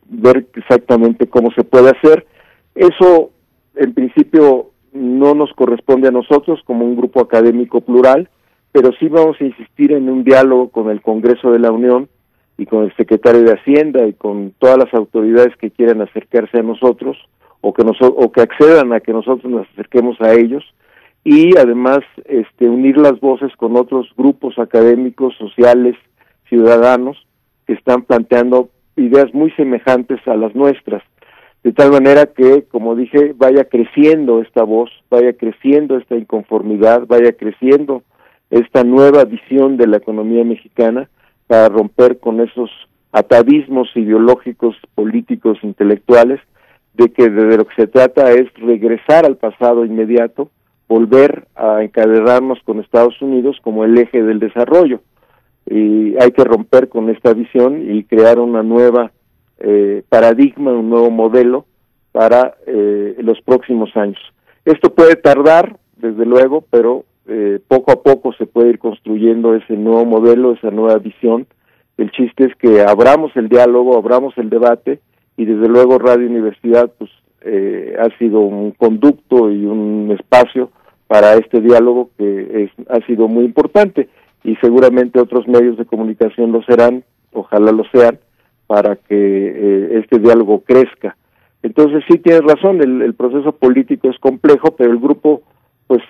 [0.08, 2.26] ver exactamente cómo se puede hacer.
[2.74, 3.30] Eso,
[3.74, 8.28] en principio, no nos corresponde a nosotros como un grupo académico plural,
[8.73, 12.09] pero sí vamos a insistir en un diálogo con el Congreso de la Unión
[12.59, 16.62] y con el secretario de Hacienda y con todas las autoridades que quieran acercarse a
[16.62, 17.16] nosotros
[17.60, 20.64] o que nos, o que accedan a que nosotros nos acerquemos a ellos
[21.24, 25.97] y además este unir las voces con otros grupos académicos, sociales,
[26.48, 27.27] ciudadanos
[27.66, 31.02] que están planteando ideas muy semejantes a las nuestras
[31.66, 37.32] de tal manera que, como dije, vaya creciendo esta voz, vaya creciendo esta inconformidad, vaya
[37.32, 38.05] creciendo
[38.51, 41.10] esta nueva visión de la economía mexicana
[41.48, 42.70] para romper con esos
[43.10, 46.38] atavismos ideológicos, políticos, intelectuales,
[46.94, 50.51] de que de lo que se trata es regresar al pasado inmediato,
[50.86, 55.01] volver a encadenarnos con Estados Unidos como el eje del desarrollo.
[55.68, 59.10] Y hay que romper con esta visión y crear una nueva
[59.58, 61.66] eh, paradigma, un nuevo modelo
[62.12, 64.20] para eh, los próximos años.
[64.64, 69.76] Esto puede tardar, desde luego, pero eh, poco a poco se puede ir construyendo ese
[69.76, 71.46] nuevo modelo, esa nueva visión.
[71.98, 75.00] El chiste es que abramos el diálogo, abramos el debate
[75.36, 77.10] y desde luego Radio Universidad pues
[77.42, 80.70] eh, ha sido un conducto y un espacio
[81.06, 84.08] para este diálogo que es, ha sido muy importante
[84.44, 88.18] y seguramente otros medios de comunicación lo serán, ojalá lo sean,
[88.66, 91.16] para que eh, este diálogo crezca.
[91.62, 95.43] Entonces sí tienes razón, el, proceso político es complejo, pero el grupo
[95.86, 96.02] pues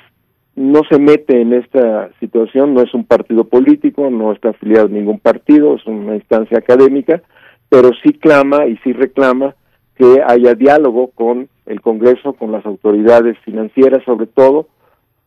[0.54, 4.90] no se mete en esta situación, no es un partido político, no está afiliado a
[4.90, 7.22] ningún partido, es una instancia académica,
[7.68, 9.54] pero sí clama y sí reclama
[9.96, 14.68] que haya diálogo con el Congreso, con las autoridades financieras sobre todo,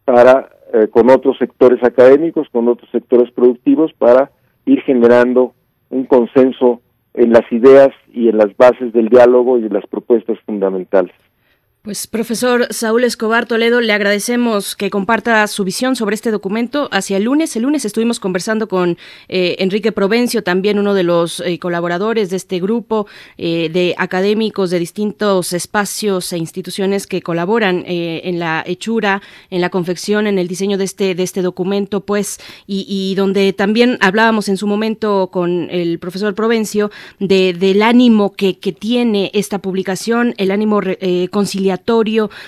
[0.05, 4.29] para eh, con otros sectores académicos, con otros sectores productivos, para
[4.65, 5.53] ir generando
[5.89, 6.81] un consenso
[7.13, 11.13] en las ideas y en las bases del diálogo y en las propuestas fundamentales.
[11.89, 17.17] Pues profesor Saúl Escobar Toledo, le agradecemos que comparta su visión sobre este documento hacia
[17.17, 17.55] el lunes.
[17.55, 22.35] El lunes estuvimos conversando con eh, Enrique Provencio, también uno de los eh, colaboradores de
[22.35, 23.07] este grupo
[23.39, 29.71] eh, de académicos de distintos espacios e instituciones que colaboran en la hechura, en la
[29.71, 34.57] confección, en el diseño de este, de este documento, pues, y, donde también hablábamos en
[34.57, 40.51] su momento con el profesor Provencio de, del ánimo que, que tiene esta publicación, el
[40.51, 40.81] ánimo
[41.31, 41.78] conciliatorio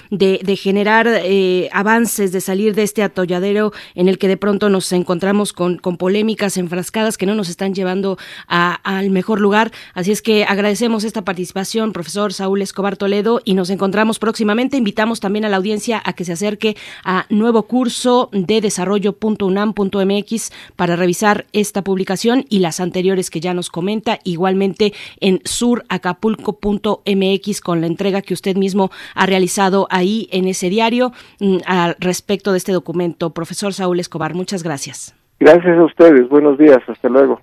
[0.09, 4.91] de, generar eh, avances, de salir de este atolladero en el que de pronto nos
[4.91, 8.17] encontramos con, polémicas enfrascadas que no nos están llevando
[8.47, 9.71] al mejor lugar.
[9.93, 14.77] Así es que agradecemos esta participación, profesor Saúl Escobar Toledo, y nos encontramos próximamente.
[14.77, 20.95] Invitamos también a la audiencia a que se acerque a nuevo curso de desarrollo.unam.mx para
[20.95, 27.87] revisar esta publicación y las anteriores que ya nos comenta, igualmente en suracapulco.mx con la
[27.87, 32.71] entrega que usted mismo ha realizado ahí en ese diario mm, al respecto de este
[32.71, 33.31] documento.
[33.31, 35.15] Profesor Saúl Escobar, muchas gracias.
[35.39, 37.39] Gracias a ustedes, buenos días, hasta luego.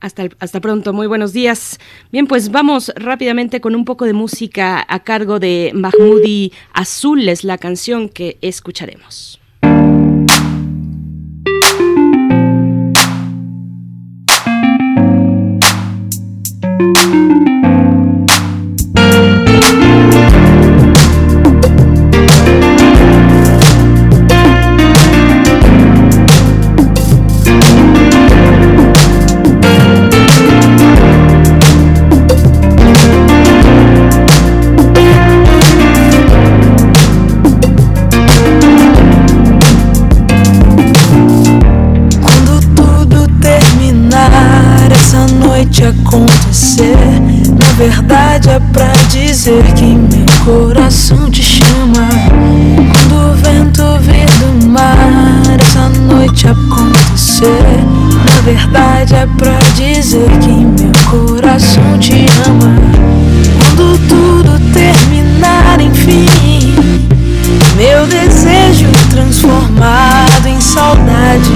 [0.00, 1.80] Hasta, hasta pronto, muy buenos días.
[2.12, 7.44] Bien, pues vamos rápidamente con un poco de música a cargo de Mahmoudi Azul, es
[7.44, 9.40] la canción que escucharemos.
[49.46, 52.08] Dizer que meu coração te chama.
[52.92, 54.96] Quando o vento vir do mar,
[55.60, 57.46] essa noite acontecer.
[58.24, 62.74] Na verdade é pra dizer que meu coração te ama.
[63.60, 66.74] Quando tudo terminar, enfim,
[67.76, 71.52] meu desejo transformado em saudade.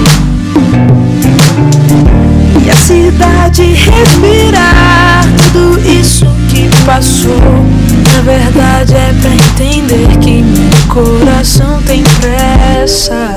[2.65, 7.80] E a cidade respirar tudo isso que passou.
[8.11, 13.31] Na verdade é pra entender que meu coração tem pressa.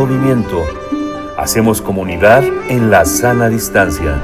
[0.00, 0.64] Movimiento.
[1.36, 4.18] Hacemos comunidad en la sana distancia.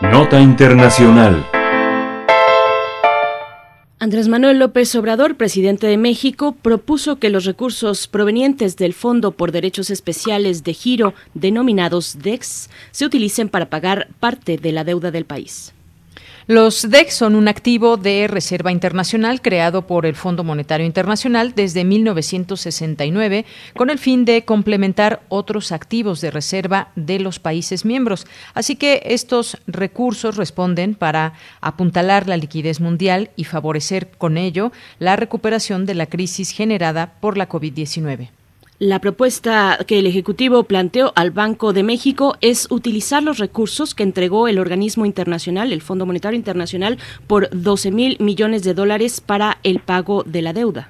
[0.00, 1.44] Nota Internacional.
[3.98, 9.50] Andrés Manuel López Obrador, presidente de México, propuso que los recursos provenientes del Fondo por
[9.50, 15.24] Derechos Especiales de Giro, denominados DEX, se utilicen para pagar parte de la deuda del
[15.24, 15.74] país.
[16.50, 21.84] Los DEX son un activo de reserva internacional creado por el Fondo Monetario Internacional desde
[21.84, 23.44] 1969
[23.76, 28.26] con el fin de complementar otros activos de reserva de los países miembros.
[28.52, 35.14] Así que estos recursos responden para apuntalar la liquidez mundial y favorecer con ello la
[35.14, 38.39] recuperación de la crisis generada por la COVID-19.
[38.82, 44.02] La propuesta que el Ejecutivo planteó al Banco de México es utilizar los recursos que
[44.02, 46.96] entregó el organismo internacional, el Fondo Monetario Internacional,
[47.26, 50.88] por 12 mil millones de dólares para el pago de la deuda.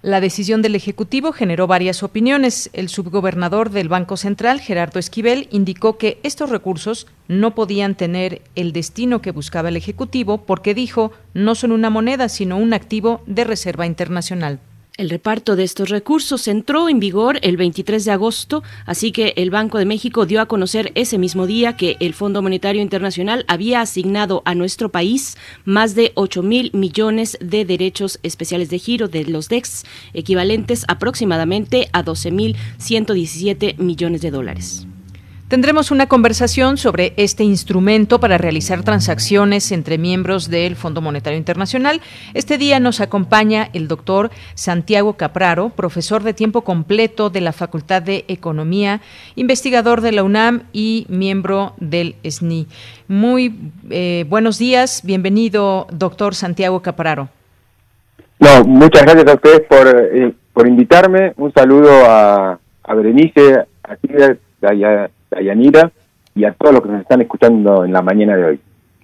[0.00, 2.70] La decisión del Ejecutivo generó varias opiniones.
[2.72, 8.72] El subgobernador del Banco Central, Gerardo Esquivel, indicó que estos recursos no podían tener el
[8.72, 13.44] destino que buscaba el Ejecutivo porque dijo no son una moneda, sino un activo de
[13.44, 14.60] reserva internacional.
[14.98, 19.50] El reparto de estos recursos entró en vigor el 23 de agosto, así que el
[19.50, 23.80] Banco de México dio a conocer ese mismo día que el Fondo Monetario Internacional había
[23.80, 29.24] asignado a nuestro país más de 8 mil millones de derechos especiales de giro de
[29.24, 34.86] los DEX, equivalentes aproximadamente a 12 mil 117 millones de dólares.
[35.52, 42.00] Tendremos una conversación sobre este instrumento para realizar transacciones entre miembros del Fondo Monetario Internacional.
[42.32, 48.00] Este día nos acompaña el doctor Santiago Capraro, profesor de tiempo completo de la Facultad
[48.00, 49.02] de Economía,
[49.34, 52.66] investigador de la UNAM y miembro del SNI.
[53.08, 53.54] Muy
[53.90, 57.28] eh, buenos días, bienvenido, doctor Santiago Capraro.
[58.40, 61.34] No, muchas gracias a ustedes por, eh, por invitarme.
[61.36, 63.96] Un saludo a, a Berenice, a
[64.62, 65.90] a, a Yanira
[66.34, 68.60] y a todos los que nos están escuchando en la mañana de hoy.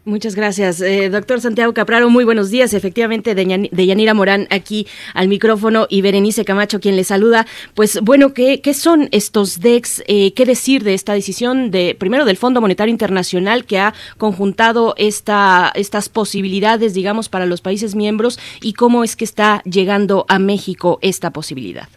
[0.09, 2.09] Muchas gracias, eh, doctor Santiago Capraro.
[2.09, 2.73] Muy buenos días.
[2.73, 7.47] Efectivamente, de Yanira Morán aquí al micrófono y Berenice Camacho quien le saluda.
[7.75, 10.03] Pues bueno, ¿qué, qué son estos DEX?
[10.07, 14.95] Eh, ¿Qué decir de esta decisión de primero del Fondo Monetario Internacional que ha conjuntado
[14.97, 20.39] esta, estas posibilidades, digamos, para los países miembros y cómo es que está llegando a
[20.39, 21.89] México esta posibilidad?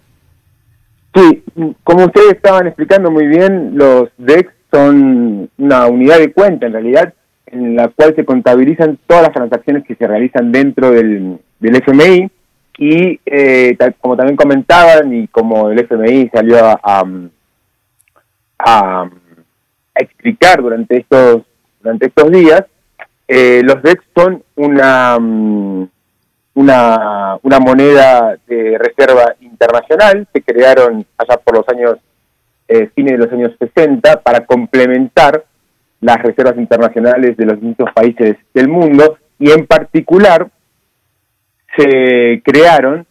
[1.14, 1.44] Sí,
[1.84, 7.14] como ustedes estaban explicando muy bien, los DEX son una unidad de cuenta en realidad
[7.48, 12.32] en la cual se contabilizan todas las transacciones que se realizan dentro del, del FMI
[12.78, 16.80] y eh, como también comentaban y como el FMI salió a,
[18.58, 19.10] a, a
[19.96, 21.44] explicar durante estos
[21.82, 22.64] durante estos días,
[23.28, 25.90] eh, los DEX son una mm,
[26.54, 31.98] una, una moneda de reserva internacional, se crearon allá por los años,
[32.68, 35.44] eh, fines de los años 60, para complementar
[36.02, 40.48] las reservas internacionales de los distintos países del mundo, y en particular
[41.78, 43.06] se crearon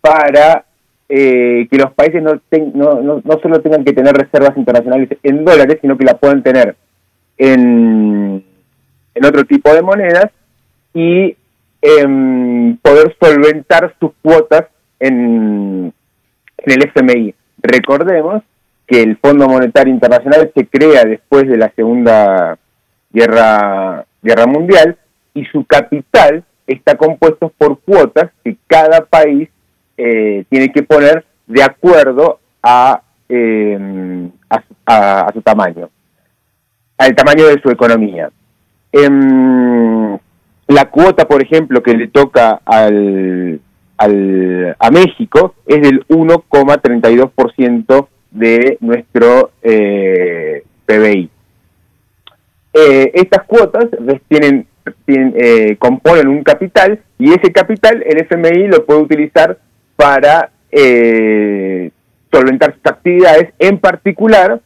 [0.00, 0.64] para
[1.08, 5.08] eh, que los países no, ten- no, no, no solo tengan que tener reservas internacionales
[5.22, 6.76] en dólares, sino que la puedan tener
[7.36, 8.44] en,
[9.14, 10.30] en otro tipo de monedas
[10.94, 11.36] y
[11.82, 14.66] em, poder solventar sus cuotas
[14.98, 15.92] en,
[16.58, 17.34] en el FMI.
[17.62, 18.42] Recordemos
[18.86, 22.58] que el Fondo Monetario Internacional se crea después de la Segunda
[23.12, 24.04] Guerra,
[24.46, 24.96] Mundial
[25.34, 29.48] y su capital está compuesto por cuotas que cada país
[29.96, 34.30] eh, tiene que poner de acuerdo a, em,
[35.32, 35.88] su- tamaño,
[36.98, 38.30] al tamaño de su economía.
[38.92, 40.18] Em,
[40.70, 43.60] la cuota, por ejemplo, que le toca al,
[43.96, 51.28] al, a México es del 1,32% de nuestro eh, PBI.
[52.72, 53.86] Eh, estas cuotas
[54.28, 54.66] tienen,
[55.04, 59.58] tienen, eh, componen un capital y ese capital el FMI lo puede utilizar
[59.96, 61.90] para eh,
[62.32, 64.60] solventar sus actividades, en particular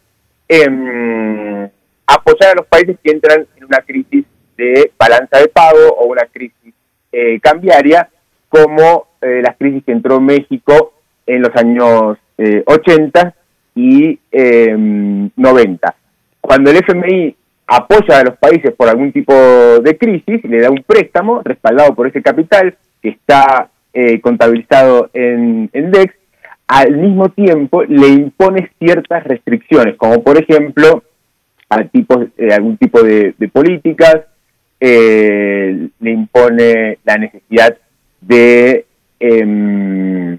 [0.48, 1.66] em,
[2.06, 4.26] apoyar a los países que entran en una crisis
[4.56, 6.74] de balanza de pago o una crisis
[7.12, 8.09] eh, cambiaria,
[8.48, 10.94] como eh, las crisis que entró México
[11.26, 13.35] en los años eh, 80
[13.74, 15.94] y eh, 90.
[16.40, 17.36] Cuando el FMI
[17.66, 22.06] apoya a los países por algún tipo de crisis, le da un préstamo respaldado por
[22.06, 26.14] ese capital que está eh, contabilizado en, en DEX,
[26.66, 31.02] al mismo tiempo le impone ciertas restricciones, como por ejemplo
[31.70, 34.22] a eh, algún tipo de políticas,
[34.86, 37.74] eh, le impone la necesidad
[38.20, 38.85] de
[39.19, 40.39] em,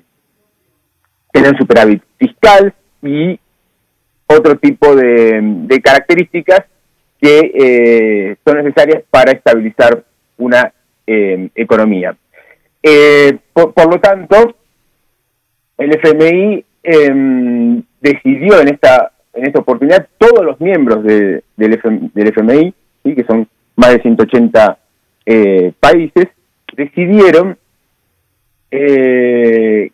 [1.31, 3.39] tener superávit fiscal y
[4.27, 6.59] otro tipo de, características
[7.19, 10.03] que eh, son necesarias para estabilizar
[10.37, 10.71] una
[11.07, 12.15] em, economía.
[12.83, 14.55] Eh, por, por, lo tanto,
[15.79, 22.11] el FMI em, decidió en esta en esta oportunidad todos los miembros de, del, FM,
[22.13, 22.73] del, FMI,
[23.03, 23.15] ¿sí?
[23.15, 24.77] que son más de 180
[25.25, 26.27] eh, países,
[26.75, 27.57] decidieron
[28.71, 29.91] eh,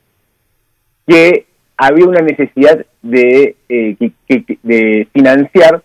[1.08, 1.46] que
[1.78, 3.96] había una necesidad de, eh,
[4.64, 5.84] de financiar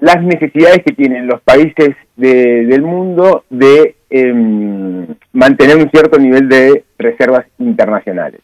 [0.00, 4.34] las necesidades que tienen los países de, del mundo de eh,
[5.32, 8.40] mantener un cierto nivel de reservas internacionales.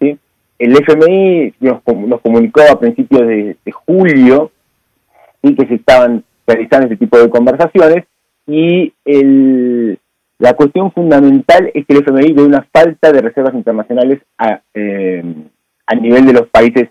[0.00, 4.50] El FMI nos, nos, comunicó a principios de julio
[5.42, 8.04] y que se estaban realizando este tipo de conversaciones
[8.46, 9.98] y el,
[10.38, 15.22] la cuestión fundamental es que el FMI ve una falta de reservas internacionales a, eh,
[15.86, 16.88] a nivel de los países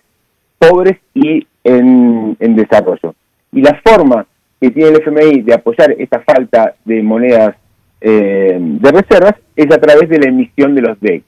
[0.57, 3.15] pobres y en, en desarrollo.
[3.51, 4.25] Y la forma
[4.59, 7.55] que tiene el FMI de apoyar esta falta de monedas
[8.01, 11.23] eh, de reservas es a través de la emisión de los DEC.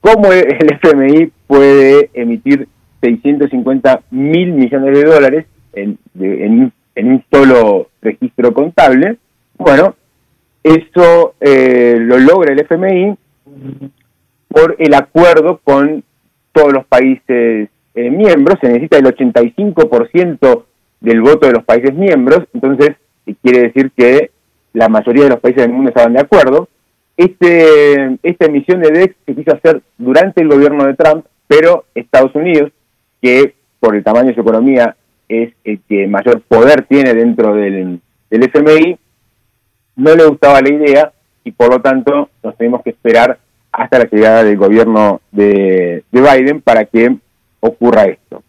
[0.00, 2.68] ¿Cómo el FMI puede emitir
[3.00, 9.16] 650 mil millones de dólares en, de, en, en, un solo registro contable?
[9.56, 9.94] Bueno,
[10.62, 13.16] eso eh, lo logra el FMI
[14.48, 16.02] por el acuerdo con
[16.52, 18.58] todos los países eh, miembros.
[18.60, 20.64] Se necesita el 85%
[21.00, 22.96] del voto de los países miembros, entonces
[23.42, 24.30] quiere decir que
[24.72, 26.68] la mayoría de los países del mundo estaban de acuerdo.
[27.16, 32.34] Este, esta emisión de DEX se quiso hacer durante el gobierno de Trump, pero Estados
[32.34, 32.72] Unidos,
[33.22, 34.96] que por el tamaño de su economía
[35.42, 38.00] es el que mayor poder tiene dentro del,
[38.30, 38.96] del FMI,
[39.96, 41.12] no le gustaba la idea
[41.44, 43.38] y por lo tanto nos tenemos que esperar
[43.72, 47.16] hasta la llegada del gobierno de, de Biden para que
[47.60, 48.42] ocurra esto.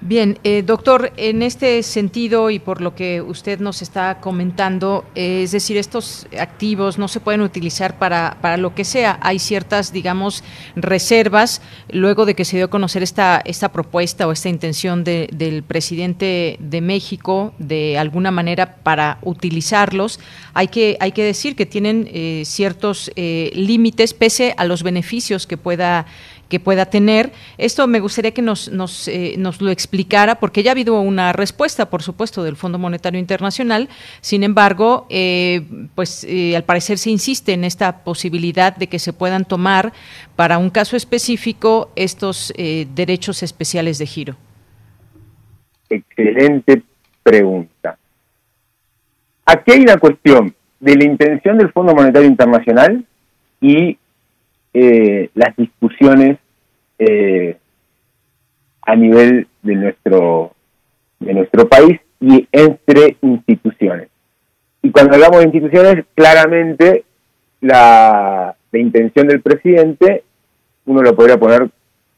[0.00, 5.42] Bien, eh, doctor, en este sentido y por lo que usted nos está comentando, eh,
[5.42, 9.18] es decir, estos activos no se pueden utilizar para, para lo que sea.
[9.22, 10.44] Hay ciertas, digamos,
[10.76, 15.28] reservas luego de que se dio a conocer esta, esta propuesta o esta intención de,
[15.32, 20.20] del presidente de México de alguna manera para utilizarlos.
[20.52, 25.56] Hay que, hay que decir que tienen eh, ciertos límites pese a los beneficios que
[25.56, 26.06] pueda
[26.48, 27.32] que pueda tener.
[27.58, 31.32] Esto me gustaría que nos, nos, eh, nos, lo explicara, porque ya ha habido una
[31.32, 33.88] respuesta, por supuesto, del Fondo Monetario Internacional.
[34.20, 35.62] Sin embargo, eh,
[35.94, 39.92] pues eh, al parecer se insiste en esta posibilidad de que se puedan tomar
[40.36, 44.36] para un caso específico estos derechos especiales de giro.
[45.90, 46.82] Excelente
[47.22, 47.98] pregunta.
[49.44, 53.04] Aquí hay una cuestión de la intención del Fondo Monetario Internacional
[53.60, 53.98] y
[54.74, 56.38] eh, las discusiones
[56.98, 57.56] eh,
[58.82, 60.52] a nivel de nuestro
[61.20, 64.08] de nuestro país y entre instituciones.
[64.82, 67.04] Y cuando hablamos de instituciones, claramente
[67.60, 70.22] la, intención del presidente,
[70.86, 71.68] uno lo podría poner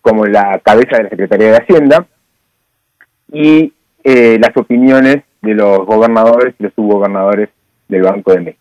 [0.02, 2.06] como la cabeza de la Secretaría de Hacienda,
[3.32, 3.72] y
[4.04, 7.48] eh, las opiniones de los gobernadores y los subgobernadores
[7.88, 8.60] del Banco de México.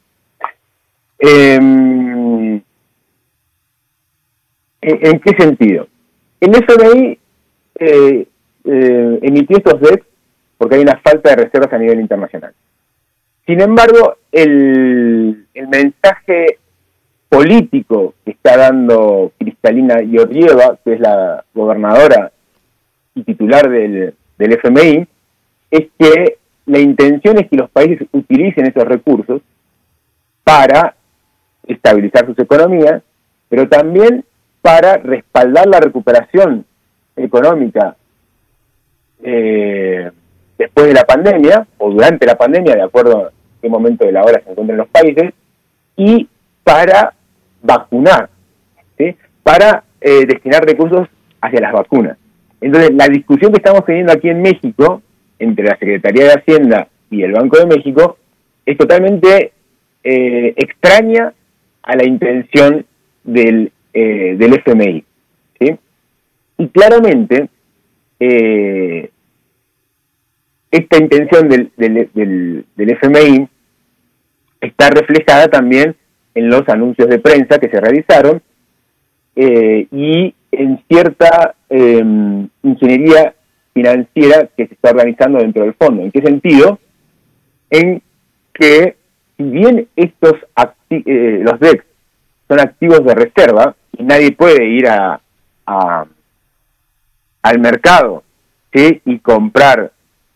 [1.19, 2.61] Eh,
[4.91, 5.87] ¿En qué sentido?
[6.39, 7.19] El FMI
[7.79, 8.27] eh,
[8.63, 10.03] eh, emitió estos DEX
[10.57, 12.53] porque hay una falta de reservas a nivel internacional.
[13.45, 16.57] Sin embargo, el, mensaje
[17.29, 22.31] político que está dando Cristalina Georgieva, que es la gobernadora
[23.13, 25.07] y titular del FMI,
[25.71, 29.41] es que la intención es que los países utilicen esos recursos
[30.43, 30.95] para
[31.67, 33.03] estabilizar sus economías,
[33.47, 34.25] pero también
[34.61, 36.65] para respaldar la recuperación
[37.15, 37.95] económica
[39.23, 40.11] eh,
[40.57, 43.31] después de la pandemia o durante la pandemia, de acuerdo a
[43.61, 45.33] qué momento de la hora se encuentran los países,
[45.95, 46.27] y
[46.63, 47.13] para
[47.61, 48.29] vacunar,
[48.97, 49.15] ¿sí?
[49.43, 51.07] para eh, destinar recursos
[51.41, 52.17] hacia las vacunas.
[52.61, 55.01] Entonces, la discusión que estamos teniendo aquí en México,
[55.39, 58.17] entre la Secretaría de Hacienda y el Banco de México,
[58.65, 59.53] es totalmente
[60.03, 61.33] eh, extraña
[61.83, 62.85] a la intención
[63.23, 65.03] del eh, del FMI.
[65.59, 65.75] ¿sí?
[66.57, 67.49] Y claramente,
[68.19, 69.09] eh,
[70.71, 73.47] esta intención del, del, del, del, FMI
[74.61, 75.95] está reflejada también
[76.33, 78.41] en los anuncios de prensa que se realizaron
[79.35, 82.03] eh, y en cierta eh,
[82.63, 83.33] ingeniería
[83.73, 86.03] financiera que se está organizando dentro del fondo.
[86.03, 86.79] ¿En qué sentido?
[87.69, 88.01] En
[88.53, 88.95] que
[89.37, 90.33] si bien estos
[90.89, 91.83] eh, los DEX
[92.47, 95.19] son activos de reserva nadie puede ir a,
[97.41, 98.23] al mercado
[98.73, 99.01] ¿sí?
[99.05, 99.91] y comprar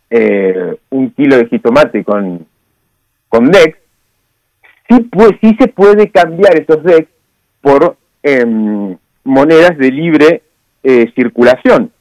[0.09, 2.45] eh, un kilo de jitomate con,
[3.29, 3.77] con DEX,
[4.87, 7.07] sí, pues, sí se puede cambiar esos DEX
[7.61, 10.43] por em, monedas de libre
[10.83, 11.91] eh, circulación.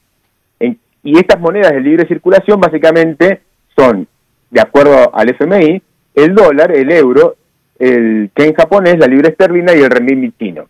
[0.59, 3.41] y estas monedas de libre circulación básicamente
[3.75, 4.07] son,
[4.51, 5.81] de acuerdo al FMI,
[6.15, 7.35] el dólar, el euro,
[7.79, 10.67] el yen japonés, la libra esterlina y el renminbi chino.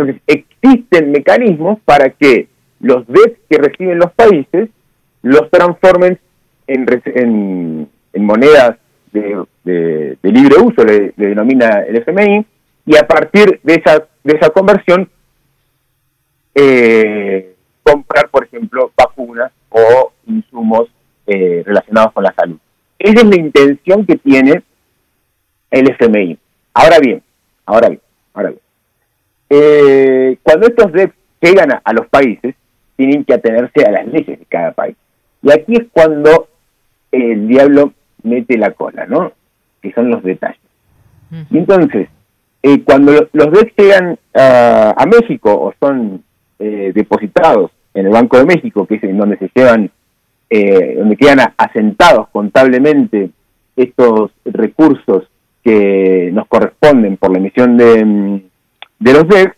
[0.00, 2.48] Entonces, existen mecanismos para que
[2.80, 4.70] los DEX que reciben los países
[5.22, 6.18] los transformen
[6.66, 8.76] en, en, monedas
[9.12, 12.46] de, libre uso, le, denomina el FMI,
[12.86, 15.08] y a partir de esa, de esa conversión
[16.54, 20.88] eh, comprar, por ejemplo, vacunas o insumos
[21.26, 22.58] eh, relacionados con la salud.
[22.98, 24.62] Esa es la intención que tiene
[25.70, 26.38] el FMI.
[26.74, 27.22] Ahora bien,
[27.66, 28.00] ahora bien,
[28.32, 28.60] ahora bien.
[29.50, 32.54] Eh, cuando estos DEP llegan a, los países,
[32.96, 34.96] tienen que atenerse a las leyes de cada país.
[35.42, 36.48] Y aquí es cuando
[37.12, 39.32] el diablo mete la cola, ¿no?
[39.82, 40.60] Que son los detalles.
[41.50, 42.08] Y entonces,
[42.62, 46.22] eh, cuando los DEP llegan a México o son
[46.62, 49.90] eh, depositados en el Banco de México, que es en donde se llevan,
[50.50, 53.30] eh, donde quedan asentados contablemente
[53.76, 55.24] estos recursos
[55.64, 58.40] que nos corresponden por la emisión de, mm,
[59.00, 59.52] de los DEX,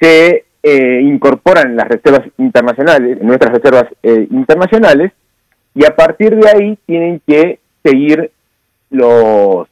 [0.00, 5.12] se eh, incorporan las reservas internacionales, nuestras reservas eh, internacionales,
[5.74, 8.30] y a partir de ahí tienen que seguir
[8.90, 9.68] los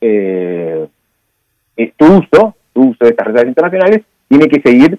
[0.00, 0.88] eh,
[1.96, 4.98] tu uso, tu uso de estas reservas internacionales, tiene que seguir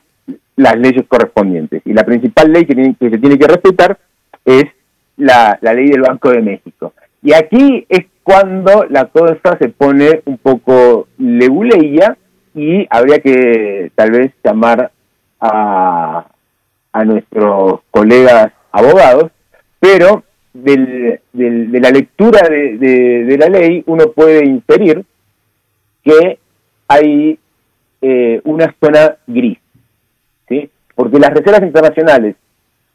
[0.55, 1.81] las leyes correspondientes.
[1.85, 3.97] Y la principal ley que, que se tiene que respetar
[4.45, 4.65] es
[5.17, 6.93] la, la ley del Banco de México.
[7.21, 12.17] Y aquí es cuando la cosa se pone un poco leguleya
[12.57, 14.91] y habría que tal vez llamar
[15.39, 16.25] a,
[16.91, 19.31] a nuestros colegas abogados,
[19.79, 20.23] pero
[20.53, 22.77] del, de la lectura de,
[23.25, 25.05] de, la ley uno puede inferir
[26.03, 26.39] que
[26.87, 27.37] hay
[28.01, 29.59] eh, una zona gris,
[30.49, 30.67] ¿sí?
[30.95, 32.35] porque las reservas internacionales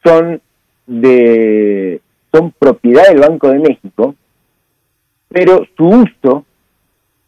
[0.05, 0.41] son
[0.87, 2.01] de
[2.33, 4.17] son propiedad del Banco de México
[5.33, 6.45] pero su uso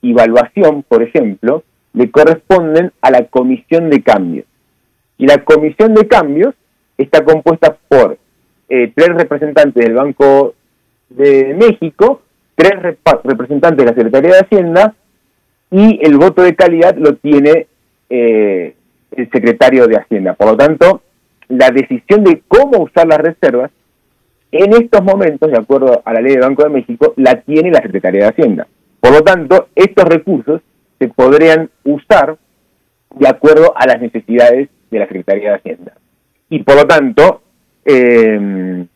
[0.03, 1.63] y evaluación, por ejemplo,
[1.95, 4.47] le corresponden a la comisión de cambios.
[5.17, 6.55] Y la comisión de cambios
[6.99, 8.19] está compuesta por
[8.69, 10.55] eh, tres representantes del Banco
[11.09, 12.23] de México,
[12.57, 12.75] tres
[13.23, 14.95] representantes de la Secretaría de Hacienda
[15.71, 17.67] y el voto de calidad lo tiene
[18.11, 18.75] eh,
[19.13, 20.35] el secretario de Hacienda.
[20.35, 21.03] Por lo tanto,
[21.49, 23.71] la decisión de cómo usar las reservas
[24.51, 27.83] en estos momentos, de acuerdo a la ley del Banco de México, la tiene la
[27.83, 28.67] Secretaría de Hacienda.
[29.01, 30.61] Por lo tanto, estos recursos
[30.99, 32.37] se podrían usar
[33.17, 35.93] de acuerdo a las necesidades de la Secretaría de Hacienda.
[36.49, 37.43] Y por lo tanto,
[37.85, 38.87] eh,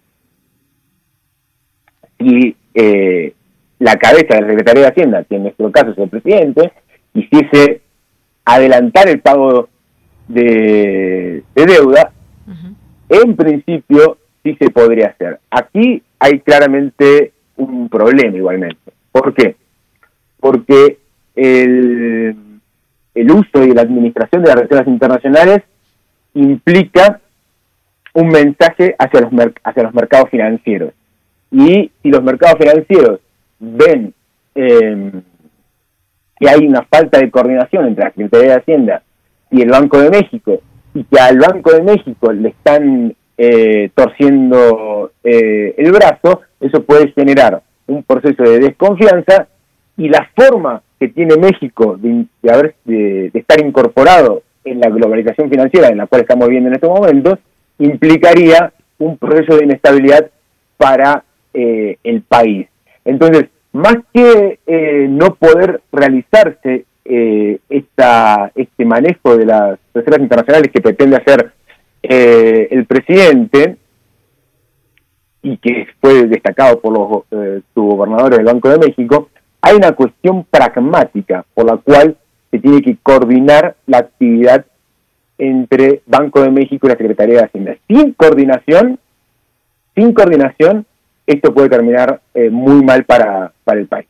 [2.19, 3.33] si eh,
[3.79, 6.73] la cabeza de la Secretaría de Hacienda, que en nuestro caso es el presidente,
[7.13, 7.81] quisiese
[8.45, 9.69] adelantar el pago
[10.27, 12.13] de, deuda,
[13.09, 15.41] en principio sí se podría hacer.
[15.51, 18.93] Aquí hay claramente un problema igualmente.
[19.13, 19.57] ¿Por qué?
[20.41, 20.99] Porque
[21.39, 25.61] el, uso y la administración de las reservas internacionales
[26.35, 27.21] implica
[28.15, 29.33] un mensaje hacia los,
[29.65, 30.93] hacia los mercados financieros.
[31.51, 33.21] Y si los mercados financieros
[33.59, 34.13] ven
[34.55, 35.13] eh,
[36.39, 39.03] que hay una falta de coordinación entre la Secretaría de Hacienda
[39.51, 40.61] y el Banco de México,
[40.95, 47.13] y que al Banco de México le están eh, torciendo eh, el brazo, eso puede
[47.13, 49.47] generar un proceso de desconfianza
[49.97, 55.89] y la forma que tiene México de, haber, de, estar incorporado en la globalización financiera
[55.89, 57.39] en la cual estamos viviendo en estos momentos,
[57.79, 60.31] implicaría un proceso de inestabilidad
[60.77, 62.69] para eh, el país.
[63.05, 64.59] Entonces, más que
[65.09, 71.53] no poder realizarse esta, este manejo de las reservas internacionales que pretende hacer
[72.03, 73.77] eh, el presidente,
[75.43, 79.29] y que fue destacado por los eh, subgobernadores del Banco de México,
[79.61, 82.17] hay una cuestión pragmática por la cual
[82.51, 84.65] se tiene que coordinar la actividad
[85.37, 87.77] entre Banco de México y la Secretaría de Hacienda.
[87.87, 88.99] Sin coordinación,
[89.95, 90.87] sin coordinación,
[91.27, 94.09] esto puede terminar eh, muy mal para, para el país.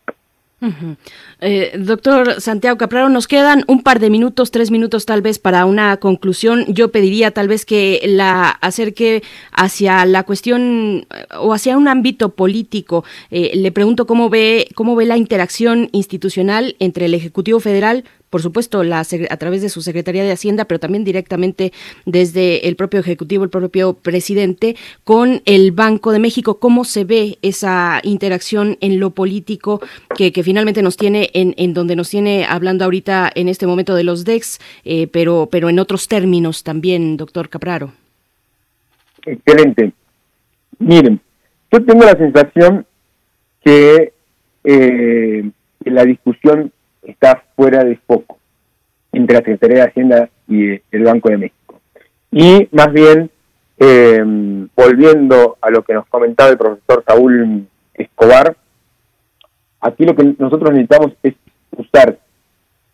[1.40, 5.64] Eh, doctor Santiago Capraro, nos quedan un par de minutos, tres minutos tal vez para
[5.64, 6.64] una conclusión.
[6.66, 9.22] Yo pediría tal vez que la acerque
[9.52, 13.04] hacia la cuestión eh, o hacia un ámbito político.
[13.30, 18.42] Eh, le pregunto cómo ve cómo ve la interacción institucional entre el Ejecutivo Federal, por
[18.42, 21.72] supuesto, la, a través de su Secretaría de Hacienda, pero también directamente
[22.04, 26.58] desde el propio Ejecutivo, el propio presidente, con el Banco de México.
[26.58, 29.80] ¿Cómo se ve esa interacción en lo político
[30.16, 34.04] que, finalmente nos tiene, en, en, donde nos tiene hablando ahorita en este momento de
[34.04, 37.92] los DEX, eh, pero, pero en otros términos también, doctor Capraro?
[39.24, 39.92] Excelente.
[40.78, 41.20] Miren,
[41.72, 42.86] yo tengo la sensación
[43.64, 44.12] que
[44.64, 45.50] eh,
[45.84, 46.72] la discusión
[47.02, 48.38] está fuera de foco
[49.10, 51.80] entre la Secretaría de Hacienda y el Banco de México.
[52.30, 53.30] Y más bien,
[53.78, 54.22] eh,
[54.76, 58.56] volviendo a lo que nos comentaba el profesor Saúl Escobar,
[59.80, 61.34] aquí lo que nosotros necesitamos es
[61.76, 62.16] usar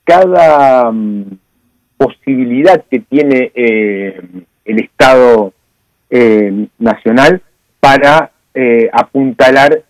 [0.02, 1.24] cada mm,
[1.98, 4.18] posibilidad que tiene eh,
[4.64, 5.52] el Estado
[6.08, 7.42] eh, nacional
[7.80, 8.30] para
[8.92, 9.82] apuntalar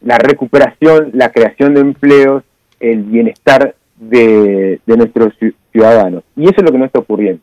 [0.00, 2.42] la recuperación, la creación de empleos
[2.80, 5.34] el bienestar de, nuestros
[5.72, 6.24] ciudadanos.
[6.36, 7.40] Y eso es lo que no está ocurriendo.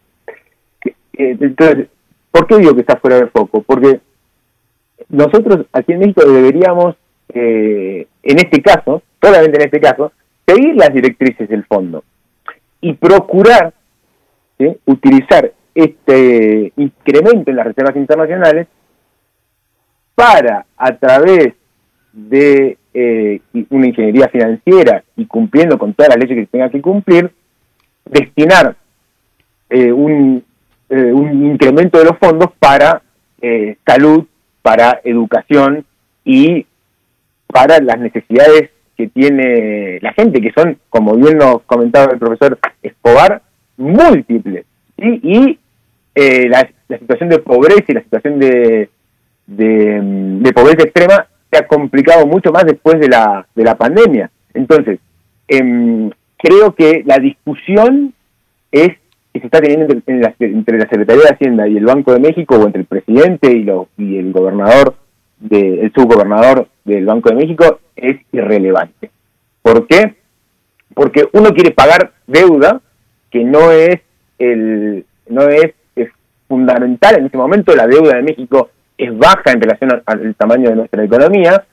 [0.86, 1.88] Eh, entonces,
[2.32, 3.62] ¿por qué digo que está fuera de foco?
[3.62, 4.00] Porque
[5.10, 6.96] nosotros aquí en México deberíamos,
[7.30, 10.12] eh, en este caso, solamente en este caso,
[10.46, 12.04] seguir las directrices del fondo
[12.82, 13.74] y procurar
[14.86, 18.68] utilizar este incremento en las reservas internacionales
[20.16, 21.54] para, a través
[22.14, 23.42] de eh,
[23.72, 27.30] una ingeniería financiera y cumpliendo con todas las leyes que tenga que cumplir,
[28.06, 28.78] destinar
[29.70, 30.42] eh, un,
[30.88, 33.02] eh, incremento de los fondos para
[33.86, 34.26] salud,
[34.62, 35.86] para educación
[36.24, 36.66] y
[37.48, 42.58] para las necesidades que tiene la gente, que son, como bien nos comentaba el profesor
[42.82, 43.42] Escobar,
[43.76, 44.66] múltiples.
[44.98, 45.60] Y
[46.16, 48.90] la, situación de pobreza y la situación de,
[49.46, 51.28] de pobreza extrema
[51.58, 54.30] ha complicado mucho más después de la, de la pandemia.
[54.54, 55.00] Entonces,
[55.48, 58.14] em, creo que la discusión
[58.72, 58.90] es
[59.34, 60.34] que se está teniendo entre, la,
[60.90, 64.18] Secretaría de Hacienda y el Banco de México, o entre el presidente y, lo, y
[64.18, 64.96] el gobernador,
[65.40, 69.12] de, el subgobernador del Banco de México, es irrelevante.
[69.62, 70.16] ¿Por qué?
[70.94, 72.82] Porque uno quiere pagar deuda
[73.30, 74.00] que no es
[74.40, 76.10] el no es, es
[76.48, 77.76] fundamental en este momento.
[77.76, 81.64] La deuda de México es baja en relación al tamaño de nuestra economía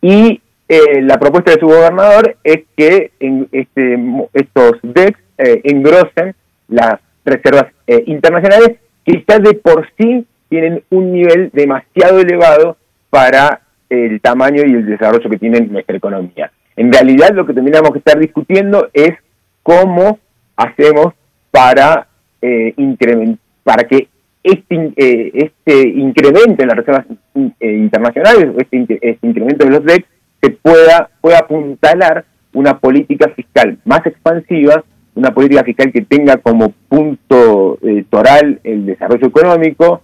[0.00, 3.98] y eh, la propuesta de su gobernador es que en este,
[4.32, 6.34] estos DEX eh, engrosen
[6.68, 12.76] las reservas eh, internacionales que ya de por sí tienen un nivel demasiado elevado
[13.10, 13.60] para
[13.90, 16.50] el tamaño y el desarrollo que tiene nuestra economía.
[16.76, 19.12] En realidad lo que tendríamos que estar discutiendo es
[19.62, 20.18] cómo
[20.56, 21.12] hacemos
[21.50, 22.06] para
[22.40, 24.08] incrementar, para que
[24.42, 27.06] este, eh, este incremento en las reservas
[27.60, 30.06] eh, internacionales, este, este, incremento de los DEC,
[30.40, 36.72] se pueda, pueda apuntalar una política fiscal más expansiva, una política fiscal que tenga como
[36.88, 40.02] punto eh, toral el desarrollo económico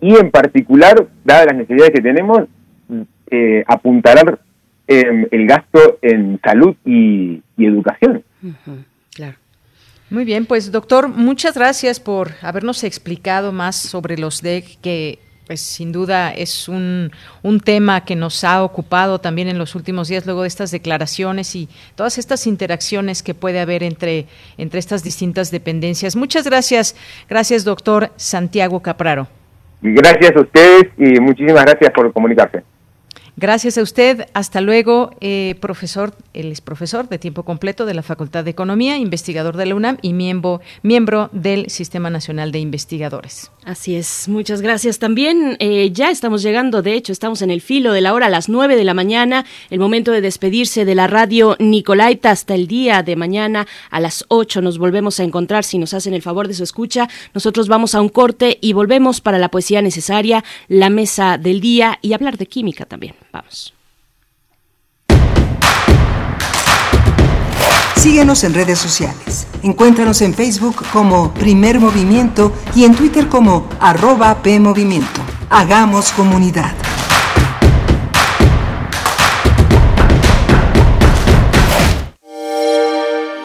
[0.00, 2.44] y en particular, dadas las necesidades que tenemos,
[3.30, 4.40] eh, apuntalar
[4.86, 8.22] em, el gasto en salud y, educación.
[8.64, 8.89] claro.
[10.10, 15.60] Muy bien, pues doctor, muchas gracias por habernos explicado más sobre los DEC que pues
[15.60, 17.10] sin duda es un,
[17.42, 21.56] un, tema que nos ha ocupado también en los últimos días, luego de estas declaraciones
[21.56, 24.26] y todas estas interacciones que puede haber entre,
[24.58, 26.14] entre estas distintas dependencias.
[26.14, 26.94] Muchas gracias,
[27.28, 29.26] gracias doctor Santiago Capraro.
[29.82, 32.62] Gracias a ustedes y muchísimas gracias por comunicarse.
[33.36, 34.26] Gracias a usted.
[34.34, 36.14] Hasta luego, eh, profesor.
[36.34, 39.98] Él es profesor de tiempo completo de la Facultad de Economía, investigador de la UNAM
[40.02, 43.50] y miembro, miembro del Sistema Nacional de Investigadores.
[43.64, 44.28] Así es.
[44.28, 45.56] Muchas gracias también.
[45.58, 48.48] Eh, ya estamos llegando, de hecho, estamos en el filo de la hora a las
[48.48, 53.02] 9 de la mañana, el momento de despedirse de la radio Nicolaita hasta el día
[53.02, 54.62] de mañana a las 8.
[54.62, 57.08] Nos volvemos a encontrar si nos hacen el favor de su escucha.
[57.34, 61.98] Nosotros vamos a un corte y volvemos para la poesía necesaria, la mesa del día
[62.02, 63.14] y hablar de química también.
[63.32, 63.72] Vamos.
[67.96, 69.46] Síguenos en redes sociales.
[69.62, 75.20] Encuéntranos en Facebook como Primer Movimiento y en Twitter como arroba PMovimiento.
[75.50, 76.72] Hagamos comunidad.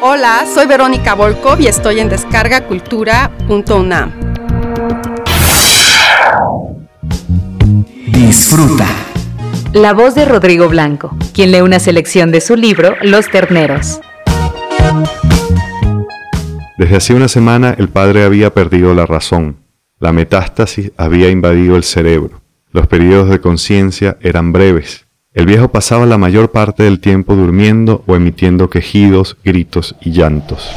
[0.01, 4.13] Hola, soy Verónica Volkov y estoy en descargacultura.unam.
[8.07, 8.87] Disfruta.
[9.75, 13.99] La voz de Rodrigo Blanco, quien lee una selección de su libro Los Terneros.
[16.77, 19.57] Desde hacía una semana el padre había perdido la razón.
[19.99, 22.39] La metástasis había invadido el cerebro.
[22.71, 25.07] Los periodos de conciencia eran breves.
[25.33, 30.69] El viejo pasaba la mayor parte del tiempo durmiendo o emitiendo quejidos, gritos y llantos.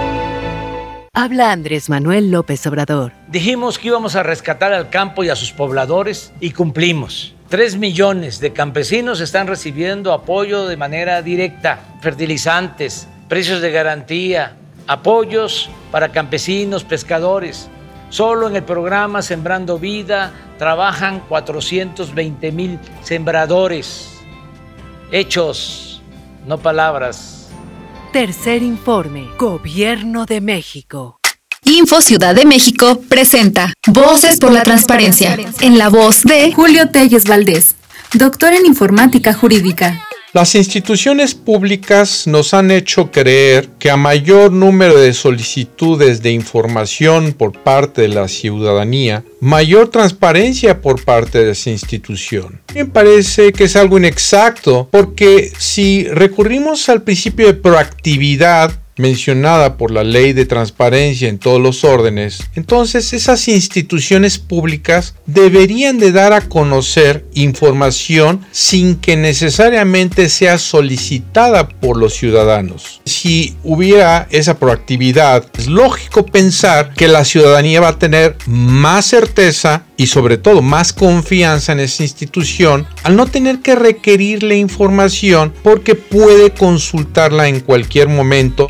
[1.13, 3.11] Habla Andrés Manuel López Obrador.
[3.27, 7.35] Dijimos que íbamos a rescatar al campo y a sus pobladores y cumplimos.
[7.49, 14.55] Tres millones de campesinos están recibiendo apoyo de manera directa, fertilizantes, precios de garantía,
[14.87, 17.67] apoyos para campesinos, pescadores.
[18.09, 24.13] Solo en el programa Sembrando Vida trabajan 420 mil sembradores.
[25.11, 26.01] Hechos,
[26.47, 27.40] no palabras.
[28.11, 29.29] Tercer informe.
[29.37, 31.17] Gobierno de México.
[31.63, 37.25] Info Ciudad de México presenta Voces por la Transparencia, en la voz de Julio Telles
[37.25, 37.75] Valdés,
[38.11, 40.09] doctor en informática jurídica.
[40.33, 47.33] Las instituciones públicas nos han hecho creer que a mayor número de solicitudes de información
[47.33, 52.61] por parte de la ciudadanía, mayor transparencia por parte de esa institución.
[52.73, 58.71] Me parece que es algo inexacto porque si recurrimos al principio de proactividad,
[59.01, 65.97] mencionada por la ley de transparencia en todos los órdenes, entonces esas instituciones públicas deberían
[65.97, 73.01] de dar a conocer información sin que necesariamente sea solicitada por los ciudadanos.
[73.05, 79.83] Si hubiera esa proactividad, es lógico pensar que la ciudadanía va a tener más certeza
[79.97, 85.95] y sobre todo más confianza en esa institución al no tener que requerirle información porque
[85.95, 88.69] puede consultarla en cualquier momento.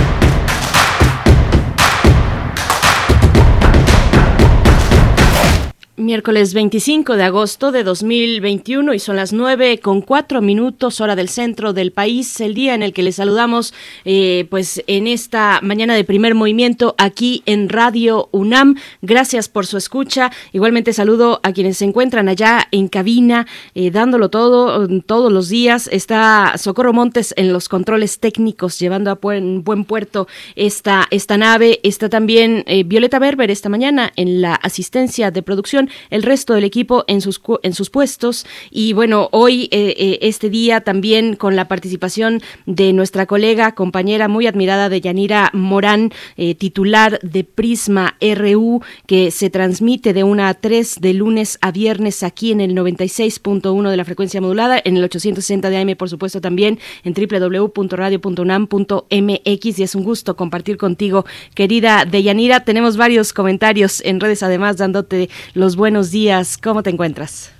[6.01, 11.29] Miércoles 25 de agosto de 2021 y son las 9 con 4 minutos hora del
[11.29, 13.73] centro del país, el día en el que les saludamos
[14.03, 18.77] eh, pues en esta mañana de primer movimiento aquí en Radio UNAM.
[19.03, 20.31] Gracias por su escucha.
[20.53, 23.45] Igualmente saludo a quienes se encuentran allá en cabina
[23.75, 25.87] eh, dándolo todo todos los días.
[25.91, 31.79] Está Socorro Montes en los controles técnicos llevando a buen, puerto esta, esta nave.
[31.83, 36.63] Está también eh, Violeta Berber esta mañana en la asistencia de producción el resto del
[36.63, 38.45] equipo en sus, en sus puestos.
[38.69, 44.27] Y bueno, hoy, eh, eh, este día, también con la participación de nuestra colega, compañera
[44.27, 50.45] muy admirada de Yanira Morán, eh, titular de Prisma RU, que se transmite de 1
[50.45, 54.97] a 3 de lunes a viernes aquí en el 96.1 de la frecuencia modulada, en
[54.97, 59.79] el 860 de AM, por supuesto, también en www.radio.unam.mx.
[59.79, 62.63] Y es un gusto compartir contigo, querida Deyanira.
[62.63, 66.59] Tenemos varios comentarios en redes, además, dándote los buenos días.
[66.59, 67.51] ¿Cómo te encuentras?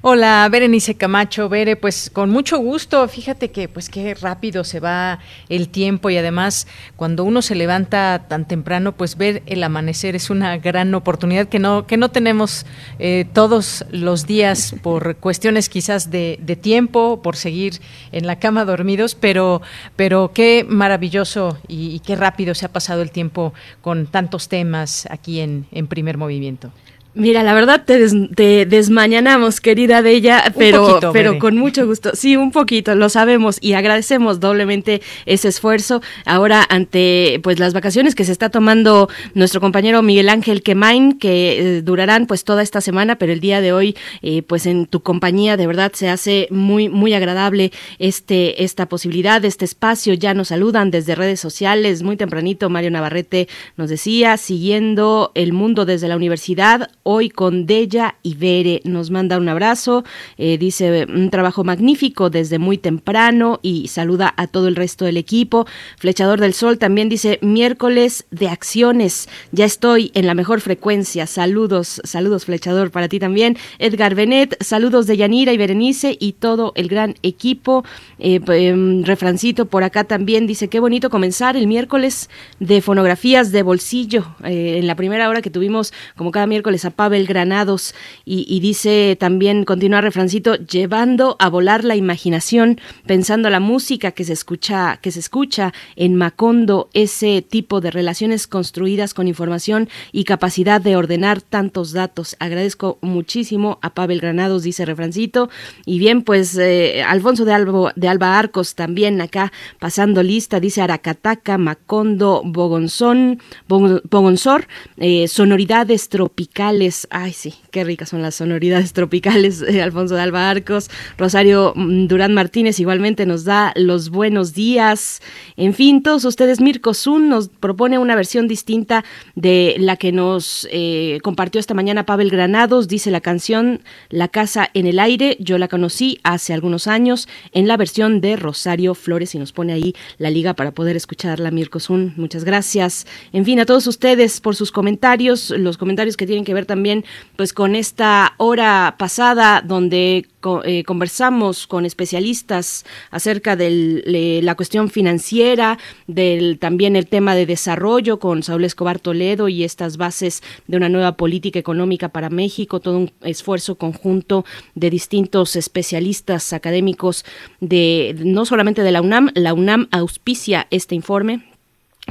[0.00, 3.06] Hola, Berenice Camacho, Bere, pues con mucho gusto.
[3.08, 5.18] Fíjate que pues qué rápido se va
[5.50, 6.66] el tiempo y además
[6.96, 11.58] cuando uno se levanta tan temprano, pues ver el amanecer es una gran oportunidad que
[11.58, 12.64] no que no tenemos
[12.98, 17.82] eh, todos los días por cuestiones quizás de, de, tiempo, por seguir
[18.12, 19.60] en la cama dormidos, pero
[19.94, 25.06] pero qué maravilloso y, y, qué rápido se ha pasado el tiempo con tantos temas
[25.10, 26.72] aquí en, en Primer Movimiento.
[27.14, 31.84] Mira, la verdad te, des, te desmañanamos, querida de ella, pero, poquito, pero con mucho
[31.86, 32.12] gusto.
[32.14, 36.00] Sí, un poquito, lo sabemos y agradecemos doblemente ese esfuerzo.
[36.26, 41.78] Ahora, ante pues las vacaciones que se está tomando nuestro compañero Miguel Ángel Quemain, que
[41.78, 45.02] eh, durarán pues toda esta semana, pero el día de hoy, eh, pues en tu
[45.02, 50.14] compañía, de verdad se hace muy, muy agradable este, esta posibilidad, este espacio.
[50.14, 55.84] Ya nos saludan desde redes sociales, muy tempranito Mario Navarrete nos decía, siguiendo el mundo
[55.84, 58.82] desde la universidad hoy con Della y Bere.
[58.84, 60.04] Nos manda un abrazo,
[60.36, 65.16] eh, dice un trabajo magnífico desde muy temprano y saluda a todo el resto del
[65.16, 65.66] equipo.
[65.96, 69.30] Flechador del Sol también dice miércoles de acciones.
[69.52, 71.26] Ya estoy en la mejor frecuencia.
[71.26, 73.56] Saludos, saludos Flechador para ti también.
[73.78, 77.86] Edgar Benet, saludos de Yanira y Berenice y todo el gran equipo.
[78.18, 82.28] Eh, em, refrancito por acá también dice qué bonito comenzar el miércoles
[82.60, 84.26] de fonografías de bolsillo.
[84.44, 87.94] Eh, en la primera hora que tuvimos, como cada miércoles, a Pavel Granados.
[88.24, 94.32] Y, dice también, continúa refrancito, llevando a volar la imaginación, pensando la música que se
[94.32, 100.80] escucha, que se escucha en Macondo, ese tipo de relaciones construidas con información y capacidad
[100.80, 102.34] de ordenar tantos datos.
[102.40, 105.50] Agradezco muchísimo a Pavel Granados, dice refrancito.
[105.86, 110.82] Y bien, pues eh, Alfonso de, Albo, de Alba Arcos también acá pasando lista, dice
[110.82, 114.66] Aracataca, Macondo, Bogonzón, Bogonsor,
[114.96, 116.87] eh, sonoridades tropicales.
[117.10, 119.62] Ay, sí, qué ricas son las sonoridades tropicales.
[119.82, 125.20] Alfonso de Alba Arcos, Rosario mm, Durán Martínez igualmente nos da los buenos días.
[125.56, 129.04] En fin, todos ustedes, Mirko Zun nos propone una versión distinta
[129.34, 132.88] de la que nos eh, compartió esta mañana Pavel Granados.
[132.88, 135.36] Dice la canción La Casa en el Aire.
[135.40, 139.72] Yo la conocí hace algunos años en la versión de Rosario Flores y nos pone
[139.72, 142.14] ahí la liga para poder escucharla, Mirko Zun.
[142.16, 143.06] Muchas gracias.
[143.32, 147.04] En fin, a todos ustedes por sus comentarios, los comentarios que tienen que ver también
[147.34, 150.28] pues con esta hora pasada donde
[150.64, 158.20] eh, conversamos con especialistas acerca de la cuestión financiera, del también el tema de desarrollo
[158.20, 162.98] con Saúl Escobar Toledo y estas bases de una nueva política económica para México, todo
[162.98, 164.44] un esfuerzo conjunto
[164.76, 167.24] de distintos especialistas académicos
[167.60, 171.48] de no solamente de la UNAM, la UNAM auspicia este informe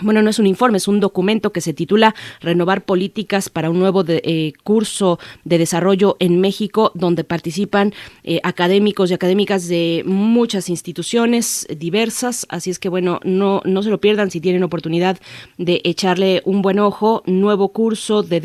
[0.02, 3.80] bueno, no es un informe, es un documento que se titula Renovar políticas para un
[3.80, 7.94] nuevo eh, curso de desarrollo en México, donde participan
[8.24, 12.45] eh, académicos y académicas de muchas instituciones diversas.
[12.49, 15.18] Así es que, bueno, no, no se lo pierdan si tienen oportunidad
[15.57, 17.24] de echarle un buen ojo.
[17.26, 18.40] Nuevo curso de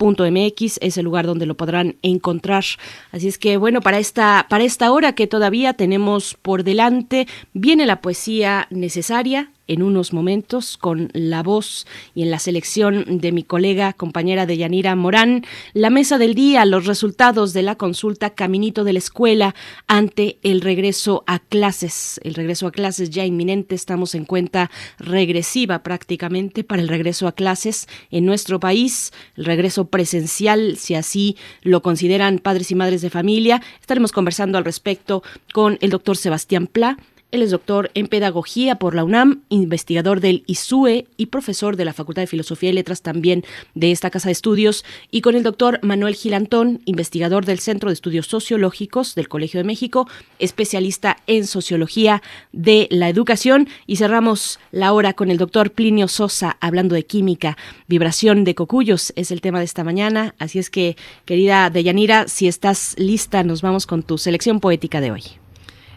[0.00, 2.64] desarrollo.unam.mx es el lugar donde lo podrán encontrar.
[3.12, 7.86] Así es que, bueno, para esta, para esta hora que todavía tenemos por delante, viene
[7.86, 13.44] la poesía necesaria en unos momentos con la voz y en la selección de mi
[13.44, 15.44] colega, compañera de Yanira Morán,
[15.74, 19.54] la mesa del día, los resultados de la consulta Caminito de la Escuela
[19.86, 22.20] ante el regreso a clases.
[22.24, 27.32] El regreso a clases ya inminente, estamos en cuenta regresiva prácticamente para el regreso a
[27.32, 33.10] clases en nuestro país, el regreso presencial, si así lo consideran padres y madres de
[33.10, 33.60] familia.
[33.80, 35.22] Estaremos conversando al respecto
[35.52, 36.96] con el doctor Sebastián Pla,
[37.32, 41.92] él es doctor en Pedagogía por la UNAM, investigador del ISUE y profesor de la
[41.92, 43.44] Facultad de Filosofía y Letras también
[43.74, 47.94] de esta casa de estudios, y con el doctor Manuel Gilantón, investigador del Centro de
[47.94, 50.08] Estudios Sociológicos del Colegio de México,
[50.38, 53.68] especialista en Sociología de la Educación.
[53.86, 57.56] Y cerramos la hora con el doctor Plinio Sosa hablando de química.
[57.86, 60.34] Vibración de cocuyos es el tema de esta mañana.
[60.38, 65.10] Así es que, querida Deyanira, si estás lista, nos vamos con tu selección poética de
[65.10, 65.39] hoy.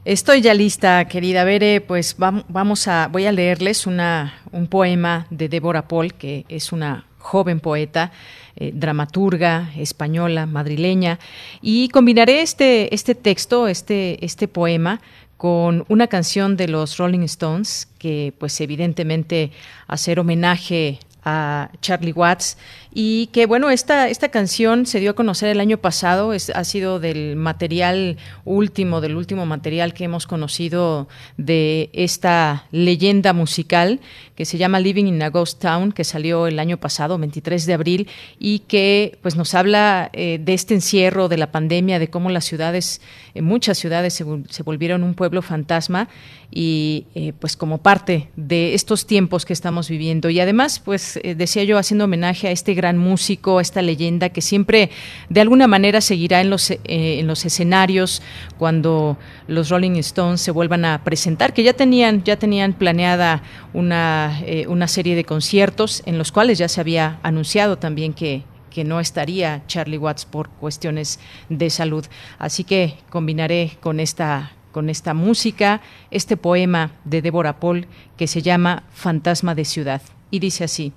[0.05, 5.88] Estoy ya lista, querida Bere, pues vamos a, voy a leerles un poema de Débora
[5.88, 8.11] Paul, que es una joven poeta,
[8.57, 11.19] eh, dramaturga española, madrileña,
[11.61, 14.99] y combinaré este, este texto, este, este poema,
[15.38, 19.51] con una canción de los Rolling Stones, que pues evidentemente
[19.88, 22.57] hacer homenaje a Charlie Watts
[22.93, 26.63] y que bueno, esta, esta canción se dio a conocer el año pasado, es, ha
[26.63, 31.07] sido del material último, del último material que hemos conocido
[31.37, 33.99] de esta leyenda musical
[34.35, 37.73] que se llama Living in a Ghost Town, que salió el año pasado, 23 de
[37.73, 38.07] abril,
[38.39, 42.45] y que pues nos habla eh, de este encierro, de la pandemia, de cómo las
[42.45, 43.01] ciudades,
[43.35, 46.09] en muchas ciudades se, se volvieron un pueblo fantasma
[46.55, 50.29] y eh, pues como parte de estos tiempos que estamos viviendo.
[50.29, 54.41] Y además, pues eh, decía yo, haciendo homenaje a este gran músico, esta leyenda que
[54.41, 54.89] siempre
[55.30, 58.22] de alguna manera seguirá en los, eh, en los escenarios
[58.57, 63.41] cuando los Rolling Stones se vuelvan a presentar, que ya tenían, ya tenían planeada
[63.73, 64.38] una,
[64.68, 68.99] una serie de conciertos en los cuales ya se había anunciado también que, que no
[68.99, 72.05] estaría Charlie Watts por cuestiones de salud.
[72.38, 75.81] Así que combinaré con esta con esta música,
[76.11, 77.85] este poema de Débora Paul
[78.18, 80.01] que se llama Fantasma de Ciudad.
[80.31, 80.91] Y dice así,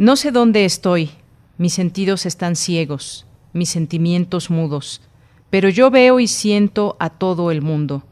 [0.00, 1.10] No sé dónde estoy,
[1.58, 5.02] mis sentidos están ciegos, mis sentimientos mudos,
[5.50, 8.02] pero yo veo y siento a todo el mundo.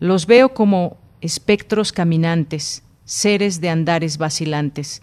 [0.00, 5.00] Los veo como espectros caminantes, seres de andares vacilantes.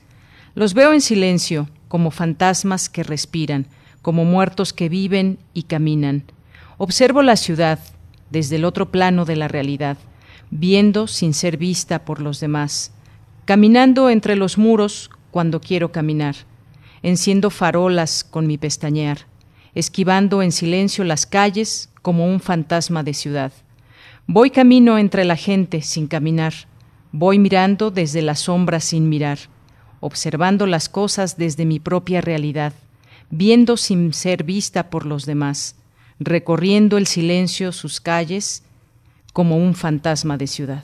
[0.54, 3.66] Los veo en silencio, como fantasmas que respiran,
[4.04, 6.24] como muertos que viven y caminan.
[6.78, 7.80] Observo la ciudad
[8.30, 9.98] desde el otro plano de la realidad,
[10.52, 12.92] viendo sin ser vista por los demás,
[13.46, 16.36] caminando entre los muros cuando quiero caminar,
[17.04, 19.28] enciendo farolas con mi pestañear,
[19.76, 23.52] esquivando en silencio las calles como un fantasma de ciudad.
[24.26, 26.56] Voy camino entre la gente sin caminar,
[27.12, 29.38] voy mirando desde la sombra sin mirar,
[30.00, 32.74] observando las cosas desde mi propia realidad,
[33.30, 35.76] viendo sin ser vista por los demás,
[36.20, 38.64] recorriendo el silencio sus calles
[39.34, 40.84] como un fantasma de ciudad.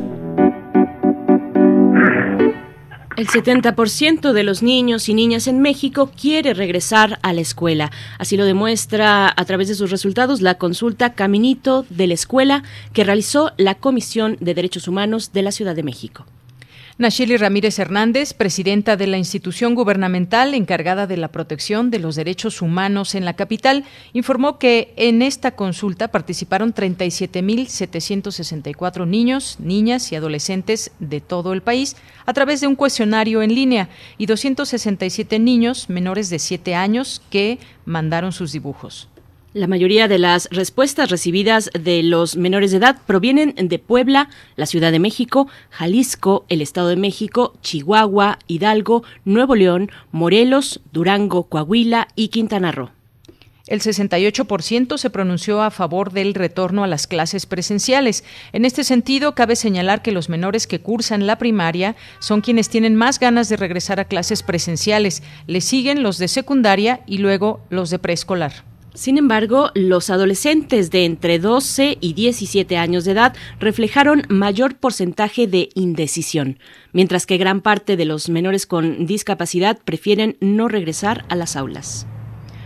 [3.31, 7.89] 70% de los niños y niñas en México quiere regresar a la escuela.
[8.17, 13.05] Así lo demuestra a través de sus resultados la consulta Caminito de la Escuela que
[13.05, 16.25] realizó la Comisión de Derechos Humanos de la Ciudad de México.
[17.01, 22.61] Nacheli Ramírez Hernández, presidenta de la institución gubernamental encargada de la protección de los derechos
[22.61, 30.91] humanos en la capital, informó que en esta consulta participaron 37.764 niños, niñas y adolescentes
[30.99, 31.95] de todo el país
[32.27, 37.57] a través de un cuestionario en línea y 267 niños menores de 7 años que
[37.83, 39.10] mandaron sus dibujos.
[39.53, 44.65] La mayoría de las respuestas recibidas de los menores de edad provienen de Puebla, la
[44.65, 52.07] Ciudad de México, Jalisco, el Estado de México, Chihuahua, Hidalgo, Nuevo León, Morelos, Durango, Coahuila
[52.15, 52.91] y Quintana Roo.
[53.67, 58.23] El 68% se pronunció a favor del retorno a las clases presenciales.
[58.53, 62.95] En este sentido, cabe señalar que los menores que cursan la primaria son quienes tienen
[62.95, 65.23] más ganas de regresar a clases presenciales.
[65.45, 68.70] Le siguen los de secundaria y luego los de preescolar.
[68.93, 75.47] Sin embargo, los adolescentes de entre 12 y 17 años de edad reflejaron mayor porcentaje
[75.47, 76.59] de indecisión,
[76.91, 82.05] mientras que gran parte de los menores con discapacidad prefieren no regresar a las aulas.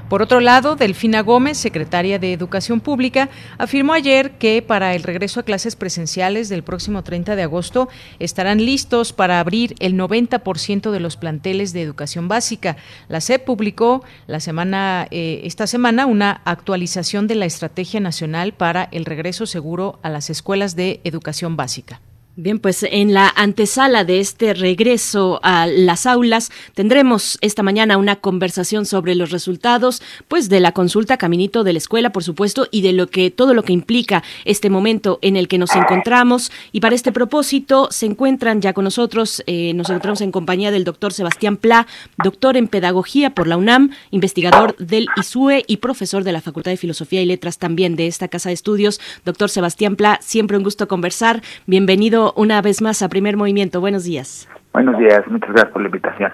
[0.09, 5.39] Por otro lado, Delfina Gómez, secretaria de Educación Pública, afirmó ayer que para el regreso
[5.39, 10.99] a clases presenciales del próximo 30 de agosto estarán listos para abrir el 90% de
[10.99, 12.77] los planteles de educación básica.
[13.07, 18.87] La SEP publicó la semana, eh, esta semana una actualización de la Estrategia Nacional para
[18.91, 21.99] el Regreso Seguro a las Escuelas de Educación Básica.
[22.37, 28.17] Bien, pues en la antesala de este regreso a las aulas tendremos esta mañana una
[28.17, 32.81] conversación sobre los resultados, pues de la consulta Caminito de la escuela, por supuesto, y
[32.81, 36.51] de lo que todo lo que implica este momento en el que nos encontramos.
[36.73, 40.83] Y para este propósito se encuentran ya con nosotros, eh, nos encontramos en compañía del
[40.83, 41.87] doctor Sebastián Pla,
[42.21, 46.77] doctor en pedagogía por la UNAM, investigador del ISUE y profesor de la Facultad de
[46.77, 48.99] Filosofía y Letras también de esta casa de estudios.
[49.23, 51.41] Doctor Sebastián Pla, siempre un gusto conversar.
[51.65, 53.81] Bienvenido una vez más a Primer Movimiento.
[53.81, 54.47] Buenos días.
[54.73, 56.33] Buenos días, muchas gracias por la invitación.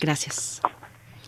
[0.00, 0.62] Gracias.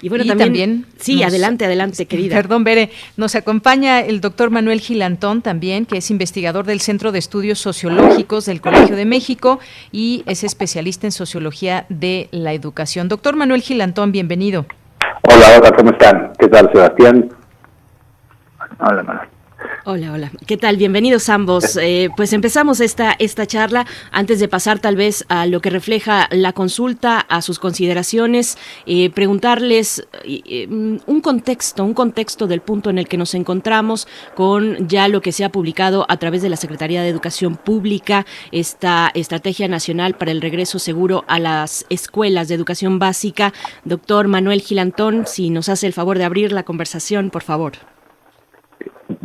[0.02, 2.34] Y bueno, también, sí, adelante, adelante, querida.
[2.34, 7.18] Perdón, Bere, nos acompaña el doctor Manuel Gilantón también, que es investigador del Centro de
[7.18, 9.60] Estudios Sociológicos del Colegio de México
[9.92, 13.08] y es especialista en sociología de la educación.
[13.08, 14.64] Doctor Manuel Gilantón, bienvenido.
[15.22, 16.32] Hola, hola, ¿cómo están?
[16.38, 17.28] ¿Qué tal, Sebastián?
[18.78, 19.39] Hola, Manuel.
[19.86, 20.30] Hola, hola.
[20.46, 20.76] ¿Qué tal?
[20.76, 21.78] Bienvenidos ambos.
[21.80, 23.86] Eh, pues empezamos esta, esta charla.
[24.12, 29.08] Antes de pasar tal vez a lo que refleja la consulta, a sus consideraciones, eh,
[29.08, 35.08] preguntarles eh, un contexto, un contexto del punto en el que nos encontramos con ya
[35.08, 39.66] lo que se ha publicado a través de la Secretaría de Educación Pública, esta Estrategia
[39.66, 43.54] Nacional para el Regreso Seguro a las Escuelas de Educación Básica.
[43.84, 47.99] Doctor Manuel Gilantón, si nos hace el favor de abrir la conversación, por favor.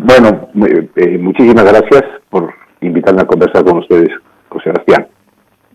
[0.07, 0.49] Bueno,
[0.97, 4.09] eh, muchísimas gracias por invitarme a conversar con ustedes,
[4.49, 5.07] José Sebastián.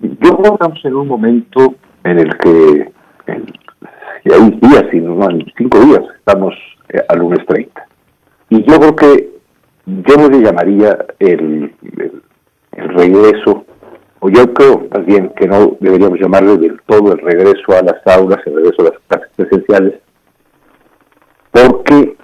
[0.00, 1.74] Yo creo que estamos en un momento
[2.04, 2.92] en el que,
[4.24, 6.54] y hay días, sino en cinco días, estamos
[6.90, 7.86] eh, al lunes 30.
[8.50, 9.30] Y yo creo que
[9.86, 11.74] yo no le llamaría el,
[12.70, 13.64] el, regreso,
[14.20, 18.06] o yo creo más bien que no deberíamos llamarle del todo el regreso a las
[18.06, 19.94] aulas, el regreso a las clases presenciales,
[21.50, 22.16] porque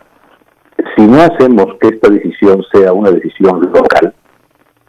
[0.95, 4.15] si no hacemos que esta decisión sea una decisión local,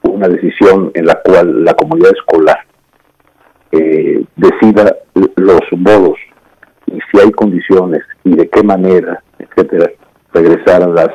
[0.03, 2.59] una decisión en la cual la comunidad escolar
[3.71, 4.95] eh, decida
[5.35, 6.17] los modos
[6.85, 9.91] y si hay condiciones y de qué manera, etcétera,
[10.33, 11.09] regresar a las,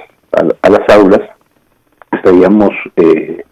[0.63, 1.21] a, las aulas,
[2.13, 3.43] estaríamos, eh,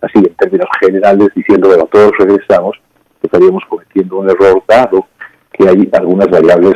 [0.00, 2.76] así en términos generales, diciendo, bueno, todos regresamos,
[3.22, 5.06] estaríamos cometiendo un error dado
[5.52, 6.74] que hay algunas variables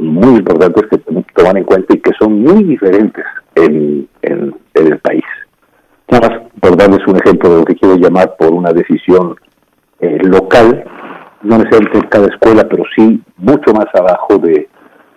[0.00, 4.54] muy importantes que tenemos que tomar en cuenta y que son muy diferentes en, en,
[4.74, 5.24] el país.
[6.10, 9.36] Nada más por darles un ejemplo de lo que quiero llamar por una decisión
[10.00, 10.84] eh, local,
[11.42, 14.68] no necesariamente en cada escuela, pero sí mucho más abajo de,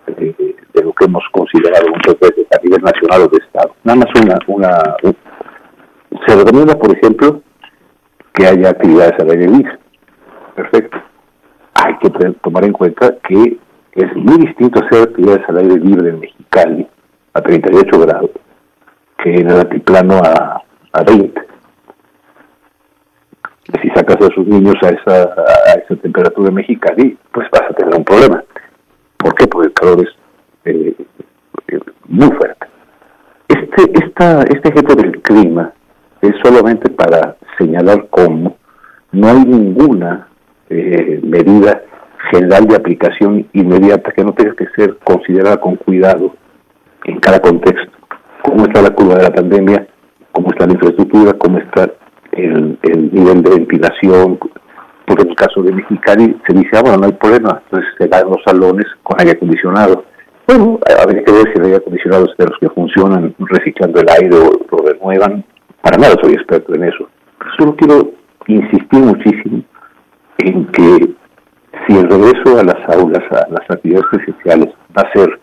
[0.06, 0.34] de,
[0.82, 3.74] lo que hemos considerado muchas veces a nivel nacional o de Estado.
[3.84, 4.96] Nada más una, una
[6.26, 7.42] se recomienda, por ejemplo,
[8.34, 9.78] que haya actividades al aire libre.
[10.54, 10.98] Perfecto.
[11.74, 12.10] Hay que
[12.42, 13.58] tomar en cuenta que
[13.98, 16.86] es muy distinto hacer actividades al aire libre en Mexicali
[17.34, 18.30] a 38 grados
[19.22, 20.62] que en el altiplano a,
[20.92, 21.40] a 20.
[23.82, 27.74] Si sacas a sus niños a esa, a esa temperatura en Mexicali, pues vas a
[27.74, 28.42] tener un problema.
[29.16, 29.46] ¿Por qué?
[29.46, 30.08] Porque el calor es
[30.64, 30.94] eh,
[31.68, 32.66] eh, muy fuerte.
[33.48, 35.72] Este, esta, este ejemplo del clima
[36.22, 38.56] es solamente para señalar cómo
[39.12, 40.28] no hay ninguna
[40.70, 41.82] eh, medida
[42.30, 46.34] general de aplicación inmediata que no tenga que ser considerada con cuidado
[47.04, 47.92] en cada contexto.
[48.42, 49.86] Cómo está la curva de la pandemia,
[50.32, 51.90] cómo está la infraestructura, cómo está
[52.32, 52.78] el,
[53.12, 54.38] nivel de ventilación,
[55.06, 58.08] porque en el caso de Mexicali se dice, ah, bueno, no hay problema, entonces se
[58.08, 60.04] dan los salones con aire acondicionado.
[60.46, 64.06] Bueno, habría que ver si el aire acondicionado es de los que funcionan reciclando el
[64.22, 65.44] aire o lo renuevan.
[65.82, 67.08] Para nada soy experto en eso.
[67.58, 68.12] Solo quiero
[68.46, 69.62] insistir muchísimo
[70.38, 71.17] en que
[71.86, 75.40] si el regreso a las aulas, a las actividades presenciales, va a ser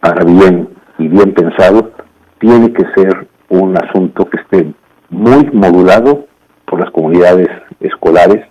[0.00, 1.90] para bien y bien pensado,
[2.38, 4.72] tiene que ser un asunto que esté
[5.10, 6.26] muy modulado
[6.66, 7.48] por las comunidades
[7.80, 8.46] escolares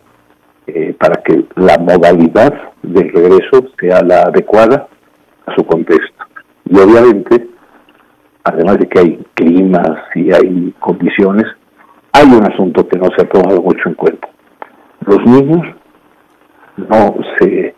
[0.67, 2.53] eh, para que la modalidad
[2.83, 4.87] del regreso sea la adecuada
[5.45, 6.23] a su contexto.
[6.65, 7.47] Y obviamente,
[8.43, 11.45] además de que hay climas y hay condiciones,
[12.13, 14.29] hay un asunto que no se ha tomado mucho en cuenta.
[15.05, 15.75] Los niños
[16.77, 17.75] no se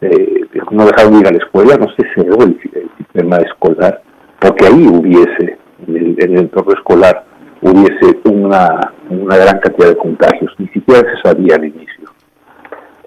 [0.00, 2.58] eh, no dejaron ir a la escuela, no se cerró el,
[2.98, 4.02] sistema escolar,
[4.40, 7.24] porque ahí hubiese, en el, entorno escolar,
[7.62, 12.10] hubiese una, una gran cantidad de contagios, ni siquiera se sabía al inicio.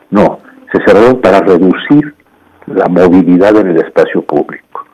[0.10, 0.40] No,
[0.72, 2.16] se cerraron para reducir
[2.66, 4.86] la movilidad en el espacio público.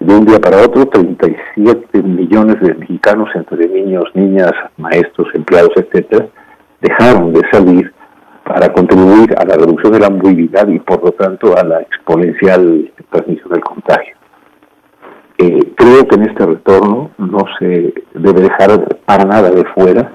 [0.00, 6.26] De un día para otro, 37 millones de mexicanos, entre niños, niñas, maestros, empleados, etcétera,
[6.80, 7.92] dejaron de salir
[8.44, 12.92] para contribuir a la reducción de la movilidad y por lo tanto a la exponencial
[13.10, 14.14] transmisión del contagio.
[15.38, 20.12] Eh, creo que en este retorno no se debe dejar para nada de fuera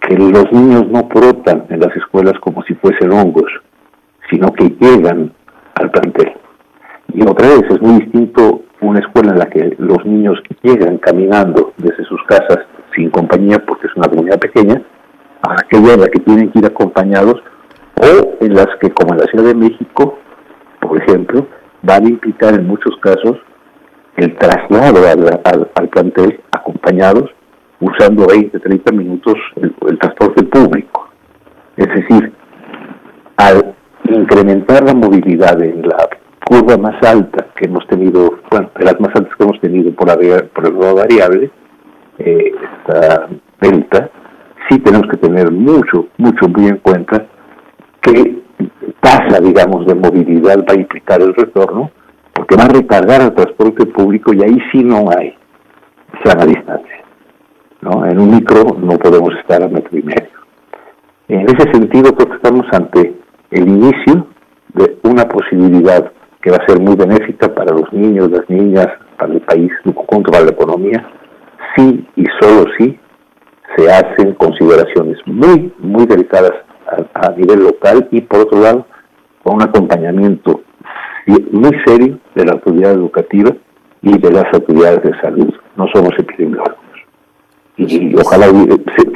[0.00, 3.50] que los niños no brotan en las escuelas como si fuesen hongos,
[4.28, 5.32] sino que llegan
[5.76, 6.32] al plantel.
[7.14, 11.72] Y otra vez es muy distinto una escuela en la que los niños llegan caminando
[11.76, 12.58] desde sus casas
[12.94, 14.82] sin compañía porque es una comunidad pequeña,
[15.42, 17.42] a aquella en la que tienen que ir acompañados
[18.02, 20.18] o en las que, como en la Ciudad de México,
[20.80, 21.46] por ejemplo,
[21.82, 23.38] van a implicar en muchos casos
[24.16, 25.00] el traslado
[25.44, 27.30] al, plantel acompañados
[27.80, 31.08] usando 20, 30 minutos el, transporte público.
[31.76, 32.32] Es decir,
[33.36, 33.74] al
[34.04, 36.08] incrementar la movilidad en la
[36.44, 40.08] curva más alta que hemos tenido, bueno, de las más altas que hemos tenido por,
[40.08, 40.16] la,
[40.48, 41.50] por el nuevo variable,
[42.18, 43.28] eh, esta
[43.60, 44.10] delta,
[44.68, 47.26] sí tenemos que tener mucho, mucho muy en cuenta
[48.02, 48.42] que
[49.00, 51.90] tasa, digamos, de movilidad va a implicar el retorno,
[52.32, 55.34] porque va a recargar el transporte público y ahí sí no hay
[56.24, 57.04] sana distancia.
[57.80, 58.06] ¿no?
[58.06, 60.28] En un micro no podemos estar a metro y medio.
[61.28, 63.14] En ese sentido, creo que estamos ante
[63.50, 64.26] el inicio
[64.74, 69.32] de una posibilidad que va a ser muy benéfica para los niños, las niñas, para
[69.32, 69.70] el país,
[70.30, 71.08] para la economía,
[71.76, 72.98] sí y solo sí
[73.76, 76.52] se hacen consideraciones muy, muy delicadas
[77.14, 78.86] a, nivel local y por otro lado
[79.42, 80.62] con un acompañamiento
[81.26, 83.52] muy serio de la autoridad educativa
[84.02, 85.54] y de las autoridades de salud.
[85.76, 86.76] No somos epidemiólogos.
[87.76, 88.46] Y, ojalá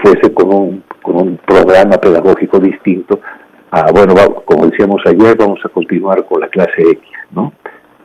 [0.03, 3.21] fuese con un, con un programa pedagógico distinto
[3.71, 4.15] a, bueno,
[4.45, 7.53] como decíamos ayer, vamos a continuar con la clase X, ¿no?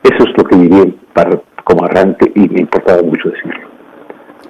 [0.03, 3.60] Eso es lo que diría para, como arranque y me importaba mucho decirlo.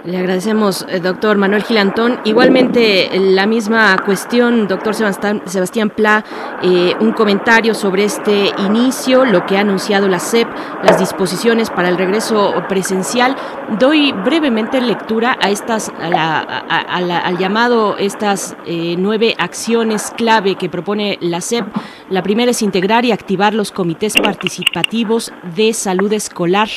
[0.04, 2.22] Le agradecemos, eh, doctor Manuel Gilantón.
[2.24, 6.26] Igualmente, la misma cuestión, doctor Sebastián, Pla,
[6.64, 10.48] eh, un comentario sobre este inicio, lo que ha anunciado la SEP,
[10.84, 13.36] las disposiciones para el regreso presencial.
[13.78, 21.42] Doy brevemente lectura a estas, al llamado, estas eh, nueve acciones clave que propone la
[21.42, 21.68] SEP.
[22.10, 26.70] La primera es integrar y activar los comités participativos de salud escolar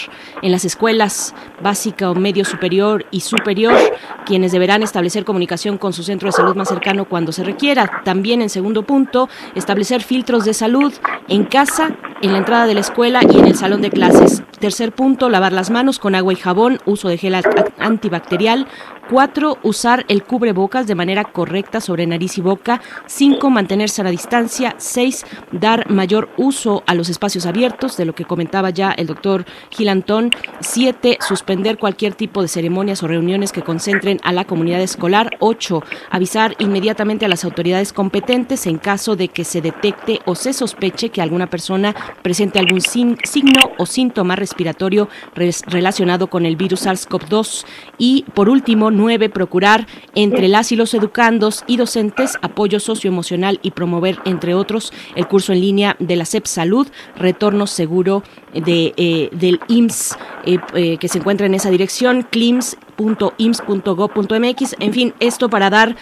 [0.42, 3.78] en las escuelas básica o medio superior y superior,
[4.26, 8.02] quienes deberán establecer comunicación con su centro de salud más cercano cuando se requiera.
[8.04, 10.92] También, en segundo punto, establecer filtros de salud
[11.28, 14.42] en casa, en la entrada de la escuela y en el salón de clases.
[14.58, 17.36] Tercer punto, lavar las manos con agua y jabón, uso de gel
[17.78, 18.66] antibacterial.
[19.10, 22.80] Cuatro, usar el cubrebocas de manera correcta sobre nariz y boca.
[23.06, 24.74] Cinco, mantenerse a la distancia.
[24.78, 29.44] Seis, dar mayor uso a los espacios abiertos, de lo que comentaba ya el doctor
[29.70, 30.30] Gilantón.
[30.60, 35.36] Siete, suspender cualquier tipo de ceremonias o reuniones que concentren a la comunidad escolar.
[35.38, 40.54] Ocho, avisar inmediatamente a las autoridades competentes en caso de que se detecte o se
[40.54, 47.66] sospeche que alguna persona presente algún signo o síntoma respiratorio relacionado con el virus SARS-CoV-2.
[47.98, 53.72] Y por último, nueve, procurar entre las y los educandos y docentes apoyo socioemocional y
[53.72, 59.28] promover, entre otros, el curso en línea de la CEP Salud, retorno seguro de, eh,
[59.32, 64.76] del IMSS, eh, eh, que se encuentra en esa dirección, clims.ims.gov.mx.
[64.78, 65.96] En fin, esto para dar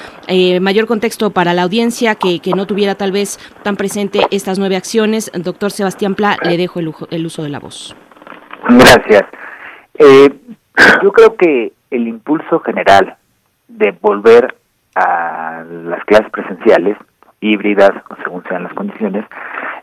[0.61, 4.77] mayor contexto para la audiencia que, que, no tuviera tal vez tan presente estas nueve
[4.77, 5.31] acciones.
[5.35, 7.95] Doctor Sebastián Pla, le dejo el, el uso de la voz.
[8.69, 9.25] Gracias.
[11.03, 13.17] yo creo que el impulso general
[13.69, 14.55] de volver
[14.95, 16.97] a las clases presenciales,
[17.41, 17.93] híbridas,
[18.25, 19.25] según sean las condiciones,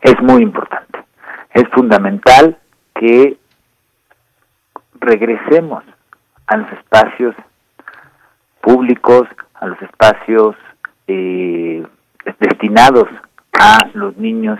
[0.02, 1.00] es muy importante.
[1.54, 2.58] Es fundamental
[2.94, 3.36] que
[5.00, 5.84] regresemos
[6.46, 7.34] a los espacios
[8.60, 10.56] públicos, a los espacios
[11.06, 11.84] eh,
[12.38, 13.08] destinados
[13.58, 14.58] a los niños,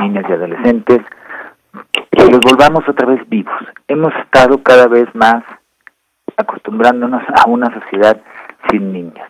[0.00, 1.00] niñas y adolescentes,
[2.10, 3.60] que los volvamos otra vez vivos.
[3.86, 5.44] Hemos estado cada vez más
[6.40, 8.20] acostumbrándonos a una sociedad
[8.70, 9.28] sin niños.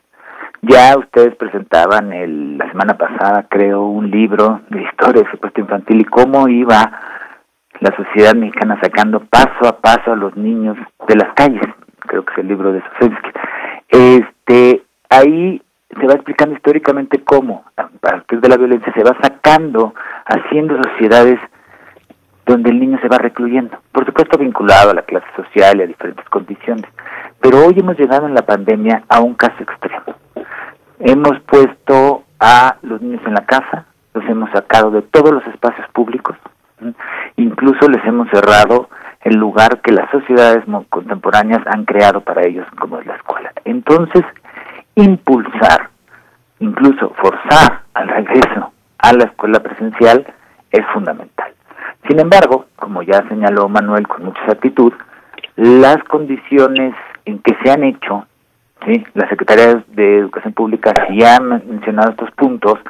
[0.63, 6.01] Ya ustedes presentaban el, la semana pasada, creo, un libro de historia de supuesto infantil
[6.01, 6.93] y cómo iba
[7.81, 10.77] la sociedad mexicana sacando paso a paso a los niños
[11.09, 11.67] de las calles.
[12.01, 13.31] Creo que es el libro de Sofensky.
[13.89, 15.63] Este, ahí
[15.99, 19.95] se va explicando históricamente cómo, a partir de la violencia, se va sacando,
[20.27, 21.41] haciendo sociedades
[22.47, 25.87] donde el niño se va recluyendo, por supuesto vinculado a la clase social y a
[25.87, 26.87] diferentes condiciones.
[27.41, 30.05] Pero hoy hemos llegado en la pandemia a un caso extremo.
[30.99, 35.87] Hemos puesto a los niños en la casa, los hemos sacado de todos los espacios
[35.93, 36.37] públicos,
[37.37, 38.89] incluso les hemos cerrado
[39.23, 43.53] el lugar que las sociedades contemporáneas han creado para ellos, como es la escuela.
[43.65, 44.25] Entonces,
[44.95, 45.91] impulsar,
[46.59, 50.27] incluso forzar al regreso a la escuela presencial
[50.71, 51.53] es fundamental.
[52.11, 54.93] Sin embargo, como ya señaló Manuel con mucha exactitud,
[55.55, 56.93] las condiciones
[57.25, 58.27] en que se han hecho
[58.85, 59.05] ¿sí?
[59.15, 62.81] La Secretaría de Educación Pública sí ha mencionado estos puntos,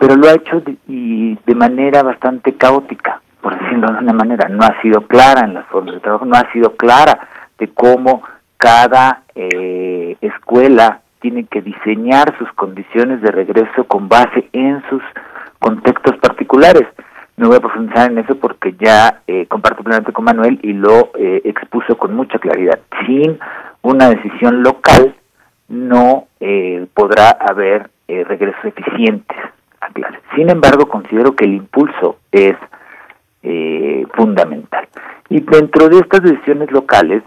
[0.00, 4.48] pero lo ha hecho de, y de manera bastante caótica, por decirlo de una manera.
[4.48, 8.24] No ha sido clara en las formas de trabajo, no ha sido clara de cómo
[8.56, 15.02] cada eh, escuela tiene que diseñar sus condiciones de regreso con base en sus
[15.60, 16.88] contextos particulares.
[17.36, 21.10] No voy a profundizar en eso porque ya eh, comparto plenamente con Manuel y lo
[21.18, 22.78] eh, expuso con mucha claridad.
[23.06, 23.38] Sin
[23.82, 25.14] una decisión local
[25.68, 29.36] no eh, podrá haber eh, regresos eficientes
[29.80, 30.20] a clases.
[30.36, 32.54] Sin embargo, considero que el impulso es
[33.42, 34.86] eh, fundamental.
[35.28, 37.22] Y dentro de estas decisiones locales,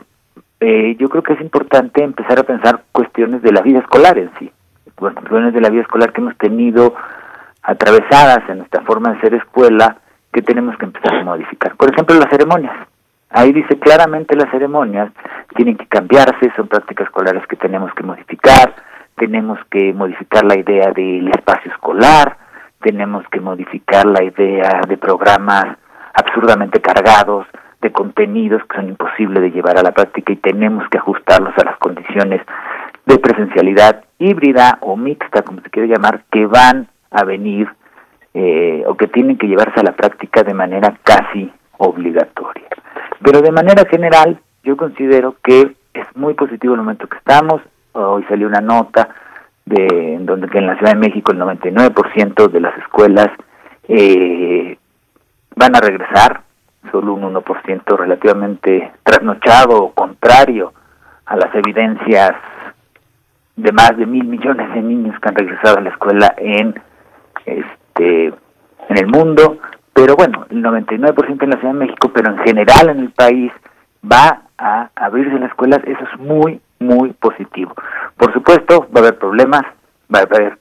[0.59, 4.29] eh, yo creo que es importante empezar a pensar cuestiones de la vida escolar en
[4.39, 4.51] sí,
[4.95, 6.93] cuestiones de la vida escolar que hemos tenido
[7.65, 9.97] atravesadas en nuestra forma de ser escuela
[10.31, 11.75] que tenemos que empezar a modificar.
[11.75, 12.75] Por ejemplo, las ceremonias.
[13.29, 15.11] Ahí dice claramente las ceremonias
[15.55, 18.75] tienen que cambiarse, son prácticas escolares que tenemos que modificar,
[19.17, 22.37] tenemos que modificar la idea del espacio escolar,
[22.81, 25.77] tenemos que modificar la idea de programas
[26.13, 27.47] absurdamente cargados,
[27.81, 31.65] de contenidos que son imposibles de llevar a la práctica y tenemos que ajustarlos a
[31.65, 32.41] las condiciones
[33.05, 37.67] de presencialidad híbrida o mixta, como se quiere llamar, que van a venir
[38.33, 42.67] eh, o que tienen que llevarse a la práctica de manera casi obligatoria.
[43.23, 47.61] Pero de manera general, yo considero que es muy positivo el momento que estamos.
[47.93, 49.09] Hoy salió una nota
[49.65, 53.29] de donde que en la Ciudad de México el 99% de las escuelas
[53.87, 54.77] eh,
[55.55, 56.41] van a regresar,
[56.91, 60.73] solo un 1% relativamente trasnochado o contrario
[61.25, 62.33] a las evidencias
[63.55, 66.75] de más de mil millones de niños que han regresado a la escuela en
[67.45, 68.33] este
[68.89, 69.57] en el mundo,
[69.93, 73.51] pero bueno, el 99% en la Ciudad de México, pero en general en el país
[74.03, 77.73] va a abrirse las escuelas, eso es muy, muy positivo.
[78.17, 79.63] Por supuesto, va a haber problemas,
[80.13, 80.57] va a haber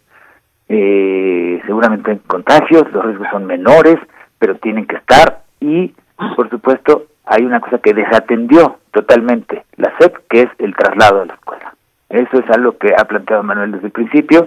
[0.68, 3.96] eh, seguramente contagios, los riesgos son menores,
[4.38, 5.94] pero tienen que estar y,
[6.36, 11.26] por supuesto, hay una cosa que desatendió totalmente la SEP, que es el traslado a
[11.26, 11.74] la escuela.
[12.08, 14.46] Eso es algo que ha planteado Manuel desde el principio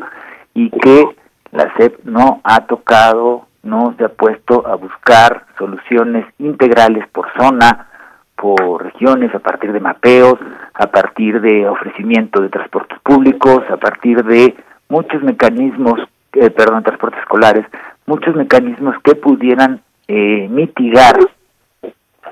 [0.53, 1.05] y que
[1.51, 7.87] la SEP no ha tocado, no se ha puesto a buscar soluciones integrales por zona,
[8.35, 10.35] por regiones, a partir de mapeos,
[10.73, 14.55] a partir de ofrecimiento de transportes públicos, a partir de
[14.89, 15.99] muchos mecanismos,
[16.33, 17.65] eh, perdón, transportes escolares,
[18.05, 21.17] muchos mecanismos que pudieran eh, mitigar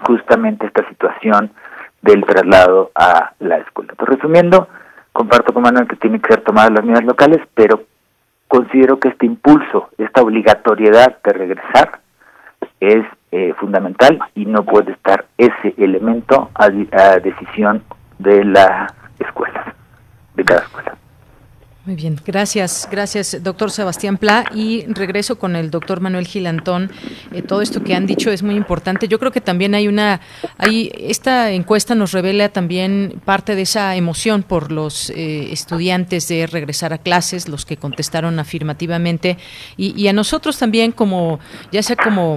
[0.08, 1.52] justamente esta situación
[2.02, 3.94] del traslado a la escuela.
[3.98, 4.68] Resumiendo,
[5.12, 7.82] comparto con Manuel que tienen que ser tomadas las medidas locales, pero
[8.48, 12.00] considero que este impulso, esta obligatoriedad de regresar
[12.80, 17.84] es eh, fundamental y no puede estar ese elemento a, a decisión
[18.20, 19.66] de las escuelas,
[20.36, 20.96] de cada escuela.
[21.86, 24.46] Muy bien, gracias, gracias, doctor Sebastián Pla.
[24.56, 26.92] Y regreso con el doctor Manuel Gilantón.
[27.32, 29.08] Eh, todo esto que han dicho es muy importante.
[29.08, 30.20] Yo creo que también hay una,
[30.58, 36.48] hay, esta encuesta nos revela también parte de esa emoción por los eh, estudiantes de
[36.48, 39.38] regresar a clases, los que contestaron afirmativamente,
[39.78, 41.40] y, y a nosotros también como,
[41.72, 42.36] ya sea como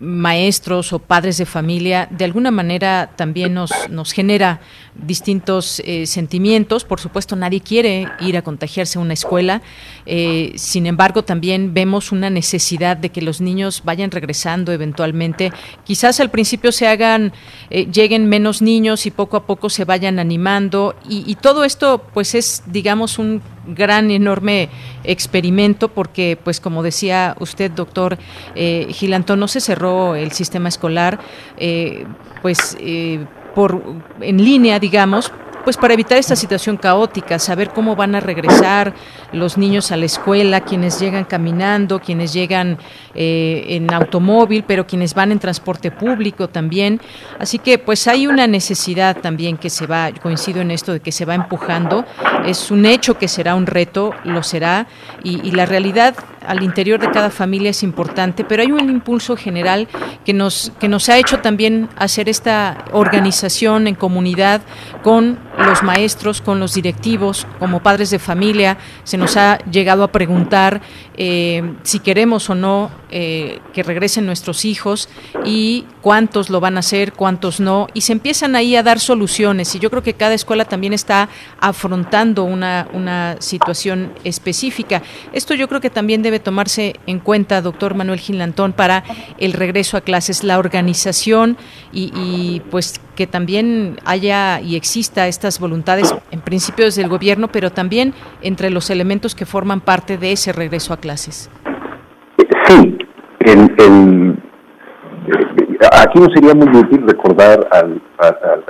[0.00, 4.60] maestros o padres de familia, de alguna manera también nos, nos genera
[4.94, 6.84] distintos eh, sentimientos.
[6.84, 9.62] Por supuesto, nadie quiere ir a contagiarse a una escuela.
[10.06, 15.52] Eh, sin embargo, también vemos una necesidad de que los niños vayan regresando eventualmente.
[15.84, 17.32] Quizás al principio se hagan,
[17.70, 20.94] eh, lleguen menos niños y poco a poco se vayan animando.
[21.08, 24.68] Y, y todo esto, pues, es, digamos, un gran, enorme
[25.04, 28.18] experimento porque, pues como decía usted, doctor
[28.54, 31.18] eh, Gilantón, no se cerró el sistema escolar,
[31.56, 32.06] eh,
[32.42, 33.82] pues eh, por
[34.20, 35.32] en línea, digamos,
[35.64, 38.94] pues para evitar esta situación caótica, saber cómo van a regresar
[39.32, 42.78] los niños a la escuela, quienes llegan caminando, quienes llegan
[43.14, 47.00] eh, en automóvil, pero quienes van en transporte público también.
[47.38, 51.12] Así que pues hay una necesidad también que se va, coincido en esto de que
[51.12, 52.04] se va empujando.
[52.46, 54.86] Es un hecho que será un reto, lo será,
[55.22, 56.14] y, y la realidad
[56.46, 59.88] al interior de cada familia es importante, pero hay un impulso general
[60.24, 64.62] que nos, que nos ha hecho también hacer esta organización en comunidad
[65.02, 70.08] con los maestros, con los directivos, como padres de familia, se nos ha llegado a
[70.08, 70.80] preguntar
[71.16, 75.08] eh, si queremos o no eh, que regresen nuestros hijos
[75.44, 79.74] y cuántos lo van a hacer, cuántos no, y se empiezan ahí a dar soluciones.
[79.74, 81.28] Y yo creo que cada escuela también está
[81.60, 85.02] afrontando una, una situación específica.
[85.32, 89.04] Esto yo creo que también debe tomarse en cuenta, doctor Manuel Gilantón, para
[89.38, 91.56] el regreso a clases, la organización
[91.92, 97.48] y, pues que también haya y exista esta estas voluntades, en principio desde el gobierno,
[97.48, 101.50] pero también entre los elementos que forman parte de ese regreso a clases.
[102.66, 102.96] Sí,
[103.40, 104.38] el,
[105.92, 108.00] aquí no sería muy útil recordar al,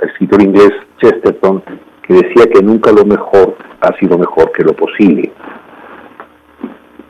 [0.01, 1.63] escritor inglés Chesterton
[2.03, 5.31] que decía que nunca lo mejor ha sido mejor que lo posible.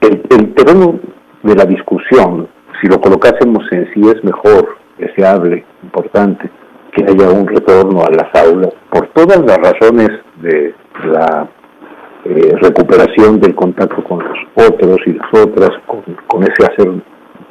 [0.01, 0.99] El, el terreno
[1.43, 2.47] de la discusión,
[2.81, 6.49] si lo colocásemos en sí, es mejor, deseable, importante
[6.95, 10.09] que haya un retorno a las aulas por todas las razones
[10.41, 11.47] de la
[12.23, 16.91] eh, recuperación del contacto con los otros y las otras, con, ese hacer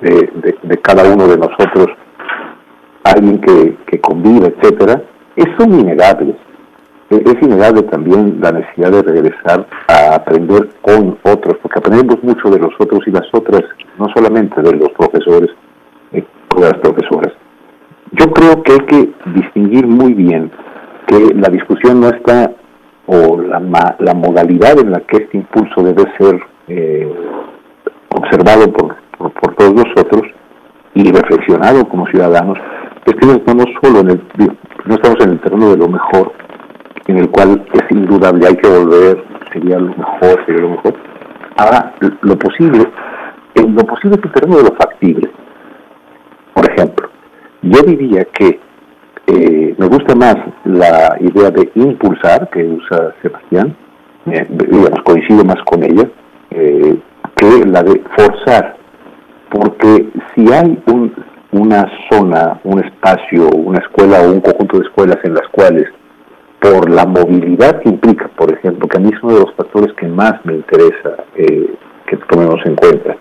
[0.01, 1.87] de, cada uno de nosotros
[3.05, 5.03] alguien que, que convive, etcétera,
[5.59, 6.37] son innegables.
[7.19, 12.59] Es innegable también la necesidad de regresar a aprender con otros, porque aprendemos mucho de
[12.59, 13.63] los otros y las otras,
[13.99, 15.51] no solamente de los profesores
[16.13, 17.33] eh, o de las profesoras.
[18.13, 20.51] Yo creo que hay que distinguir muy bien
[21.07, 22.53] que la discusión no está,
[23.07, 23.61] o la,
[23.99, 27.13] la modalidad en la que este impulso debe ser eh,
[28.09, 30.23] observado por, por, todos nosotros
[30.95, 32.59] y reflexionado como ciudadanos,
[33.05, 34.23] es que no estamos solo en el,
[34.87, 36.33] no estamos en el terreno de lo mejor,
[37.07, 40.95] en el cual es indudable, hay que volver, sería lo mejor, sería lo mejor,
[41.57, 41.93] a
[42.23, 42.87] lo posible,
[43.55, 45.31] en lo posible es el terreno de lo factible.
[46.55, 47.09] Por ejemplo,
[47.63, 48.61] yo diría que
[49.27, 53.77] eh, me gusta más la idea de impulsar que usa Sebastián,
[54.27, 56.09] eh, digamos, coincido más con ella,
[56.51, 56.99] eh,
[57.37, 58.77] que la de forzar,
[59.51, 61.13] porque si hay un,
[61.53, 65.87] una zona, un espacio, una escuela o un conjunto de escuelas en las cuales
[66.65, 69.93] por la movilidad que implica, por ejemplo, que a mí es uno de los factores
[69.97, 73.17] que más me interesa que tomemos en cuenta,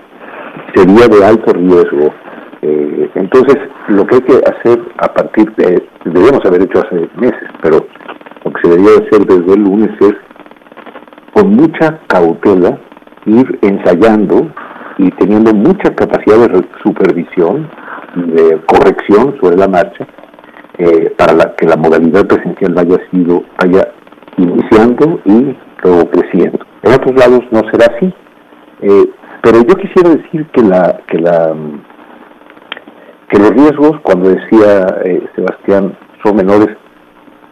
[0.73, 2.13] sería de alto riesgo.
[2.61, 3.57] Eh, entonces,
[3.89, 7.85] lo que hay que hacer a partir de, debemos haber hecho hace meses, pero
[8.45, 10.13] lo que se debería hacer desde el lunes es,
[11.33, 12.79] con mucha cautela,
[13.25, 14.47] ir ensayando
[14.97, 17.69] y teniendo mucha capacidad de supervisión,
[18.15, 20.07] de corrección sobre la marcha,
[20.77, 23.87] eh, para que la modalidad presencial vaya sido, vaya
[24.37, 26.59] iniciando y luego creciendo.
[26.81, 28.13] En otros lados no será así,
[28.81, 29.09] eh,
[29.41, 31.55] pero yo quisiera decir que la que la
[33.29, 36.77] que los riesgos, cuando decía eh, Sebastián, son menores,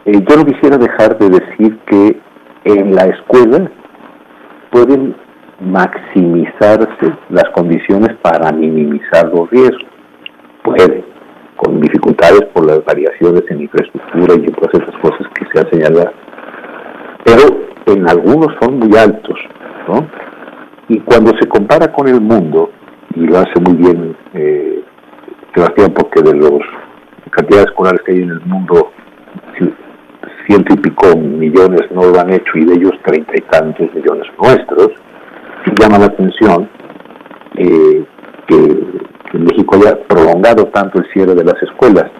[0.05, 2.19] eh, yo no quisiera dejar de decir que
[2.65, 3.71] en la escuela
[4.71, 5.15] pueden
[5.59, 9.89] maximizarse las condiciones para minimizar los riesgos.
[10.63, 11.03] Puede,
[11.61, 16.11] con dificultades por las variaciones en infraestructura y todas esas cosas que se han señalado.
[17.23, 17.43] Pero
[17.85, 19.37] en algunos son muy altos,
[19.87, 20.07] ¿no?
[20.89, 22.71] Y cuando se compara con el mundo,
[23.15, 24.83] y lo hace muy bien eh,
[25.53, 26.61] Sebastián, porque de los
[27.29, 28.91] cantidades escolares que hay en el mundo,
[30.47, 34.27] ciento y pico millones no lo han hecho y de ellos treinta y tantos millones
[34.41, 34.89] nuestros,
[35.79, 36.67] llama la atención
[37.57, 38.03] eh,
[38.47, 39.00] que,
[39.33, 42.11] en México haya prolongado tanto el cierre de las escuelas.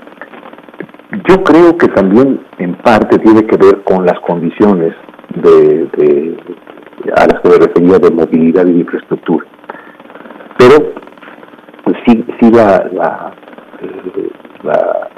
[1.28, 4.96] Yo creo que también en parte tiene que ver con las condiciones
[5.36, 6.38] de,
[7.16, 9.46] a las que me refería de movilidad y infraestructura.
[10.58, 10.94] Pero
[11.84, 13.34] pues sí, sí la, la,
[13.82, 14.30] eh,
[14.64, 15.10] la,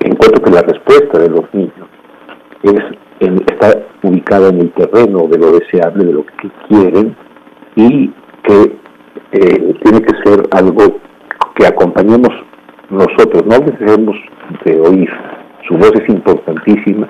[0.00, 1.88] encuentro que la respuesta de los niños
[2.62, 3.02] es
[3.46, 7.16] está ubicada en el terreno de lo deseable, de lo que quieren
[7.76, 8.08] y
[8.42, 8.81] que
[9.32, 10.98] eh, tiene que ser algo
[11.54, 12.30] que acompañemos
[12.90, 14.16] nosotros, no dejemos
[14.64, 15.10] de oír.
[15.66, 17.08] Su voz es importantísima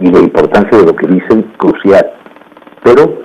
[0.00, 2.06] y la importancia de lo que dicen crucial,
[2.82, 3.18] pero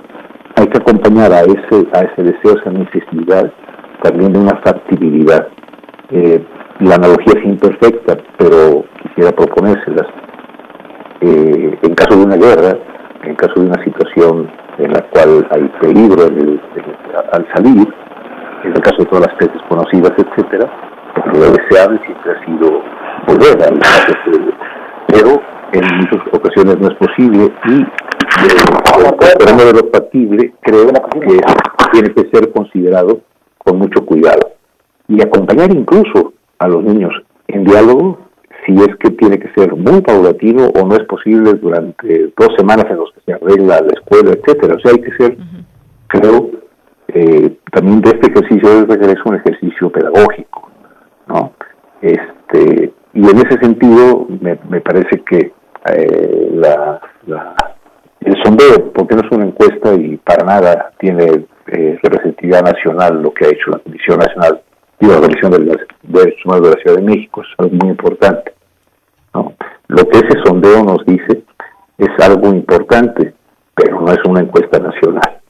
[0.56, 3.50] hay que acompañar a ese, a ese deseo, esa necesidad
[4.02, 5.48] también de una factibilidad.
[6.10, 6.44] Eh,
[6.80, 10.06] la analogía es imperfecta, pero quisiera proponérselas.
[11.20, 12.76] Eh, en caso de una guerra,
[13.22, 16.24] en caso de una situación en la cual hay peligro
[17.32, 17.88] al salir,
[18.64, 20.70] en el caso de todas las especies conocidas, etcétera,
[21.32, 22.82] lo deseable siempre ha sido
[23.26, 23.78] volver al
[25.08, 25.40] pero
[25.72, 27.86] en muchas ocasiones no es posible y
[28.40, 30.88] el de lo factible creo
[31.20, 31.38] que
[31.92, 33.20] tiene que ser considerado
[33.58, 34.52] con mucho cuidado.
[35.08, 37.12] Y acompañar incluso a los niños
[37.48, 38.18] en diálogo
[38.66, 42.86] si es que tiene que ser muy paulatino o no es posible durante dos semanas
[42.90, 44.76] en los que se arregla la escuela, etcétera.
[44.76, 45.36] O sea, hay que ser,
[46.08, 46.50] creo,
[47.14, 50.68] eh, también de este ejercicio de regreso un ejercicio pedagógico,
[51.28, 51.52] ¿no?
[52.02, 55.52] Este, y en ese sentido me, parece que
[55.92, 57.00] eh, la,
[58.20, 63.32] el sondeo, porque no es una encuesta y para nada tiene eh, representatividad nacional lo
[63.32, 64.60] que ha hecho la Comisión Nacional
[64.98, 65.58] y la Comisión de
[66.02, 68.54] Derechos de la Ciudad de México, es algo muy importante.
[69.34, 69.52] ¿no?
[69.86, 71.44] Lo que ese sondeo nos dice
[71.98, 73.34] es algo importante,
[73.74, 75.43] pero no es una encuesta nacional.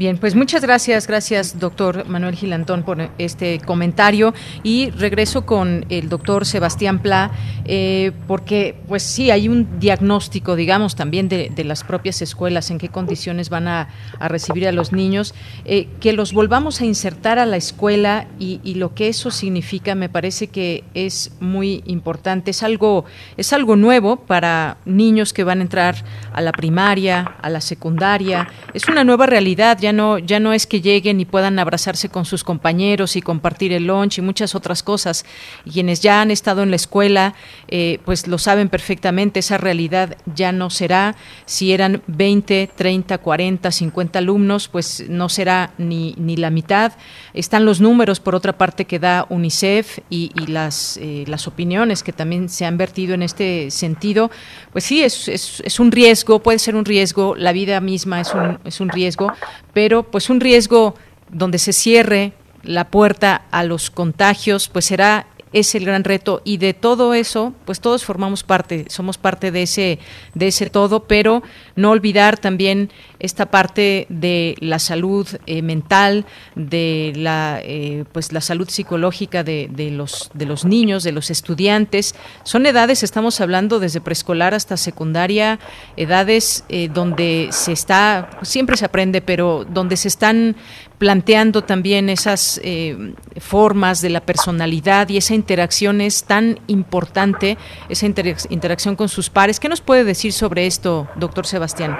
[0.00, 4.32] Bien, pues muchas gracias, gracias doctor Manuel Gilantón por este comentario.
[4.62, 7.32] Y regreso con el doctor Sebastián Pla,
[7.66, 12.88] eh, porque pues sí, hay un diagnóstico, digamos, también de, las propias escuelas, en qué
[12.88, 13.88] condiciones van a,
[14.20, 15.34] recibir a los niños,
[15.66, 20.08] eh, que los volvamos a insertar a la escuela y, lo que eso significa me
[20.08, 23.04] parece que es muy importante, es algo,
[23.36, 25.96] es algo nuevo para niños que van a entrar
[26.32, 30.66] a la primaria, a la secundaria, es una nueva realidad ya no, ya no es
[30.66, 34.82] que lleguen y puedan abrazarse con sus compañeros y compartir el lunch y muchas otras
[34.82, 35.24] cosas.
[35.70, 37.34] Quienes ya han estado en la escuela,
[37.68, 41.16] eh, pues lo saben perfectamente, esa realidad ya no será.
[41.46, 46.92] Si eran 20, 30, 40, 50 alumnos, pues no será ni, ni la mitad.
[47.34, 52.12] Están los números, por otra parte, que da UNICEF y, las, eh, las opiniones que
[52.12, 54.30] también se han vertido en este sentido.
[54.72, 58.34] Pues sí, es, es, es un riesgo, puede ser un riesgo, la vida misma es
[58.34, 59.32] un, es un riesgo,
[59.72, 60.94] pero pues un riesgo
[61.30, 62.32] donde se cierre
[62.62, 67.54] la puerta a los contagios, pues será es el gran reto y de todo eso,
[67.64, 69.98] pues todos formamos parte, somos parte de ese
[70.34, 71.42] de ese todo, pero
[71.76, 78.40] no olvidar también esta parte de la salud eh, mental, de la eh, pues la
[78.40, 82.14] salud psicológica de, de, los de los niños, de los estudiantes.
[82.44, 85.58] Son edades, estamos hablando desde preescolar hasta secundaria,
[85.96, 90.56] edades eh, donde se está siempre se aprende, pero donde se están
[91.00, 97.56] planteando también esas eh, formas de la personalidad y esa interacción es tan importante,
[97.88, 99.58] esa interacción con sus pares.
[99.58, 101.96] ¿Qué nos puede decir sobre esto, doctor Sebastián?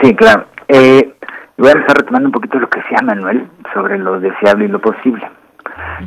[0.00, 0.46] Sí, claro.
[0.68, 1.12] Eh,
[1.58, 4.80] voy a estar retomando un poquito lo que decía Manuel sobre lo deseable y lo
[4.80, 5.28] posible.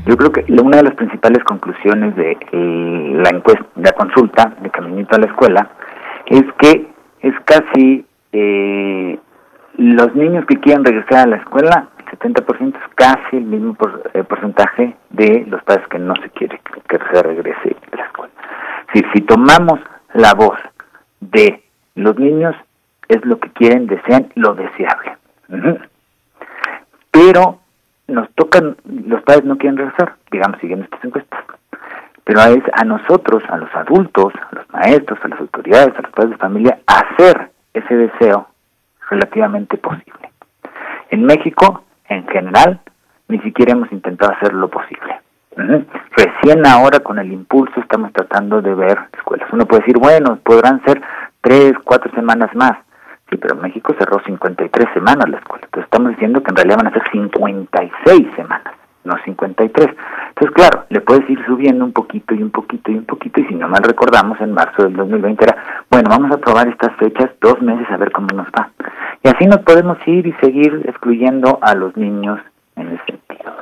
[0.05, 4.69] Yo creo que una de las principales conclusiones de eh, la encuesta, la consulta de
[4.69, 5.69] Caminito a la Escuela,
[6.27, 6.87] es que
[7.19, 9.19] es casi eh,
[9.77, 13.75] los niños que quieren regresar a la escuela, el 70% es casi el mismo
[14.13, 18.33] eh, porcentaje de los padres que no se quiere que se regrese a la escuela.
[18.93, 19.79] Si, si tomamos
[20.13, 20.57] la voz
[21.19, 21.63] de
[21.95, 22.55] los niños,
[23.07, 25.17] es lo que quieren, desean, lo deseable.
[27.11, 27.59] Pero
[28.07, 31.43] nos tocan, los padres no quieren regresar, digamos, siguiendo estas encuestas.
[32.23, 36.11] Pero es a nosotros, a los adultos, a los maestros, a las autoridades, a los
[36.11, 38.47] padres de familia, hacer ese deseo
[39.09, 40.31] relativamente posible.
[41.09, 42.79] En México, en general,
[43.27, 45.19] ni siquiera hemos intentado hacer lo posible.
[45.55, 49.47] Recién ahora con el impulso estamos tratando de ver escuelas.
[49.53, 51.01] Uno puede decir, bueno, podrán ser
[51.41, 52.77] tres, cuatro semanas más.
[53.29, 55.65] Sí, pero México cerró 53 semanas la escuela.
[55.65, 58.74] Entonces estamos diciendo que en realidad van a ser 56 semanas
[59.05, 59.89] no 53.
[60.29, 63.45] Entonces, claro, le puedes ir subiendo un poquito y un poquito y un poquito, y
[63.45, 65.57] si no mal recordamos, en marzo del 2020 era,
[65.89, 68.69] bueno, vamos a probar estas fechas dos meses a ver cómo nos va.
[69.23, 72.39] Y así nos podemos ir y seguir excluyendo a los niños
[72.75, 73.53] en ese sentido.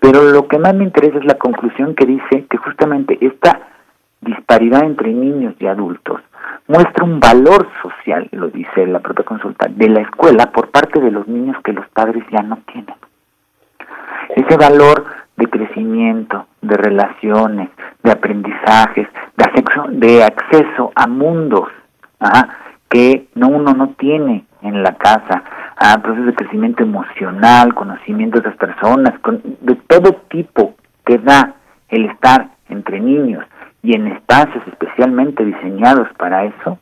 [0.00, 3.60] Pero lo que más me interesa es la conclusión que dice que justamente esta
[4.20, 6.20] disparidad entre niños y adultos
[6.66, 11.10] muestra un valor social, lo dice la propia consulta, de la escuela por parte de
[11.10, 12.97] los niños que los padres ya no tienen
[14.28, 15.04] ese valor
[15.36, 17.70] de crecimiento, de relaciones,
[18.02, 21.68] de aprendizajes, de acceso, de acceso a mundos
[22.88, 25.42] que no uno no tiene en la casa,
[25.76, 29.14] a procesos de crecimiento emocional, conocimiento de las personas,
[29.60, 30.74] de todo tipo
[31.04, 31.54] que da
[31.88, 33.44] el estar entre niños
[33.82, 36.78] y en espacios especialmente diseñados para eso,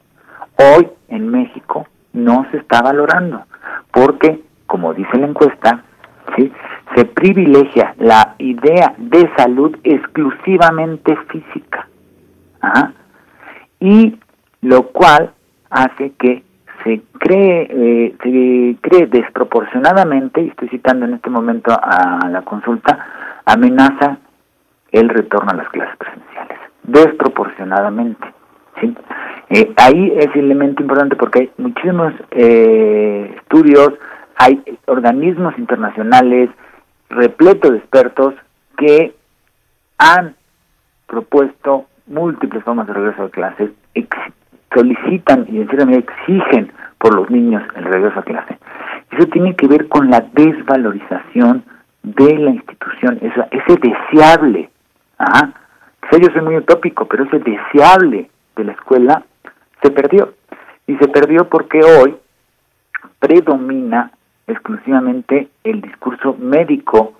[0.57, 3.43] hoy en México no se está valorando,
[3.91, 5.83] porque, como dice la encuesta,
[6.37, 6.51] ¿sí?
[6.97, 11.89] Se privilegia la idea de salud exclusivamente física.
[13.79, 14.19] Y
[14.63, 15.33] lo cual
[15.69, 16.43] hace que
[16.83, 23.07] se cree, eh, se cree desproporcionadamente, y estoy citando en este momento a la consulta,
[23.45, 24.19] amenaza
[24.91, 28.27] el retorno a las clases presenciales, desproporcionadamente.
[28.81, 28.95] ¿sí?
[29.51, 33.93] Eh, ahí es el elemento importante porque hay muchísimos eh, estudios,
[34.37, 36.51] hay organismos internacionales,
[37.09, 38.35] repleto de expertos
[38.77, 39.15] que
[39.99, 40.35] han
[41.07, 43.71] propuesto múltiples formas de regreso a clases,
[44.75, 48.59] solicitan y en cierta medida exigen por los niños el regreso a clase.
[49.11, 51.65] Eso tiene que ver con la desvalorización
[52.03, 54.71] de la institución, esa, ese deseable,
[55.19, 55.55] ajá,
[56.13, 59.23] yo soy muy utópico, pero ese deseable de la escuela
[59.83, 60.35] se perdió.
[60.87, 62.17] Y se perdió porque hoy
[63.19, 64.13] predomina
[64.47, 67.15] exclusivamente el discurso médico,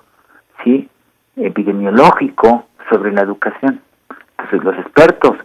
[0.63, 0.89] ¿sí?
[1.37, 3.81] epidemiológico sobre la educación.
[4.39, 5.37] Entonces los expertos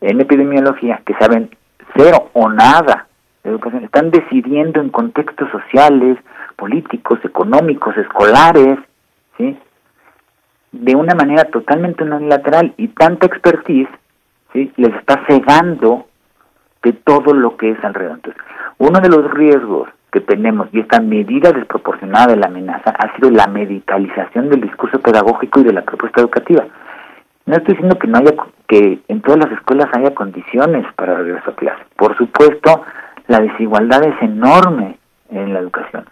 [0.00, 1.50] en epidemiología que saben
[1.96, 3.06] cero o nada
[3.42, 6.18] de educación, están decidiendo en contextos sociales,
[6.56, 8.78] políticos, económicos, escolares,
[9.36, 9.58] ¿sí?
[10.70, 13.88] de una manera totalmente unilateral y tanta expertise
[14.52, 14.72] ¿sí?
[14.76, 16.06] les está cegando
[16.82, 18.16] de todo lo que es alrededor.
[18.16, 18.42] Entonces,
[18.78, 23.30] uno de los riesgos que tenemos y esta medida desproporcionada de la amenaza ha sido
[23.30, 26.66] la medicalización del discurso pedagógico y de la propuesta educativa.
[27.46, 28.34] No estoy diciendo que no haya
[28.68, 31.82] que en todas las escuelas haya condiciones para regresar a clase.
[31.96, 32.84] Por supuesto,
[33.26, 34.98] la desigualdad es enorme
[35.30, 36.04] en la educación,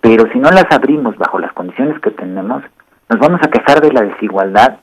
[0.00, 2.62] pero si no las abrimos bajo las condiciones que tenemos,
[3.08, 4.80] nos vamos a quejar de la desigualdad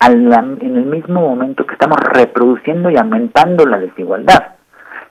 [0.00, 4.54] en el mismo momento que estamos reproduciendo y aumentando la desigualdad.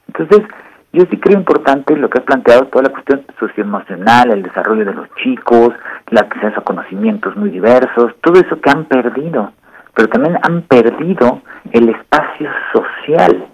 [0.07, 0.47] Entonces,
[0.93, 4.93] yo sí creo importante lo que ha planteado toda la cuestión socioemocional, el desarrollo de
[4.93, 5.69] los chicos,
[6.11, 9.53] el acceso a conocimientos muy diversos, todo eso que han perdido,
[9.95, 11.41] pero también han perdido
[11.71, 13.47] el espacio social.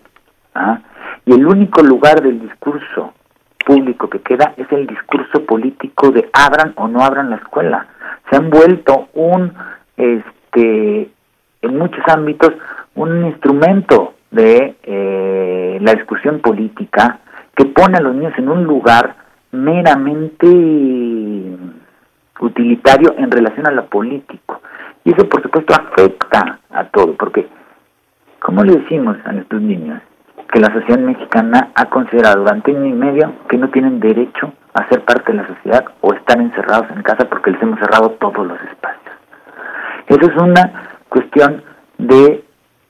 [0.53, 0.79] ¿ah?
[1.25, 3.13] Y el único lugar del discurso
[3.65, 7.87] público que queda es el discurso político de abran o no abran la escuela.
[8.29, 9.53] Se han vuelto un,
[9.95, 11.09] este,
[11.61, 12.51] en muchos ámbitos,
[12.95, 17.19] un instrumento de eh, la discusión política
[17.59, 19.15] que pone a los niños en un lugar
[19.51, 20.47] meramente
[22.39, 24.61] utilitario en relación a lo político.
[25.03, 27.49] Y eso, por supuesto, afecta a todo, porque,
[28.39, 30.01] como le decimos a nuestros niños?
[30.53, 34.87] Que la sociedad mexicana ha considerado durante año y medio que no tienen derecho a
[34.87, 38.47] ser parte de la sociedad o estar encerrados en casa porque les hemos cerrado todos
[38.47, 39.15] los espacios.
[40.07, 41.61] Eso es una cuestión
[41.97, 42.41] de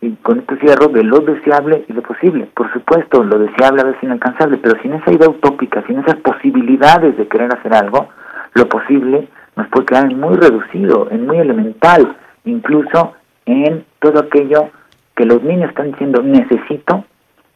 [0.02, 2.48] y con este cierro de lo deseable y lo posible.
[2.53, 7.18] Por supuesto, lo deseable a veces inalcanzable, pero sin esa idea utópica, sin esas posibilidades
[7.18, 8.10] de querer hacer algo,
[8.53, 13.14] lo posible nos puede quedar en muy reducido, en muy elemental, incluso
[13.45, 14.69] en todo aquello
[15.16, 17.03] que los niños están diciendo necesito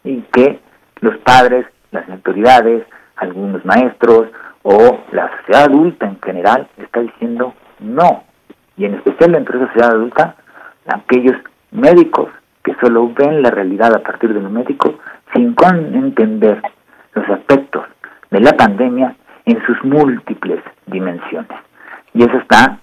[0.04, 0.60] y que
[1.00, 2.84] los padres, las autoridades,
[3.16, 4.28] algunos maestros
[4.64, 8.24] o la sociedad adulta en general está diciendo no.
[8.76, 10.36] Y en especial dentro de esa sociedad adulta,
[10.88, 11.38] aquellos
[11.74, 12.30] médicos
[12.64, 15.00] que solo ven la realidad a partir de lo médico
[15.34, 15.56] sin
[15.94, 16.62] entender
[17.14, 17.84] los aspectos
[18.32, 21.58] de la pandemia en sus múltiples dimensiones.
[22.14, 22.80] Y eso está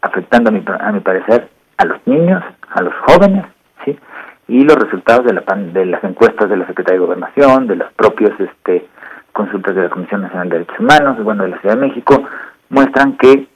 [0.00, 3.44] afectando, a mi, a mi parecer, a los niños, a los jóvenes,
[3.84, 3.98] ¿sí?
[4.48, 7.92] y los resultados de, la, de las encuestas de la Secretaría de Gobernación, de las
[7.94, 8.86] propias este,
[9.32, 12.22] consultas de la Comisión Nacional de Derechos Humanos, bueno, de la Ciudad de México,
[12.68, 13.46] muestran que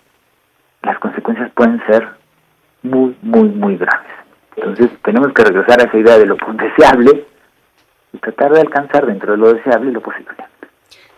[0.83, 2.09] las consecuencias pueden ser
[2.83, 4.26] muy, muy, muy graves.
[4.57, 7.27] Entonces tenemos que regresar a esa idea de lo deseable
[8.13, 10.35] y tratar de alcanzar dentro de lo deseable lo posible.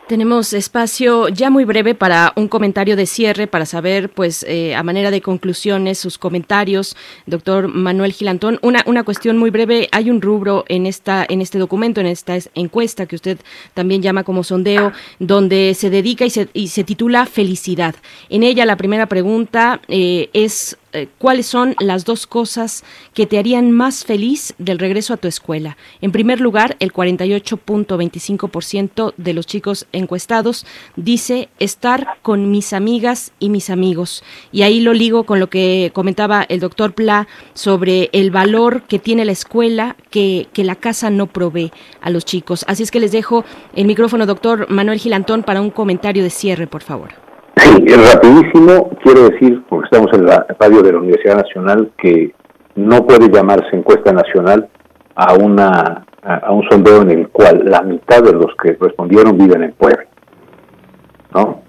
[0.08, 4.82] Tenemos espacio ya muy breve para un comentario de cierre, para saber, pues, eh, a
[4.82, 8.58] manera de conclusiones, sus comentarios, doctor Manuel Gilantón.
[8.62, 9.86] Una, una cuestión muy breve.
[9.92, 13.38] Hay un rubro en esta, en este documento, en esta encuesta que usted
[13.74, 17.94] también llama como sondeo, donde se dedica y se, y se titula Felicidad.
[18.30, 23.38] En ella la primera pregunta eh, es eh, cuáles son las dos cosas que te
[23.38, 25.76] harían más feliz del regreso a tu escuela.
[26.00, 30.64] En primer lugar, el 48.25% de los chicos encuestados
[30.96, 34.24] dice estar con mis amigas y mis amigos.
[34.50, 38.98] Y ahí lo ligo con lo que comentaba el doctor Pla sobre el valor que
[38.98, 42.64] tiene la escuela que, que la casa no provee a los chicos.
[42.66, 43.44] Así es que les dejo
[43.74, 47.27] el micrófono, doctor Manuel Gilantón, para un comentario de cierre, por favor.
[47.58, 52.32] Sí, rapidísimo, quiero decir, porque estamos en la radio de la Universidad Nacional, que
[52.76, 54.68] no puede llamarse encuesta nacional
[55.16, 59.62] a una a un sondeo en el cual la mitad de los que respondieron viven
[59.62, 60.04] en Puebla,
[61.32, 61.62] ¿no?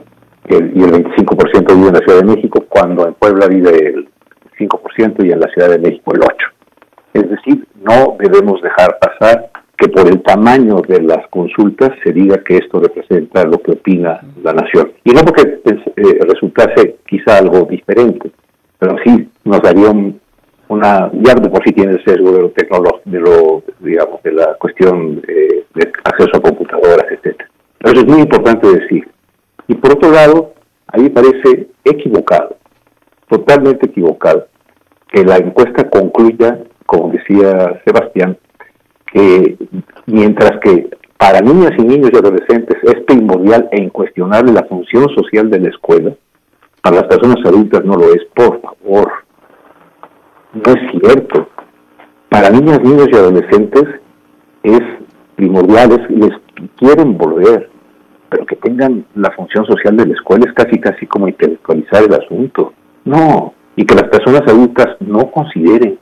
[0.49, 4.09] y el 25% vive en la Ciudad de México, cuando en Puebla vive el
[4.57, 6.29] 5% y en la Ciudad de México el 8%.
[7.13, 12.43] Es decir, no debemos dejar pasar que por el tamaño de las consultas se diga
[12.43, 14.91] que esto representa lo que opina la nación.
[15.05, 18.29] Y no porque pues, eh, resultase quizá algo diferente,
[18.77, 19.89] pero sí nos daría
[20.67, 24.33] una, ya de por sí tiene el sesgo de lo tecnológico, de lo, digamos, de
[24.33, 27.49] la cuestión eh, de acceso a computadoras, etcétera.
[27.79, 29.07] Eso es muy importante decir.
[29.69, 30.53] Y por otro lado,
[30.87, 32.57] a mí parece equivocado,
[33.29, 34.47] totalmente equivocado,
[35.07, 38.37] que la encuesta concluya, como decía Sebastián,
[39.11, 39.57] que
[40.05, 45.49] mientras que para niñas y niños y adolescentes es primordial e incuestionable la función social
[45.49, 46.13] de la escuela,
[46.81, 49.11] para las personas adultas no lo es, por favor.
[50.53, 51.49] No es cierto.
[52.29, 53.83] Para niñas, niños y adolescentes
[54.63, 54.79] es
[55.35, 56.31] primordial, y les
[56.77, 57.69] quieren volver,
[58.29, 62.13] pero que tengan la función social de la escuela es casi casi como intelectualizar el
[62.13, 62.73] asunto.
[63.05, 65.97] No, y que las personas adultas no consideren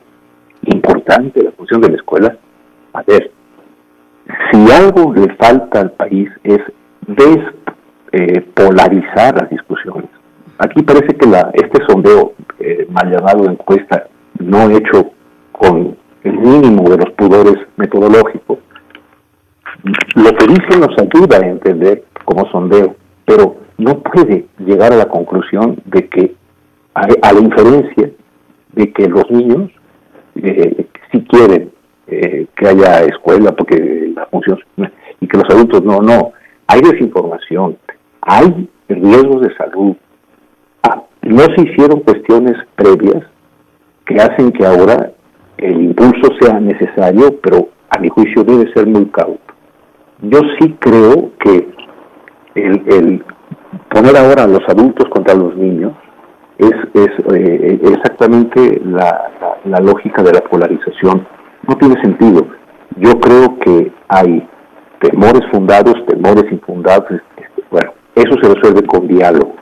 [0.64, 2.38] importante la función de la escuela
[2.98, 3.32] A ver,
[4.52, 6.60] si algo le falta al país es
[8.12, 10.10] despolarizar las discusiones.
[10.58, 14.08] Aquí parece que la, este sondeo eh, mal llamado encuesta,
[14.40, 15.12] no hecho
[15.52, 18.58] con el mínimo de los pudores metodológicos,
[20.16, 22.96] lo que dice nos ayuda a entender como sondeo,
[23.26, 26.34] pero no puede llegar a la conclusión de que,
[26.96, 28.10] a, la inferencia
[28.74, 29.70] de que los niños,
[30.42, 31.77] eh, si quieren
[32.08, 34.60] eh, que haya escuela, porque la función,
[35.20, 36.34] y que los adultos no, no,
[36.68, 37.78] hay desinformación,
[38.22, 39.96] hay riesgos de salud.
[40.84, 43.24] Ah, no se hicieron cuestiones previas
[44.06, 45.12] que hacen que ahora
[45.58, 49.54] el impulso sea necesario, pero a mi juicio debe ser muy cauto.
[50.22, 51.68] Yo sí creo que
[52.56, 53.24] el,
[53.90, 55.94] poner ahora a los adultos contra los niños
[56.58, 61.28] es, es eh, exactamente la, lógica de la polarización.
[61.68, 62.48] No tiene sentido.
[62.98, 64.48] Yo creo que hay
[65.02, 67.06] temores fundados, temores infundados.
[67.70, 69.56] Bueno, eso se resuelve con diálogo,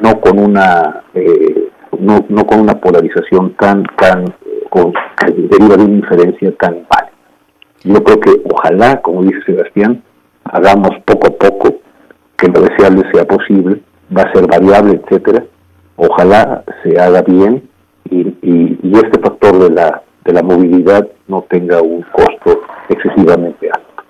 [0.00, 4.24] no con una eh, no, no con una polarización tan tan
[4.70, 7.12] con, que deriva de una inferencia tan válida.
[7.82, 10.02] Yo creo que ojalá, como dice Sebastián,
[10.44, 11.76] hagamos poco a poco
[12.36, 13.82] que lo deseable sea posible,
[14.16, 15.44] va a ser variable, etcétera.
[15.96, 17.68] Ojalá se haga bien
[18.10, 24.04] y, y, este factor de la, de la movilidad no tenga un costo excesivamente alto.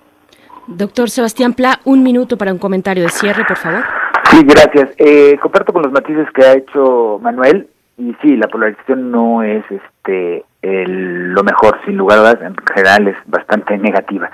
[0.66, 3.84] Doctor Sebastián Pla, un minuto para un comentario de cierre, por favor.
[4.30, 4.90] Sí, gracias.
[4.98, 7.68] Eh, comparto con los matices que ha hecho Manuel
[7.98, 13.08] y sí, la polarización no es este lo mejor, sin lugar a dudas, en general
[13.08, 14.30] es bastante negativa.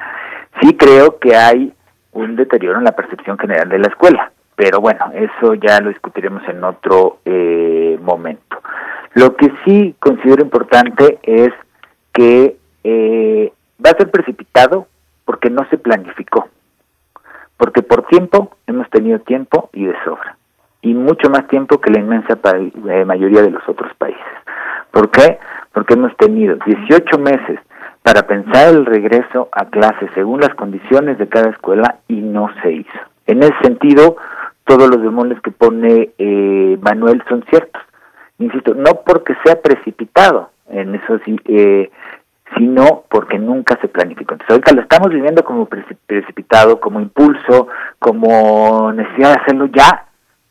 [0.61, 1.73] Sí creo que hay
[2.13, 6.43] un deterioro en la percepción general de la escuela, pero bueno, eso ya lo discutiremos
[6.49, 8.59] en otro eh, momento.
[9.15, 11.51] Lo que sí considero importante es
[12.13, 13.53] que eh,
[13.85, 14.87] va a ser precipitado
[15.25, 16.49] porque no se planificó,
[17.57, 20.37] porque por tiempo hemos tenido tiempo y de sobra,
[20.83, 24.21] y mucho más tiempo que la inmensa eh, mayoría de los otros países.
[24.91, 25.39] ¿Por qué?
[25.73, 27.61] Porque hemos tenido 18 meses
[28.03, 32.73] para pensar el regreso a clases según las condiciones de cada escuela y no se
[32.73, 32.99] hizo.
[33.27, 34.17] En ese sentido,
[34.65, 37.83] todos los demonios que pone eh, Manuel son ciertos.
[38.39, 41.91] Insisto, no porque sea precipitado, en eso sí, eh,
[42.57, 44.35] sino porque nunca se planificó.
[44.35, 47.69] Entonces ahorita lo estamos viviendo como precipitado, como impulso,
[47.99, 50.07] como necesidad de hacerlo ya,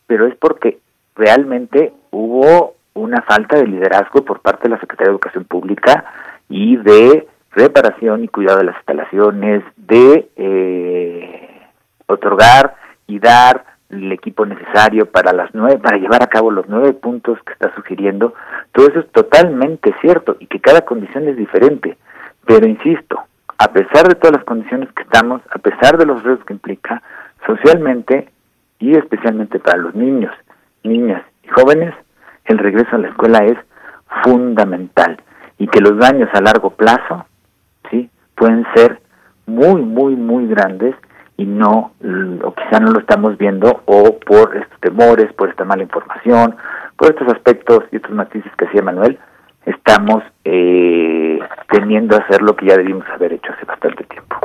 [0.08, 0.80] pero es porque
[1.16, 6.06] realmente hubo una falta de liderazgo por parte de la Secretaría de Educación Pública
[6.50, 11.50] y de reparación y cuidado de las instalaciones, de eh,
[12.08, 12.76] otorgar
[13.08, 17.40] y dar el equipo necesario para las nueve, para llevar a cabo los nueve puntos
[17.44, 18.34] que está sugiriendo,
[18.72, 21.98] todo eso es totalmente cierto y que cada condición es diferente.
[22.46, 23.20] Pero insisto,
[23.58, 27.02] a pesar de todas las condiciones que estamos, a pesar de los riesgos que implica,
[27.46, 28.30] socialmente
[28.80, 30.34] y especialmente para los niños,
[30.84, 31.94] niñas y jóvenes,
[32.46, 33.58] el regreso a la escuela es
[34.24, 35.22] fundamental
[35.58, 37.26] y que los daños a largo plazo,
[37.90, 39.02] sí, pueden ser
[39.46, 40.96] muy, muy, muy grandes
[41.40, 41.94] y no,
[42.44, 46.58] o quizá no lo estamos viendo, o por estos temores, por esta mala información,
[46.98, 49.18] por estos aspectos y estos matices que hacía Manuel,
[49.66, 51.40] estamos eh,
[51.72, 54.36] teniendo a hacer lo que ya debimos haber hecho hace bastante tiempo.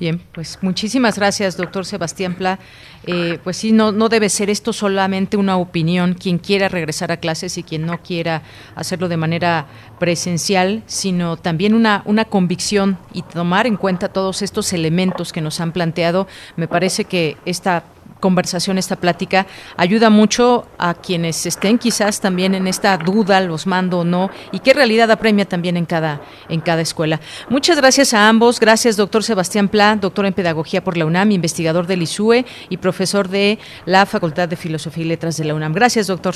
[0.00, 2.58] Bien, pues muchísimas gracias, doctor Sebastián Pla.
[3.06, 7.18] Eh, pues sí, no, no debe ser esto solamente una opinión, quien quiera regresar a
[7.18, 8.42] clases y quien no quiera
[8.74, 9.66] hacerlo de manera
[9.98, 15.60] presencial, sino también una, una convicción y tomar en cuenta todos estos elementos que nos
[15.60, 16.26] han planteado.
[16.56, 17.84] Me parece que esta
[18.20, 24.00] conversación, esta plática, ayuda mucho a quienes estén quizás también en esta duda, los mando
[24.00, 27.20] o no, y qué realidad apremia también en cada, en cada escuela.
[27.48, 28.60] Muchas gracias a ambos.
[28.60, 33.28] Gracias, doctor Sebastián Pla, doctor en Pedagogía por la UNAM, investigador del ISUE y profesor
[33.28, 35.72] de la Facultad de Filosofía y Letras de la UNAM.
[35.72, 36.34] Gracias, doctor.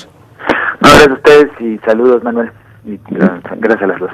[0.81, 2.51] gracias a ustedes y saludos, Manuel.
[2.85, 4.11] Gracias a las dos.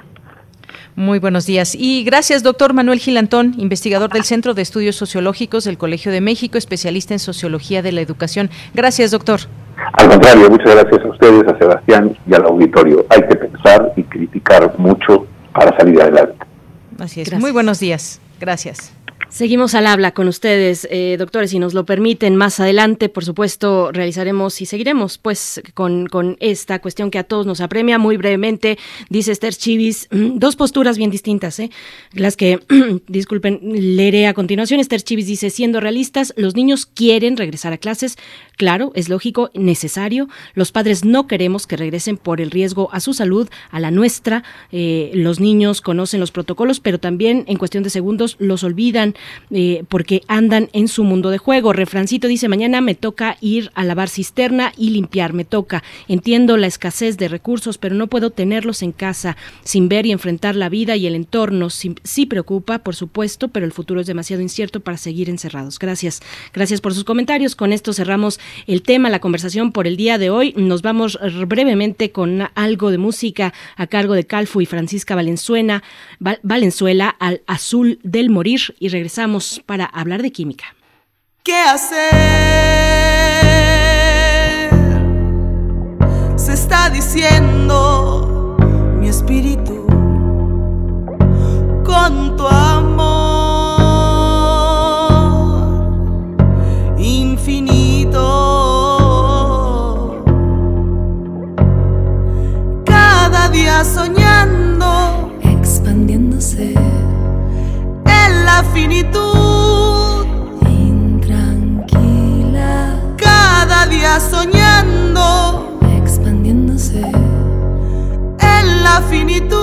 [1.00, 1.74] Muy buenos días.
[1.74, 6.58] Y gracias, doctor Manuel Gilantón, investigador del Centro de Estudios Sociológicos del Colegio de México,
[6.58, 8.50] especialista en Sociología de la Educación.
[8.74, 9.40] Gracias, doctor.
[9.94, 13.06] Al contrario, muchas gracias a ustedes, a Sebastián y al auditorio.
[13.08, 16.36] Hay que pensar y criticar mucho para salir adelante.
[16.98, 17.32] Así es.
[17.32, 18.20] Muy buenos días.
[18.38, 18.92] Gracias.
[19.30, 22.34] Seguimos al habla con ustedes, eh, doctores, si nos lo permiten.
[22.34, 26.08] Más adelante, por supuesto, realizaremos y seguiremos pues con,
[26.40, 27.96] esta cuestión que a todos nos apremia.
[27.96, 28.76] Muy brevemente,
[29.08, 31.70] dice Esther Chivis, dos posturas bien distintas, ¿eh?
[32.12, 32.58] las que,
[33.06, 34.80] disculpen, leeré a continuación.
[34.80, 38.18] Esther Chivis dice, siendo realistas, los niños quieren regresar a clases.
[38.56, 40.28] Claro, es lógico, necesario.
[40.54, 44.42] Los padres no queremos que regresen por el riesgo a su salud, a la nuestra.
[44.72, 49.14] Eh, los niños conocen los protocolos, pero también en cuestión de segundos los olvidan
[49.50, 51.72] eh, porque andan en su mundo de juego.
[51.72, 55.82] Refrancito dice, mañana me toca ir a lavar cisterna y limpiar, me toca.
[56.08, 60.56] Entiendo la escasez de recursos, pero no puedo tenerlos en casa sin ver y enfrentar
[60.56, 61.70] la vida y el entorno.
[61.70, 65.78] Sí, sí preocupa, por supuesto, pero el futuro es demasiado incierto para seguir encerrados.
[65.78, 66.22] Gracias.
[66.52, 67.56] Gracias por sus comentarios.
[67.56, 70.54] Con esto cerramos el tema, la conversación por el día de hoy.
[70.56, 75.82] Nos vamos brevemente con algo de música a cargo de Calfu y Francisca Valenzuela,
[76.42, 80.66] Valenzuela al azul del morir y regresamos regresamos para hablar de química.
[81.42, 81.98] ¿Qué hacer?
[86.36, 88.56] Se está diciendo
[89.00, 89.84] mi espíritu
[91.84, 93.00] con tu amor
[96.96, 98.20] infinito.
[102.84, 106.99] Cada día soñando, expandiéndose
[108.60, 110.26] la finitud.
[110.68, 111.94] Intranquila.
[113.16, 115.78] Cada día soñando.
[115.96, 117.00] Expandiéndose.
[117.00, 119.60] En la finitud.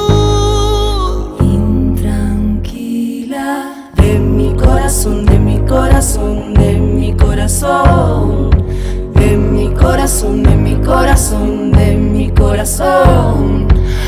[1.41, 2.71] Intranquila.
[3.97, 8.49] De mi corazón, de mi corazón, de mi corazón.
[9.13, 13.67] De mi corazón, de mi corazón, de mi corazón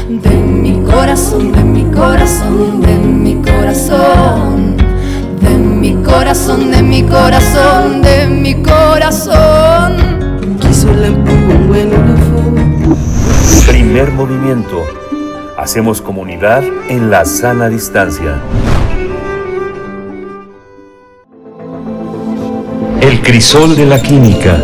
[0.09, 4.68] de mi corazón, de mi corazón, de mi corazón,
[5.41, 9.93] de mi corazón, de mi corazón, de mi corazón.
[13.67, 14.83] Primer movimiento.
[15.57, 18.39] Hacemos comunidad en la sana distancia.
[23.01, 24.63] El crisol de la química.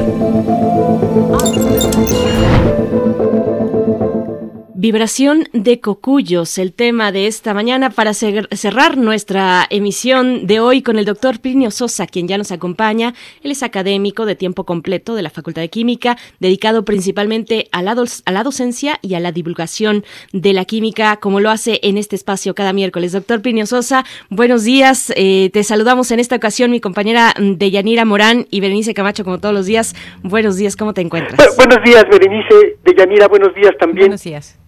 [4.86, 11.00] Vibración de cocuyos, el tema de esta mañana para cerrar nuestra emisión de hoy con
[11.00, 13.16] el doctor Plinio Sosa, quien ya nos acompaña.
[13.42, 17.96] Él es académico de tiempo completo de la Facultad de Química, dedicado principalmente a la,
[18.26, 22.16] a la docencia y a la divulgación de la química, como lo hace en este
[22.16, 23.12] espacio cada miércoles.
[23.12, 25.12] Doctor Plinio Sosa, buenos días.
[25.16, 29.56] Eh, te saludamos en esta ocasión mi compañera Deyanira Morán y Berenice Camacho, como todos
[29.56, 29.96] los días.
[30.22, 31.58] Buenos días, ¿cómo te encuentras?
[31.58, 34.10] buenos días, Berenice, Deyanira, buenos días también.
[34.10, 34.60] Buenos días.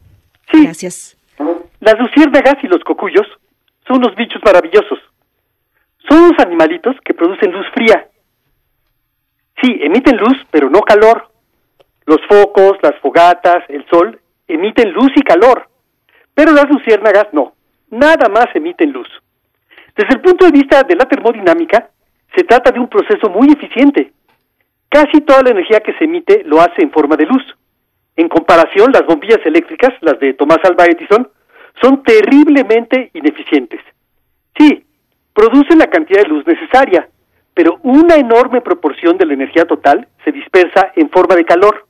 [0.52, 0.64] Sí.
[0.64, 1.18] Gracias.
[1.80, 3.28] Las luciérnagas y los cocuyos
[3.86, 5.00] son unos bichos maravillosos.
[6.10, 8.08] Son unos animalitos que producen luz fría.
[9.62, 11.30] Sí, emiten luz, pero no calor.
[12.06, 15.68] Los focos, las fogatas, el sol emiten luz y calor.
[16.34, 17.54] Pero las luciérnagas no.
[17.90, 19.08] Nada más emiten luz.
[19.96, 21.90] Desde el punto de vista de la termodinámica,
[22.36, 24.14] se trata de un proceso muy eficiente.
[24.90, 27.57] Casi toda la energía que se emite lo hace en forma de luz.
[28.18, 31.30] En comparación, las bombillas eléctricas, las de Tomás Alva Edison,
[31.80, 33.80] son terriblemente ineficientes.
[34.58, 34.84] Sí,
[35.34, 37.08] producen la cantidad de luz necesaria,
[37.54, 41.86] pero una enorme proporción de la energía total se dispersa en forma de calor.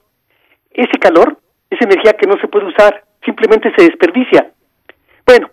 [0.72, 1.40] Ese calor
[1.70, 4.52] es energía que no se puede usar, simplemente se desperdicia.
[5.26, 5.50] Bueno,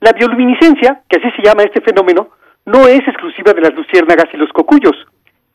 [0.00, 2.30] la bioluminiscencia, que así se llama este fenómeno,
[2.64, 4.96] no es exclusiva de las luciérnagas y los cocuyos.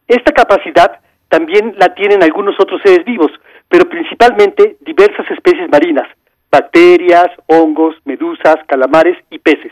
[0.07, 3.31] Esta capacidad también la tienen algunos otros seres vivos,
[3.71, 6.05] pero principalmente diversas especies marinas,
[6.51, 9.71] bacterias, hongos, medusas, calamares y peces.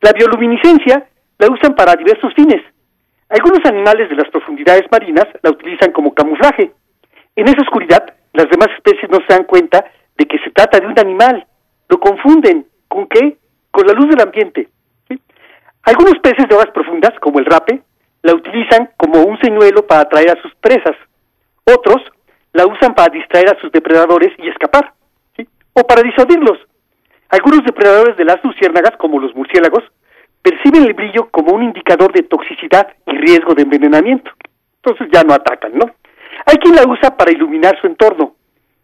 [0.00, 2.62] La bioluminiscencia la usan para diversos fines.
[3.28, 6.70] Algunos animales de las profundidades marinas la utilizan como camuflaje.
[7.34, 9.84] En esa oscuridad, las demás especies no se dan cuenta
[10.16, 11.44] de que se trata de un animal.
[11.88, 12.66] Lo confunden.
[12.86, 13.36] ¿Con qué?
[13.72, 14.68] Con la luz del ambiente.
[15.82, 17.82] Algunos peces de aguas profundas, como el rape,
[18.22, 20.94] la utilizan como un señuelo para atraer a sus presas.
[21.64, 22.00] Otros
[22.52, 24.92] la usan para distraer a sus depredadores y escapar,
[25.72, 26.58] o para disuadirlos.
[27.30, 29.84] Algunos depredadores de las luciérnagas, como los murciélagos,
[30.42, 34.30] perciben el brillo como un indicador de toxicidad y riesgo de envenenamiento.
[34.82, 35.86] Entonces ya no atacan, ¿no?
[36.44, 38.34] Hay quien la usa para iluminar su entorno.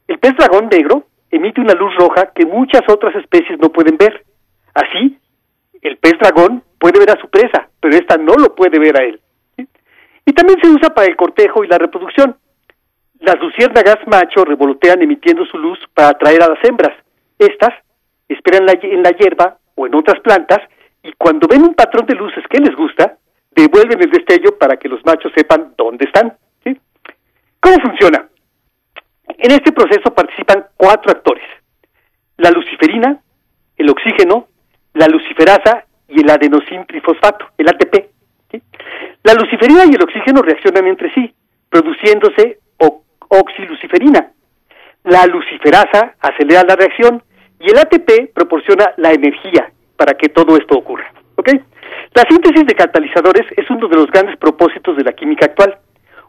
[0.06, 4.24] El pez dragón negro emite una luz roja que muchas otras especies no pueden ver.
[4.72, 5.18] Así,
[5.82, 9.04] el pez dragón puede ver a su presa, pero ésta no lo puede ver a
[9.04, 9.20] él.
[10.24, 12.36] Y también se usa para el cortejo y la reproducción.
[13.20, 16.96] Las luciérnagas macho revolotean emitiendo su luz para atraer a las hembras.
[17.38, 17.74] Estas
[18.28, 20.60] esperan en la hierba o en otras plantas
[21.02, 23.16] y cuando ven un patrón de luces que les gusta,
[23.50, 26.36] devuelven el destello para que los machos sepan dónde están.
[27.60, 28.28] ¿Cómo funciona?
[29.26, 31.44] En este proceso participan cuatro actores.
[32.36, 33.20] La luciferina,
[33.76, 34.48] el oxígeno,
[34.94, 38.10] la luciferasa y el adenosin trifosfato, el ATP.
[39.24, 41.34] La luciferina y el oxígeno reaccionan entre sí,
[41.68, 42.58] produciéndose
[43.28, 44.30] oxiluciferina.
[45.04, 47.22] La luciferasa acelera la reacción
[47.60, 51.12] y el ATP proporciona la energía para que todo esto ocurra.
[51.36, 51.50] ¿ok?
[52.14, 55.78] La síntesis de catalizadores es uno de los grandes propósitos de la química actual.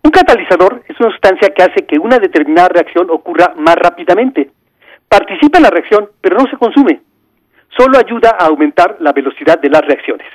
[0.04, 4.50] Un catalizador es una sustancia que hace que una determinada reacción ocurra más rápidamente.
[5.08, 7.02] Participa en la reacción, pero no se consume.
[7.78, 10.28] Solo ayuda a aumentar la velocidad de las reacciones.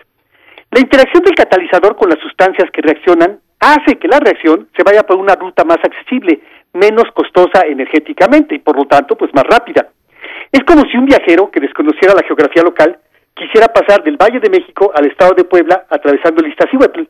[0.71, 5.05] La interacción del catalizador con las sustancias que reaccionan hace que la reacción se vaya
[5.05, 6.41] por una ruta más accesible,
[6.75, 9.89] menos costosa energéticamente y por lo tanto pues más rápida.
[10.53, 12.99] Es como si un viajero que desconociera la geografía local
[13.35, 17.03] quisiera pasar del Valle de México al estado de Puebla atravesando el Iztaccíhuatl.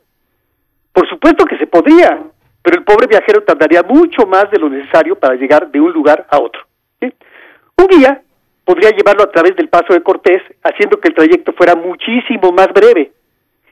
[0.93, 2.23] Por supuesto que se podría,
[2.63, 6.27] pero el pobre viajero tardaría mucho más de lo necesario para llegar de un lugar
[6.31, 6.63] a otro.
[7.01, 8.23] Un guía
[8.65, 12.69] podría llevarlo a través del paso de Cortés, haciendo que el trayecto fuera muchísimo más
[12.69, 13.13] breve.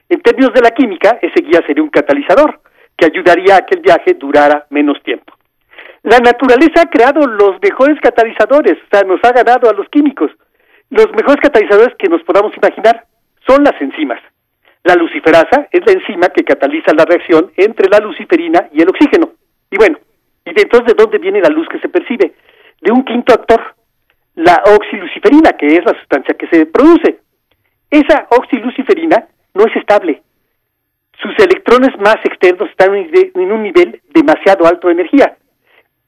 [0.09, 2.61] En términos de la química, ese guía sería un catalizador,
[2.95, 5.33] que ayudaría a que el viaje durara menos tiempo.
[6.03, 10.31] La naturaleza ha creado los mejores catalizadores, o sea, nos ha ganado a los químicos.
[10.89, 13.05] Los mejores catalizadores que nos podamos imaginar
[13.47, 14.21] son las enzimas.
[14.83, 19.31] La luciferasa es la enzima que cataliza la reacción entre la luciferina y el oxígeno.
[19.71, 19.97] Y bueno,
[20.43, 22.33] ¿y de entonces de dónde viene la luz que se percibe?
[22.81, 23.73] De un quinto actor,
[24.35, 27.19] la oxiluciferina, que es la sustancia que se produce.
[27.89, 30.21] Esa oxiluciferina no es estable.
[31.21, 35.37] Sus electrones más externos están en un nivel demasiado alto de energía.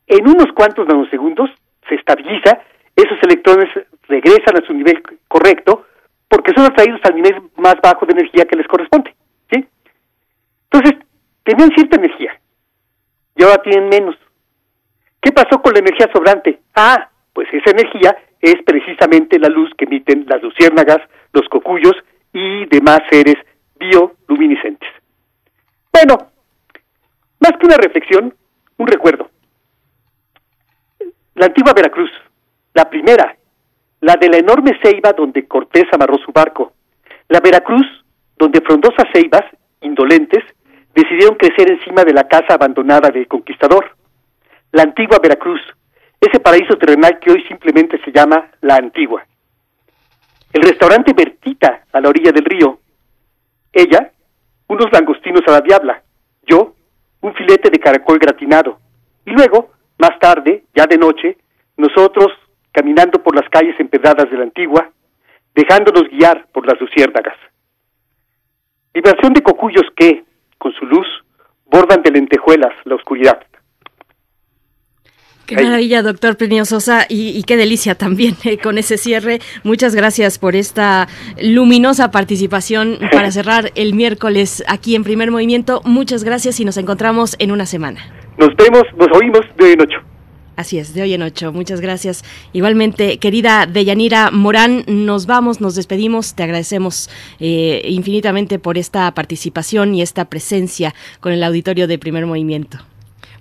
[0.08, 1.50] En unos cuantos nanosegundos
[1.88, 2.60] se estabiliza,
[2.96, 3.70] esos electrones
[4.08, 5.86] regresan a su nivel correcto
[6.28, 9.14] porque son atraídos al nivel más bajo de energía que les corresponde.
[9.52, 9.66] ¿sí?
[10.72, 11.00] Entonces,
[11.44, 12.40] tenían cierta energía
[13.36, 14.16] y ahora tienen menos.
[15.22, 16.60] ¿Qué pasó con la energía sobrante?
[16.76, 21.00] Ah, pues esa energía es precisamente la luz que emiten las luciérnagas,
[21.34, 21.96] los cocuyos
[22.32, 23.36] y demás seres
[23.80, 24.90] bioluminiscentes.
[25.92, 26.32] Bueno,
[27.40, 28.34] más que una reflexión,
[28.78, 29.30] un recuerdo.
[31.36, 32.10] La antigua Veracruz,
[32.74, 33.36] la primera,
[34.00, 36.74] la de la enorme ceiba donde Cortés amarró su barco,
[37.28, 37.86] la Veracruz
[38.38, 39.44] donde frondosas ceibas,
[39.82, 40.44] indolentes,
[40.94, 43.98] decidieron crecer encima de la casa abandonada del conquistador.
[44.72, 45.60] La antigua Veracruz,
[46.22, 49.26] ese paraíso terrenal que hoy simplemente se llama La Antigua.
[50.54, 52.80] El restaurante Bertita a la orilla del río.
[53.74, 54.10] Ella,
[54.68, 56.02] unos langostinos a la diabla.
[56.44, 56.76] Yo,
[57.20, 58.80] un filete de caracol gratinado.
[59.26, 61.38] Y luego, más tarde, ya de noche,
[61.78, 62.28] nosotros
[62.72, 64.92] caminando por las calles empedradas de la Antigua,
[65.54, 67.38] dejándonos guiar por las luciérnagas.
[68.94, 70.24] Vibración de cocuyos que,
[70.58, 71.08] con su luz,
[71.66, 73.40] bordan de lentejuelas la oscuridad.
[75.46, 79.40] Qué maravilla, doctor Plinio Sosa, y, y qué delicia también eh, con ese cierre.
[79.64, 81.08] Muchas gracias por esta
[81.40, 85.82] luminosa participación para cerrar el miércoles aquí en Primer Movimiento.
[85.86, 88.25] Muchas gracias y nos encontramos en una semana.
[88.38, 89.98] Nos vemos, nos oímos de hoy en ocho.
[90.56, 91.52] Así es, de hoy en ocho.
[91.52, 92.24] Muchas gracias.
[92.54, 96.34] Igualmente, querida Deyanira Morán, nos vamos, nos despedimos.
[96.34, 102.26] Te agradecemos eh, infinitamente por esta participación y esta presencia con el auditorio de Primer
[102.26, 102.80] Movimiento.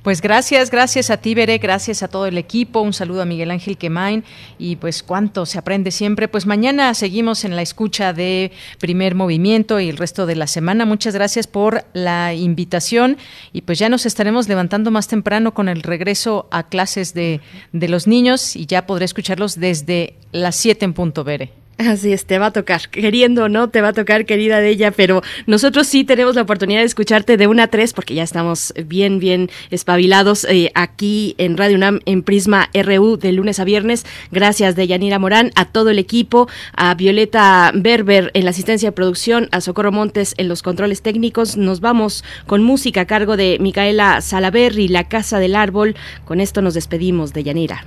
[0.04, 3.50] Pues gracias, gracias a ti, Bere, gracias a todo el equipo, un saludo a Miguel
[3.50, 4.22] Ángel Quemain
[4.58, 6.28] y pues cuánto se aprende siempre.
[6.28, 10.84] Pues mañana seguimos en la escucha de primer movimiento y el resto de la semana.
[10.84, 13.16] Muchas gracias por la invitación
[13.54, 17.40] y pues ya nos estaremos levantando más temprano con el regreso a clases de,
[17.72, 21.63] de los niños y ya podré escucharlos desde las 7 en punto, Bere.
[21.76, 24.68] Así es, te va a tocar, queriendo o no, te va a tocar, querida de
[24.68, 28.22] ella, pero nosotros sí tenemos la oportunidad de escucharte de una a tres, porque ya
[28.22, 33.64] estamos bien, bien espabilados eh, aquí en Radio UNAM, en Prisma RU, de lunes a
[33.64, 34.06] viernes.
[34.30, 38.92] Gracias de Yanira Morán, a todo el equipo, a Violeta Berber en la asistencia de
[38.92, 41.56] producción, a Socorro Montes en los controles técnicos.
[41.56, 45.96] Nos vamos con música a cargo de Micaela Salaberry, La Casa del Árbol.
[46.24, 47.84] Con esto nos despedimos de Yanira.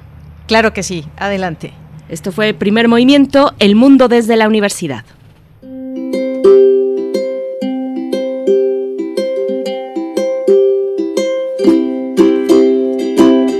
[0.47, 1.86] Claro que sí, adelante.
[2.09, 5.03] Esto fue Primer Movimiento, El Mundo desde la Universidad.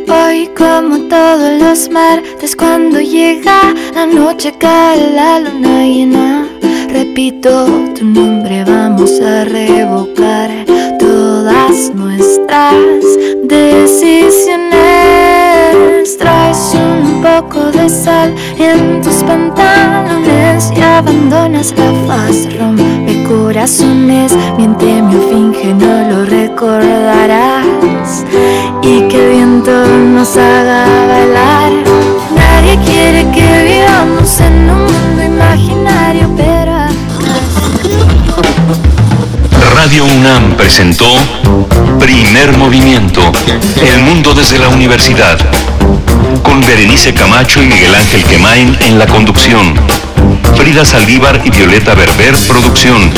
[0.09, 6.48] Hoy como todos los martes cuando llega la noche cae la luna llena
[6.90, 10.50] Repito tu nombre, vamos a revocar
[10.98, 12.74] todas nuestras
[13.43, 15.37] decisiones
[16.16, 25.52] Traes un poco de sal en tus pantalones y abandonas la faz Rompe corazones, miénteme
[25.52, 27.66] que no lo recordarás
[28.82, 29.72] y que el viento
[30.16, 31.72] nos haga bailar.
[32.36, 36.68] Nadie quiere que vivamos en un mundo imaginario, pero
[39.76, 41.06] Radio UNAM presentó
[42.00, 43.22] Primer Movimiento,
[43.82, 45.38] El Mundo desde la Universidad,
[46.44, 49.74] con Berenice Camacho y Miguel Ángel Quemain en la conducción.
[50.56, 53.12] Frida Saldívar y Violeta Berber, producción.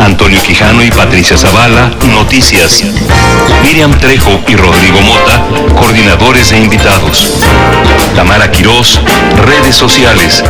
[0.00, 2.84] Antonio Quijano y Patricia Zavala, noticias.
[3.64, 5.42] Miriam Trejo y Rodrigo Mota,
[5.74, 7.28] coordinadores e invitados.
[8.14, 9.00] Tamara Quirós,
[9.44, 10.44] redes sociales.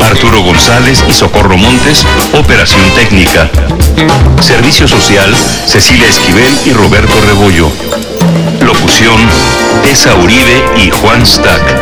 [0.00, 2.06] Arturo González y Socorro Montes,
[2.38, 3.50] operación técnica.
[4.40, 5.34] Servicio social,
[5.66, 7.70] Cecilia Esquivel y Roberto Rebollo.
[8.60, 9.20] Locución,
[9.82, 11.81] Tessa Uribe y Juan Stack.